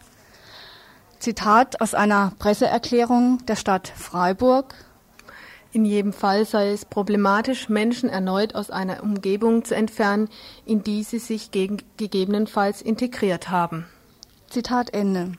Zitat 1.21 1.81
aus 1.81 1.95
einer 1.95 2.33
Presseerklärung 2.39 3.45
der 3.47 3.57
Stadt 3.57 3.89
Freiburg. 3.89 4.75
In 5.73 5.85
jedem 5.85 6.13
Fall 6.13 6.45
sei 6.45 6.73
es 6.73 6.85
problematisch, 6.85 7.69
Menschen 7.69 8.09
erneut 8.09 8.55
aus 8.55 8.71
einer 8.71 9.03
Umgebung 9.03 9.65
zu 9.65 9.75
entfernen, 9.75 10.29
in 10.65 10.83
die 10.83 11.03
sie 11.05 11.19
sich 11.19 11.51
gegebenenfalls 11.53 12.83
integriert 12.83 13.49
haben. 13.49 13.87
Zitat 14.49 14.93
Ende. 14.93 15.33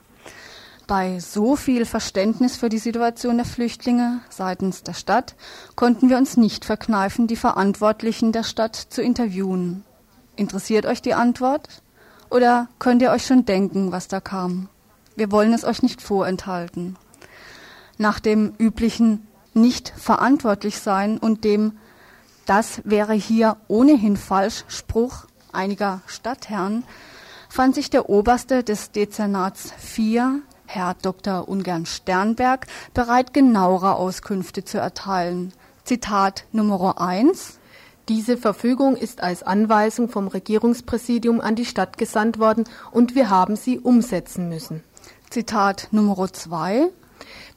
Bei 0.88 1.20
so 1.20 1.58
viel 1.58 1.84
Verständnis 1.84 2.56
für 2.56 2.70
die 2.70 2.78
Situation 2.78 3.36
der 3.36 3.46
Flüchtlinge 3.46 4.22
seitens 4.30 4.84
der 4.84 4.94
Stadt 4.94 5.36
konnten 5.76 6.10
wir 6.10 6.18
uns 6.18 6.38
nicht 6.38 6.64
verkneifen, 6.64 7.28
die 7.28 7.36
Verantwortlichen 7.36 8.32
der 8.32 8.44
Stadt 8.44 8.76
zu 8.78 9.02
interviewen. 9.02 9.84
Interessiert 10.38 10.86
euch 10.86 11.02
die 11.02 11.14
Antwort? 11.14 11.68
Oder 12.30 12.70
könnt 12.80 13.02
ihr 13.02 13.12
euch 13.12 13.26
schon 13.26 13.44
denken, 13.44 13.92
was 13.92 14.08
da 14.08 14.22
kam? 14.22 14.70
Wir 15.18 15.30
wollen 15.30 15.52
es 15.52 15.66
euch 15.66 15.84
nicht 15.84 16.02
vorenthalten. 16.02 16.96
Nach 17.98 18.22
dem 18.22 18.54
üblichen 18.58 19.28
nicht 19.54 19.92
verantwortlich 19.98 20.80
sein 20.80 21.18
und 21.18 21.44
dem 21.44 21.74
das 22.46 22.80
wäre 22.86 23.14
hier 23.14 23.58
ohnehin 23.68 24.16
falsch 24.16 24.64
Spruch 24.70 25.26
einiger 25.52 26.02
Stadtherren 26.08 26.86
fand 27.50 27.76
sich 27.76 27.90
der 27.90 28.10
Oberste 28.10 28.64
des 28.64 28.92
Dezernats 28.92 29.74
4 29.80 30.42
Herr 30.70 30.96
Dr. 31.02 31.48
Ungern 31.48 31.86
Sternberg 31.86 32.68
bereit, 32.94 33.34
genauere 33.34 33.96
Auskünfte 33.96 34.66
zu 34.66 34.78
erteilen. 34.78 35.54
Zitat 35.86 36.44
Nummer 36.52 37.00
1. 37.00 37.58
Diese 38.10 38.36
Verfügung 38.36 38.98
ist 38.98 39.24
als 39.24 39.44
Anweisung 39.44 40.10
vom 40.10 40.28
Regierungspräsidium 40.28 41.40
an 41.40 41.56
die 41.56 41.66
Stadt 41.66 41.98
gesandt 41.98 42.38
worden 42.38 42.66
und 42.92 43.16
wir 43.16 43.30
haben 43.30 43.56
sie 43.56 43.80
umsetzen 43.80 44.50
müssen. 44.50 44.84
Zitat 45.30 45.88
Nummer 45.92 46.32
2. 46.32 46.90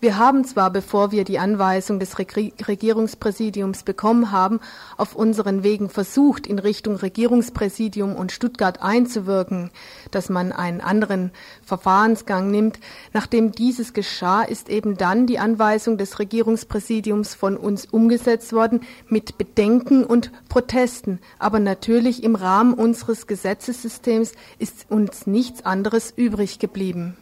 Wir 0.03 0.17
haben 0.17 0.47
zwar, 0.47 0.71
bevor 0.71 1.13
wir 1.13 1.25
die 1.25 1.39
Anweisung 1.39 2.01
des 2.01 2.19
Regierungspräsidiums 2.19 3.83
bekommen 3.83 4.33
haben, 4.33 4.61
auf 4.97 5.15
unseren 5.15 5.63
Wegen 5.63 5.91
versucht, 5.91 6.47
in 6.47 6.59
Richtung 6.59 6.97
Regierungspräsidium 6.97 8.17
und 8.17 8.33
Stuttgart 8.33 8.81
einzuwirken, 8.81 9.71
dass 10.11 10.31
man 10.31 10.53
einen 10.53 10.81
anderen 10.81 11.33
Verfahrensgang 11.63 12.51
nimmt. 12.51 12.79
Nachdem 13.13 13.53
dieses 13.53 13.93
geschah, 13.93 14.41
ist 14.41 14.71
eben 14.71 14.97
dann 14.97 15.27
die 15.27 15.39
Anweisung 15.39 15.99
des 15.99 16.19
Regierungspräsidiums 16.19 17.35
von 17.35 17.59
uns 17.59 17.85
umgesetzt 17.85 18.55
worden 18.55 18.81
mit 19.07 19.37
Bedenken 19.37 20.05
und 20.05 20.33
Protesten. 20.49 21.19
Aber 21.39 21.61
natürlich 21.61 22.25
im 22.25 22.37
Rahmen 22.37 22.73
unseres 22.73 23.27
Gesetzessystems 23.27 24.33
ist 24.59 24.87
uns 24.89 25.27
nichts 25.27 25.67
anderes 25.67 26.11
übrig 26.17 26.59
geblieben. 26.59 27.19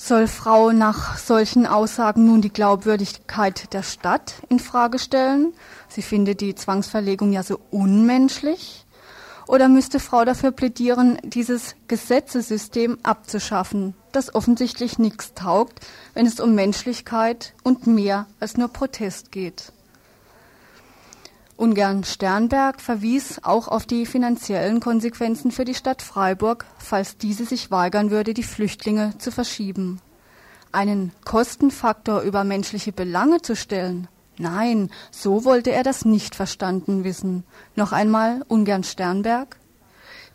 Soll 0.00 0.28
Frau 0.28 0.70
nach 0.70 1.18
solchen 1.18 1.66
Aussagen 1.66 2.24
nun 2.24 2.40
die 2.40 2.52
Glaubwürdigkeit 2.52 3.72
der 3.72 3.82
Stadt 3.82 4.34
in 4.48 4.60
Frage 4.60 5.00
stellen? 5.00 5.52
Sie 5.88 6.02
findet 6.02 6.40
die 6.40 6.54
Zwangsverlegung 6.54 7.32
ja 7.32 7.42
so 7.42 7.58
unmenschlich. 7.72 8.86
Oder 9.48 9.68
müsste 9.68 9.98
Frau 9.98 10.24
dafür 10.24 10.52
plädieren, 10.52 11.18
dieses 11.24 11.74
Gesetzessystem 11.88 12.98
abzuschaffen, 13.02 13.94
das 14.12 14.32
offensichtlich 14.36 15.00
nichts 15.00 15.34
taugt, 15.34 15.80
wenn 16.14 16.26
es 16.26 16.38
um 16.38 16.54
Menschlichkeit 16.54 17.54
und 17.64 17.88
mehr 17.88 18.26
als 18.38 18.56
nur 18.56 18.68
Protest 18.68 19.32
geht? 19.32 19.72
Ungern 21.58 22.04
Sternberg 22.04 22.80
verwies 22.80 23.40
auch 23.42 23.66
auf 23.66 23.84
die 23.84 24.06
finanziellen 24.06 24.78
Konsequenzen 24.78 25.50
für 25.50 25.64
die 25.64 25.74
Stadt 25.74 26.02
Freiburg, 26.02 26.64
falls 26.78 27.16
diese 27.16 27.44
sich 27.46 27.72
weigern 27.72 28.12
würde, 28.12 28.32
die 28.32 28.44
Flüchtlinge 28.44 29.18
zu 29.18 29.32
verschieben. 29.32 30.00
Einen 30.70 31.10
Kostenfaktor 31.24 32.20
über 32.20 32.44
menschliche 32.44 32.92
Belange 32.92 33.42
zu 33.42 33.56
stellen? 33.56 34.06
Nein, 34.38 34.88
so 35.10 35.44
wollte 35.44 35.72
er 35.72 35.82
das 35.82 36.04
nicht 36.04 36.36
verstanden 36.36 37.02
wissen. 37.02 37.42
Noch 37.74 37.90
einmal 37.90 38.44
Ungern 38.46 38.84
Sternberg. 38.84 39.56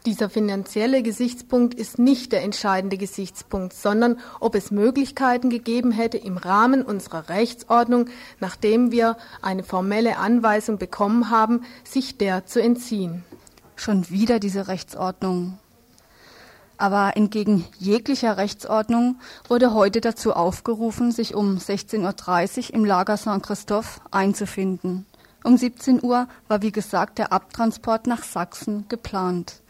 Dieser 0.05 0.29
finanzielle 0.29 1.01
Gesichtspunkt 1.01 1.73
ist 1.73 1.97
nicht 1.97 2.33
der 2.33 2.43
entscheidende 2.43 2.97
Gesichtspunkt, 2.97 3.71
sondern 3.71 4.19
ob 4.41 4.53
es 4.53 4.69
Möglichkeiten 4.69 5.49
gegeben 5.49 5.91
hätte, 5.91 6.17
im 6.17 6.35
Rahmen 6.35 6.81
unserer 6.83 7.29
Rechtsordnung, 7.29 8.09
nachdem 8.41 8.91
wir 8.91 9.15
eine 9.41 9.63
formelle 9.63 10.17
Anweisung 10.17 10.77
bekommen 10.77 11.29
haben, 11.29 11.61
sich 11.85 12.17
der 12.17 12.45
zu 12.45 12.61
entziehen. 12.61 13.23
Schon 13.77 14.09
wieder 14.09 14.39
diese 14.39 14.67
Rechtsordnung. 14.67 15.57
Aber 16.77 17.15
entgegen 17.15 17.65
jeglicher 17.79 18.35
Rechtsordnung 18.35 19.21
wurde 19.47 19.73
heute 19.73 20.01
dazu 20.01 20.33
aufgerufen, 20.33 21.13
sich 21.13 21.33
um 21.33 21.57
16.30 21.57 22.69
Uhr 22.69 22.73
im 22.73 22.83
Lager 22.83 23.15
Saint-Christophe 23.15 24.01
einzufinden. 24.11 25.05
Um 25.45 25.55
17 25.55 26.03
Uhr 26.03 26.27
war, 26.49 26.61
wie 26.61 26.73
gesagt, 26.73 27.19
der 27.19 27.31
Abtransport 27.31 28.05
nach 28.05 28.23
Sachsen 28.23 28.85
geplant. 28.89 29.62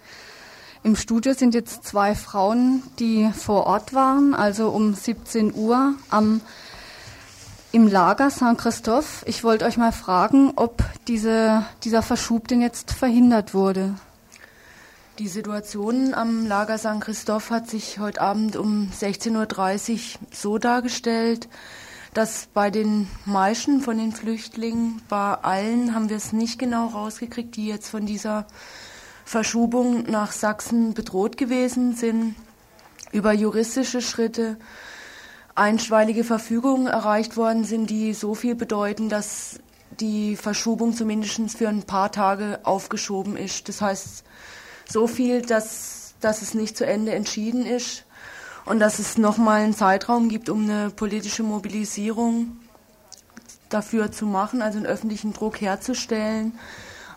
Im 0.86 0.98
Studio 0.98 1.34
sind 1.34 1.54
jetzt 1.54 1.86
zwei 1.86 2.14
Frauen, 2.14 2.84
die 3.00 3.32
vor 3.32 3.68
Ort 3.68 3.94
waren, 3.94 4.36
also 4.36 4.68
um 4.70 4.94
17 4.94 5.56
Uhr 5.56 5.94
am 6.10 6.42
im 7.72 7.88
Lager 7.88 8.30
Saint-Christophe. 8.30 9.26
Ich 9.26 9.46
wollte 9.46 9.64
euch 9.64 9.78
mal 9.78 9.94
fragen, 9.94 10.52
ob 10.58 10.84
diese, 11.08 11.66
dieser 11.86 12.02
Verschub 12.02 12.50
denn 12.50 12.62
jetzt 12.62 12.92
verhindert 12.92 13.54
wurde. 13.54 13.96
Die 15.20 15.30
Situation 15.30 16.14
am 16.14 16.46
Lager 16.48 16.78
St. 16.78 17.00
Christoph 17.00 17.50
hat 17.50 17.70
sich 17.70 18.00
heute 18.00 18.20
Abend 18.20 18.58
um 18.58 18.90
16.30 18.92 19.94
Uhr 19.94 20.00
so 20.32 20.58
dargestellt, 20.58 21.48
dass 22.14 22.48
bei 22.54 22.70
den 22.70 23.08
meisten 23.26 23.80
von 23.80 23.98
den 23.98 24.12
Flüchtlingen, 24.12 25.02
bei 25.08 25.36
allen 25.36 25.96
haben 25.96 26.10
wir 26.10 26.18
es 26.18 26.34
nicht 26.34 26.60
genau 26.60 26.88
rausgekriegt, 26.88 27.56
die 27.56 27.68
jetzt 27.68 27.90
von 27.90 28.06
dieser 28.06 28.46
Verschubung 29.26 30.04
nach 30.04 30.32
Sachsen 30.32 30.94
bedroht 30.94 31.38
gewesen 31.38 31.96
sind, 31.96 32.36
über 33.12 33.32
juristische 33.34 34.02
Schritte 34.02 34.58
einstweilige 35.56 36.24
Verfügungen 36.24 36.88
erreicht 36.88 37.38
worden 37.38 37.64
sind, 37.64 37.90
die 37.90 38.14
so 38.14 38.34
viel 38.36 38.56
bedeuten, 38.56 39.10
dass 39.10 39.60
die 40.00 40.36
Verschubung 40.36 40.96
zumindest 40.96 41.58
für 41.58 41.70
ein 41.70 41.84
paar 41.84 42.12
Tage 42.12 42.60
aufgeschoben 42.64 43.38
ist. 43.38 43.70
Das 43.70 43.82
heißt, 43.82 44.24
so 44.90 45.08
viel, 45.08 45.42
dass, 45.44 46.16
dass 46.20 46.42
es 46.42 46.54
nicht 46.54 46.76
zu 46.76 46.86
Ende 46.86 47.14
entschieden 47.14 47.66
ist 47.66 48.06
und 48.66 48.80
dass 48.80 49.00
es 49.00 49.18
nochmal 49.18 49.62
einen 49.62 49.76
Zeitraum 49.76 50.30
gibt, 50.30 50.50
um 50.50 50.64
eine 50.64 50.90
politische 50.90 51.44
Mobilisierung 51.44 52.58
dafür 53.70 54.12
zu 54.12 54.26
machen, 54.26 54.62
also 54.62 54.78
einen 54.78 54.88
öffentlichen 54.88 55.34
Druck 55.34 55.62
herzustellen, 55.62 56.58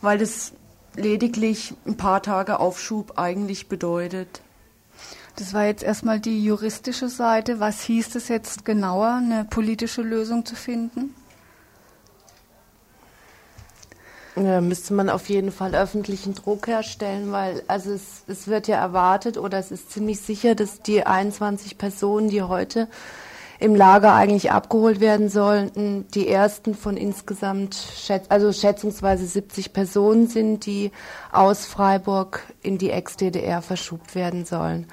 weil 0.00 0.18
das 0.18 0.52
lediglich 0.97 1.74
ein 1.86 1.97
paar 1.97 2.22
Tage 2.22 2.61
Aufschub 2.61 3.18
eigentlich 3.18 3.68
bedeutet. 3.68 4.40
Das 5.36 5.53
war 5.53 5.66
jetzt 5.66 5.82
erstmal 5.82 6.18
die 6.18 6.42
juristische 6.42 7.09
Seite. 7.09 7.61
Was 7.61 7.82
hieß 7.82 8.14
es 8.14 8.28
jetzt 8.28 8.64
genauer, 8.64 9.20
eine 9.22 9.44
politische 9.44 10.03
Lösung 10.03 10.47
zu 10.47 10.55
finden? 10.55 11.14
Ja, 14.34 14.61
müsste 14.61 14.92
man 14.92 15.09
auf 15.09 15.30
jeden 15.30 15.51
Fall 15.51 15.74
öffentlichen 15.74 16.34
Druck 16.34 16.66
herstellen, 16.66 17.32
weil 17.32 17.62
also 17.68 17.92
es, 17.92 18.22
es 18.26 18.49
wird 18.49 18.68
ja 18.68 18.76
erwartet 18.76 19.38
oder 19.38 19.59
es 19.59 19.70
ist 19.70 19.90
ziemlich 19.90 20.20
sicher, 20.20 20.55
dass 20.55 20.82
die 20.82 21.07
21 21.07 21.78
Personen, 21.78 22.28
die 22.28 22.42
heute 22.42 22.88
im 23.59 23.74
Lager 23.74 24.14
eigentlich 24.14 24.52
abgeholt 24.52 25.00
werden 25.00 25.28
sollten. 25.28 26.07
Die 26.14 26.28
ersten 26.28 26.74
von 26.74 26.96
insgesamt, 26.96 27.76
also 28.28 28.52
schätzungsweise 28.52 29.26
70 29.26 29.72
Personen 29.72 30.26
sind, 30.26 30.66
die 30.66 30.92
aus 31.32 31.66
Freiburg 31.66 32.42
in 32.62 32.78
die 32.78 32.90
Ex-DDR 32.90 33.62
verschubt 33.62 34.14
werden 34.14 34.44
sollen. 34.44 34.86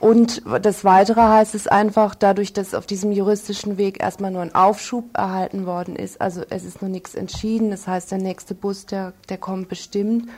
Und 0.00 0.42
das 0.60 0.84
Weitere 0.84 1.22
heißt 1.22 1.54
es 1.54 1.66
einfach, 1.66 2.14
dadurch, 2.14 2.52
dass 2.52 2.74
auf 2.74 2.84
diesem 2.84 3.10
juristischen 3.10 3.78
Weg 3.78 4.02
erstmal 4.02 4.30
nur 4.30 4.42
ein 4.42 4.54
Aufschub 4.54 5.04
erhalten 5.16 5.64
worden 5.64 5.96
ist, 5.96 6.20
also 6.20 6.42
es 6.50 6.64
ist 6.64 6.82
noch 6.82 6.90
nichts 6.90 7.14
entschieden, 7.14 7.70
das 7.70 7.86
heißt, 7.86 8.10
der 8.10 8.18
nächste 8.18 8.54
Bus, 8.54 8.84
der, 8.84 9.14
der 9.30 9.38
kommt 9.38 9.70
bestimmt. 9.70 10.28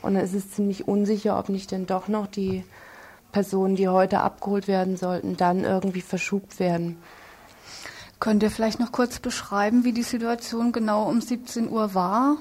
Und 0.00 0.14
dann 0.14 0.24
ist 0.24 0.34
es 0.34 0.50
ziemlich 0.50 0.88
unsicher, 0.88 1.38
ob 1.38 1.48
nicht 1.48 1.70
denn 1.70 1.86
doch 1.86 2.08
noch 2.08 2.26
die 2.26 2.64
Personen, 3.32 3.76
die 3.76 3.88
heute 3.88 4.20
abgeholt 4.20 4.68
werden 4.68 4.96
sollten, 4.96 5.36
dann 5.36 5.64
irgendwie 5.64 6.02
verschubt 6.02 6.60
werden. 6.60 6.98
Könnt 8.20 8.42
ihr 8.44 8.52
vielleicht 8.52 8.78
noch 8.78 8.92
kurz 8.92 9.18
beschreiben, 9.18 9.82
wie 9.82 9.92
die 9.92 10.04
Situation 10.04 10.70
genau 10.70 11.08
um 11.08 11.20
17 11.20 11.68
Uhr 11.68 11.94
war? 11.94 12.36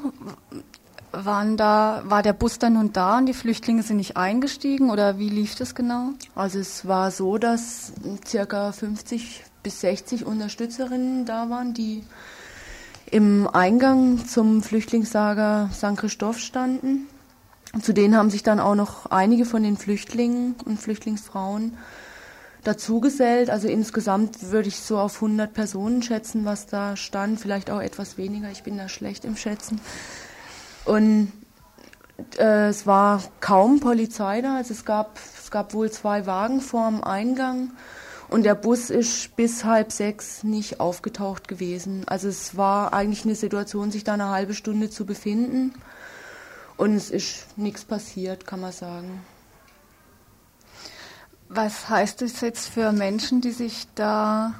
Waren 1.12 1.58
da, 1.58 2.04
war 2.06 2.22
der 2.22 2.34
Bus 2.34 2.60
dann 2.60 2.74
nun 2.74 2.94
da 2.94 3.18
und 3.18 3.26
die 3.26 3.34
Flüchtlinge 3.34 3.82
sind 3.82 3.98
nicht 3.98 4.16
eingestiegen 4.16 4.92
oder 4.92 5.18
wie 5.18 5.30
lief 5.30 5.56
das 5.56 5.74
genau? 5.74 6.10
Also 6.36 6.60
es 6.60 6.88
war 6.88 7.10
so, 7.10 7.38
dass 7.40 7.94
circa 8.26 8.72
50 8.72 9.44
bis 9.64 9.82
60 9.82 10.26
Unterstützerinnen 10.26 11.26
da 11.26 11.50
waren, 11.50 11.74
die 11.74 12.04
im 13.10 13.48
Eingang 13.52 14.26
zum 14.26 14.64
Flüchtlingslager 14.64 15.70
St. 15.74 15.98
Christoph 15.98 16.40
standen. 16.40 17.08
Zu 17.80 17.94
denen 17.94 18.18
haben 18.18 18.30
sich 18.30 18.44
dann 18.44 18.60
auch 18.60 18.76
noch 18.76 19.06
einige 19.08 19.46
von 19.46 19.64
den 19.64 19.78
Flüchtlingen 19.78 20.56
und 20.66 20.80
Flüchtlingsfrauen 20.80 21.78
dazugesellt. 22.64 23.50
Also 23.50 23.68
insgesamt 23.68 24.52
würde 24.52 24.68
ich 24.68 24.80
so 24.80 25.00
auf 25.00 25.16
100 25.16 25.54
Personen 25.54 26.04
schätzen, 26.04 26.44
was 26.44 26.68
da 26.68 26.98
stand. 26.98 27.40
Vielleicht 27.40 27.70
auch 27.70 27.80
etwas 27.80 28.18
weniger. 28.18 28.52
Ich 28.52 28.64
bin 28.64 28.78
da 28.78 28.90
schlecht 28.90 29.24
im 29.24 29.38
Schätzen. 29.38 29.80
Und 30.84 31.32
äh, 32.38 32.68
es 32.68 32.86
war 32.86 33.24
kaum 33.40 33.80
Polizei 33.80 34.42
da. 34.42 34.58
Also 34.58 34.74
es 34.74 34.84
gab, 34.84 35.18
es 35.42 35.50
gab 35.50 35.74
wohl 35.74 35.90
zwei 35.92 36.26
Wagen 36.26 36.60
vor 36.60 36.90
dem 36.90 37.04
Eingang. 37.04 37.72
Und 38.30 38.44
der 38.44 38.56
Bus 38.56 38.90
ist 38.90 39.36
bis 39.36 39.66
halb 39.66 39.92
sechs 39.92 40.44
nicht 40.44 40.80
aufgetaucht 40.80 41.48
gewesen. 41.48 42.04
Also 42.08 42.30
es 42.30 42.56
war 42.56 42.94
eigentlich 42.94 43.26
eine 43.26 43.36
Situation, 43.36 43.92
sich 43.92 44.04
da 44.04 44.14
eine 44.14 44.30
halbe 44.30 44.54
Stunde 44.54 44.90
zu 44.90 45.06
befinden. 45.06 45.74
Und 46.78 46.96
es 46.96 47.10
ist 47.10 47.58
nichts 47.58 47.86
passiert, 47.86 48.48
kann 48.48 48.62
man 48.62 48.72
sagen. 48.72 49.22
Was 51.50 51.90
heißt 51.90 52.22
das 52.22 52.42
jetzt 52.42 52.70
für 52.70 52.92
Menschen, 52.92 53.42
die 53.42 53.52
sich 53.52 53.88
da 53.96 54.54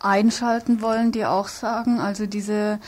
einschalten 0.00 0.82
wollen, 0.82 1.12
die 1.12 1.24
auch 1.24 1.48
sagen, 1.48 2.00
also 2.00 2.26
diese 2.26 2.78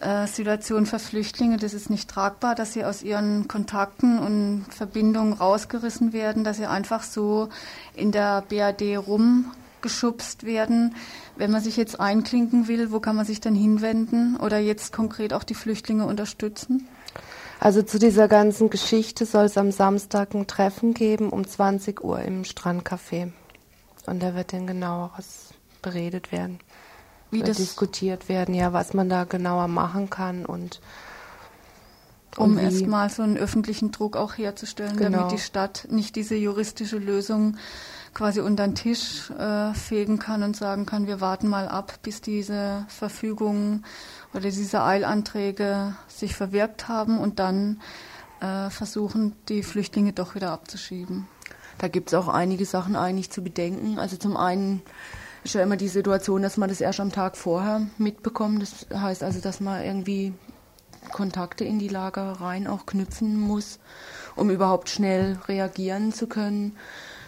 äh, 0.00 0.26
Situation 0.26 0.86
für 0.86 0.98
Flüchtlinge, 0.98 1.56
das 1.56 1.72
ist 1.72 1.88
nicht 1.88 2.10
tragbar, 2.10 2.54
dass 2.54 2.72
sie 2.72 2.84
aus 2.84 3.02
ihren 3.02 3.48
Kontakten 3.48 4.18
und 4.18 4.66
Verbindungen 4.68 5.32
rausgerissen 5.32 6.12
werden, 6.12 6.44
dass 6.44 6.58
sie 6.58 6.66
einfach 6.66 7.02
so 7.02 7.48
in 7.94 8.12
der 8.12 8.42
BAD 8.42 8.82
rumgeschubst 8.98 10.44
werden. 10.44 10.94
Wenn 11.36 11.50
man 11.50 11.62
sich 11.62 11.76
jetzt 11.76 12.00
einklinken 12.00 12.68
will, 12.68 12.92
wo 12.92 13.00
kann 13.00 13.16
man 13.16 13.24
sich 13.24 13.40
dann 13.40 13.54
hinwenden 13.54 14.36
oder 14.36 14.58
jetzt 14.58 14.92
konkret 14.92 15.32
auch 15.32 15.44
die 15.44 15.54
Flüchtlinge 15.54 16.06
unterstützen? 16.06 16.86
Also 17.64 17.80
zu 17.80 17.98
dieser 17.98 18.28
ganzen 18.28 18.68
Geschichte 18.68 19.24
soll 19.24 19.46
es 19.46 19.56
am 19.56 19.72
Samstag 19.72 20.34
ein 20.34 20.46
Treffen 20.46 20.92
geben 20.92 21.30
um 21.30 21.46
20 21.46 22.04
Uhr 22.04 22.20
im 22.20 22.42
Strandcafé. 22.42 23.32
Und 24.04 24.22
da 24.22 24.34
wird 24.34 24.52
dann 24.52 24.66
genaueres 24.66 25.54
beredet 25.80 26.30
werden. 26.30 26.58
Wie 27.30 27.40
das 27.40 27.56
diskutiert 27.56 28.28
werden, 28.28 28.54
ja, 28.54 28.74
was 28.74 28.92
man 28.92 29.08
da 29.08 29.24
genauer 29.24 29.68
machen 29.68 30.10
kann 30.10 30.44
und 30.44 30.82
um 32.36 32.58
erstmal 32.58 33.08
so 33.08 33.22
einen 33.22 33.38
öffentlichen 33.38 33.92
Druck 33.92 34.18
auch 34.18 34.36
herzustellen, 34.36 34.98
genau. 34.98 35.20
damit 35.20 35.32
die 35.32 35.42
Stadt 35.42 35.86
nicht 35.90 36.16
diese 36.16 36.34
juristische 36.34 36.98
Lösung 36.98 37.56
quasi 38.12 38.40
unter 38.40 38.66
den 38.66 38.74
Tisch 38.74 39.30
äh, 39.30 39.72
fegen 39.72 40.18
kann 40.18 40.42
und 40.42 40.54
sagen 40.54 40.84
kann, 40.84 41.06
wir 41.06 41.22
warten 41.22 41.48
mal 41.48 41.68
ab, 41.68 41.94
bis 42.02 42.20
diese 42.20 42.84
Verfügungen 42.88 43.84
oder 44.34 44.50
diese 44.50 44.82
Eilanträge 44.82 45.94
sich 46.08 46.34
verwirkt 46.34 46.88
haben 46.88 47.18
und 47.18 47.38
dann 47.38 47.80
äh, 48.40 48.68
versuchen, 48.70 49.34
die 49.48 49.62
Flüchtlinge 49.62 50.12
doch 50.12 50.34
wieder 50.34 50.50
abzuschieben. 50.50 51.26
Da 51.78 51.88
gibt 51.88 52.08
es 52.08 52.14
auch 52.14 52.28
einige 52.28 52.66
Sachen 52.66 52.96
eigentlich 52.96 53.30
zu 53.30 53.42
bedenken. 53.42 53.98
Also 53.98 54.16
zum 54.16 54.36
einen 54.36 54.82
ist 55.44 55.54
ja 55.54 55.62
immer 55.62 55.76
die 55.76 55.88
Situation, 55.88 56.42
dass 56.42 56.56
man 56.56 56.68
das 56.68 56.80
erst 56.80 57.00
am 57.00 57.12
Tag 57.12 57.36
vorher 57.36 57.86
mitbekommt. 57.98 58.62
Das 58.62 58.86
heißt 59.00 59.22
also, 59.22 59.40
dass 59.40 59.60
man 59.60 59.82
irgendwie 59.82 60.32
Kontakte 61.12 61.64
in 61.64 61.78
die 61.78 61.88
Lagereien 61.88 62.66
auch 62.66 62.86
knüpfen 62.86 63.38
muss, 63.38 63.78
um 64.36 64.50
überhaupt 64.50 64.88
schnell 64.88 65.38
reagieren 65.48 66.12
zu 66.12 66.26
können. 66.26 66.76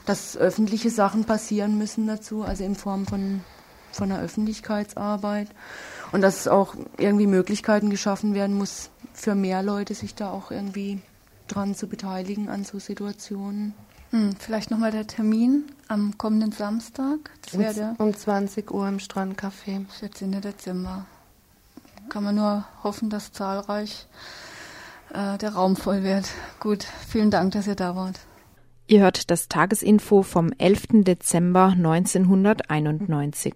Dass 0.07 0.37
öffentliche 0.37 0.91
Sachen 0.91 1.25
passieren 1.25 1.77
müssen 1.79 2.07
dazu, 2.07 2.43
also 2.43 2.63
in 2.63 2.77
Form 2.77 3.07
von, 3.07 3.43
von 3.91 4.11
einer 4.11 4.23
Öffentlichkeitsarbeit 4.23 5.49
und 6.13 6.21
dass 6.21 6.49
auch 6.49 6.75
irgendwie 6.99 7.27
Möglichkeiten 7.27 7.91
geschaffen 7.91 8.35
werden 8.35 8.57
muss 8.57 8.91
für 9.13 9.35
mehr 9.35 9.63
Leute 9.63 9.95
sich 9.95 10.15
da 10.15 10.31
auch 10.31 10.51
irgendwie 10.51 11.01
dran 11.49 11.75
zu 11.75 11.87
beteiligen 11.87 12.49
an 12.49 12.65
so 12.65 12.79
Situationen. 12.79 13.75
Hm, 14.11 14.37
vielleicht 14.39 14.71
nochmal 14.71 14.93
der 14.93 15.07
Termin 15.07 15.65
am 15.89 16.17
kommenden 16.19 16.53
Samstag. 16.53 17.31
Das 17.45 17.59
wäre 17.59 17.75
der 17.75 17.95
um 17.99 18.15
20 18.15 18.71
Uhr 18.71 18.89
im 18.89 18.99
Strandcafé. 18.99 19.87
14. 19.99 20.41
Dezember. 20.41 21.07
Kann 22.09 22.25
man 22.25 22.37
nur 22.37 22.65
hoffen, 22.85 23.11
dass 23.11 23.33
zahlreich 23.33 24.07
äh, 25.13 25.39
der 25.39 25.55
Raum 25.55 25.77
voll 25.77 26.03
wird. 26.03 26.29
Gut, 26.61 26.87
vielen 27.09 27.31
Dank, 27.31 27.53
dass 27.53 27.67
ihr 27.67 27.75
da 27.75 27.97
wart. 27.97 28.21
Ihr 28.87 29.01
hört 29.01 29.31
das 29.31 29.49
Tagesinfo 29.49 30.23
vom 30.23 30.53
11. 30.59 31.03
Dezember 31.05 31.75
1991. 31.77 33.55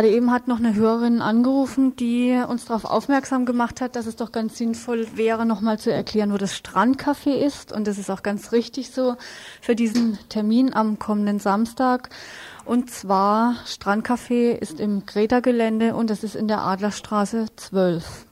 Gerade 0.00 0.14
eben 0.14 0.32
hat 0.32 0.48
noch 0.48 0.60
eine 0.60 0.74
Hörerin 0.74 1.20
angerufen, 1.20 1.94
die 1.94 2.42
uns 2.48 2.64
darauf 2.64 2.86
aufmerksam 2.86 3.44
gemacht 3.44 3.82
hat, 3.82 3.96
dass 3.96 4.06
es 4.06 4.16
doch 4.16 4.32
ganz 4.32 4.56
sinnvoll 4.56 5.06
wäre, 5.14 5.44
nochmal 5.44 5.78
zu 5.78 5.92
erklären, 5.92 6.32
wo 6.32 6.38
das 6.38 6.54
Strandcafé 6.54 7.34
ist. 7.34 7.70
Und 7.70 7.86
das 7.86 7.98
ist 7.98 8.10
auch 8.10 8.22
ganz 8.22 8.50
richtig 8.52 8.92
so 8.92 9.16
für 9.60 9.74
diesen 9.74 10.18
Termin 10.30 10.72
am 10.72 10.98
kommenden 10.98 11.38
Samstag. 11.38 12.08
Und 12.64 12.90
zwar 12.90 13.56
Strandcafé 13.66 14.52
ist 14.52 14.80
im 14.80 15.04
Greta-Gelände 15.04 15.94
und 15.94 16.08
das 16.08 16.24
ist 16.24 16.34
in 16.34 16.48
der 16.48 16.62
Adlerstraße 16.62 17.48
12. 17.56 18.24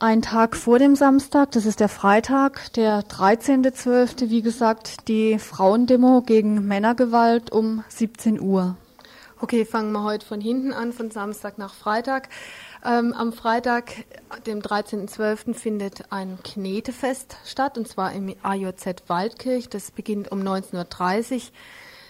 Ein 0.00 0.20
Tag 0.20 0.54
vor 0.54 0.78
dem 0.78 0.96
Samstag, 0.96 1.52
das 1.52 1.64
ist 1.64 1.80
der 1.80 1.88
Freitag, 1.88 2.74
der 2.74 3.00
13.12., 3.04 4.28
wie 4.28 4.42
gesagt, 4.42 5.08
die 5.08 5.38
Frauendemo 5.38 6.20
gegen 6.20 6.66
Männergewalt 6.66 7.50
um 7.50 7.84
17 7.88 8.38
Uhr. 8.38 8.76
Okay, 9.40 9.64
fangen 9.64 9.92
wir 9.92 10.02
heute 10.02 10.26
von 10.26 10.40
hinten 10.40 10.72
an, 10.72 10.92
von 10.92 11.12
Samstag 11.12 11.58
nach 11.58 11.72
Freitag. 11.72 12.28
Ähm, 12.84 13.14
am 13.14 13.32
Freitag, 13.32 13.92
dem 14.48 14.60
13.12., 14.60 15.54
findet 15.54 16.10
ein 16.10 16.40
Knetefest 16.42 17.36
statt, 17.46 17.78
und 17.78 17.86
zwar 17.86 18.12
im 18.14 18.34
AJZ 18.42 19.04
Waldkirch. 19.06 19.68
Das 19.68 19.92
beginnt 19.92 20.32
um 20.32 20.40
19.30 20.40 21.34
Uhr. 21.34 21.40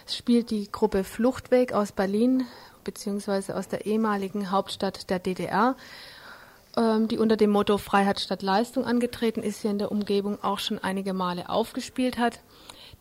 Es 0.07 0.17
spielt 0.17 0.49
die 0.49 0.71
Gruppe 0.71 1.03
Fluchtweg 1.03 1.71
aus 1.71 1.91
Berlin, 1.91 2.47
beziehungsweise 2.83 3.55
aus 3.55 3.67
der 3.67 3.85
ehemaligen 3.85 4.49
Hauptstadt 4.49 5.11
der 5.11 5.19
DDR 5.19 5.75
ähm, 6.77 7.07
die 7.07 7.17
unter 7.17 7.37
dem 7.37 7.51
Motto 7.51 7.77
Freiheit 7.77 8.19
statt 8.19 8.41
Leistung 8.41 8.85
angetreten 8.85 9.43
ist, 9.43 9.61
hier 9.61 9.71
in 9.71 9.79
der 9.79 9.91
Umgebung 9.91 10.43
auch 10.43 10.59
schon 10.59 10.79
einige 10.79 11.13
Male 11.13 11.49
aufgespielt 11.49 12.17
hat. 12.17 12.39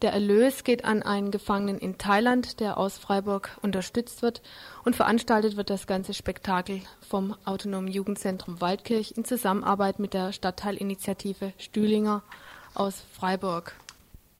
Der 0.00 0.12
Erlös 0.12 0.62
geht 0.62 0.84
an 0.84 1.02
einen 1.02 1.32
Gefangenen 1.32 1.78
in 1.78 1.98
Thailand, 1.98 2.60
der 2.60 2.78
aus 2.78 2.98
Freiburg 2.98 3.58
unterstützt 3.62 4.22
wird. 4.22 4.42
Und 4.84 4.94
veranstaltet 4.94 5.56
wird 5.56 5.70
das 5.70 5.88
ganze 5.88 6.14
Spektakel 6.14 6.82
vom 7.00 7.34
Autonomen 7.44 7.88
Jugendzentrum 7.88 8.60
Waldkirch 8.60 9.14
in 9.16 9.24
Zusammenarbeit 9.24 9.98
mit 9.98 10.14
der 10.14 10.32
Stadtteilinitiative 10.32 11.52
Stühlinger 11.58 12.22
aus 12.74 13.02
Freiburg. 13.12 13.74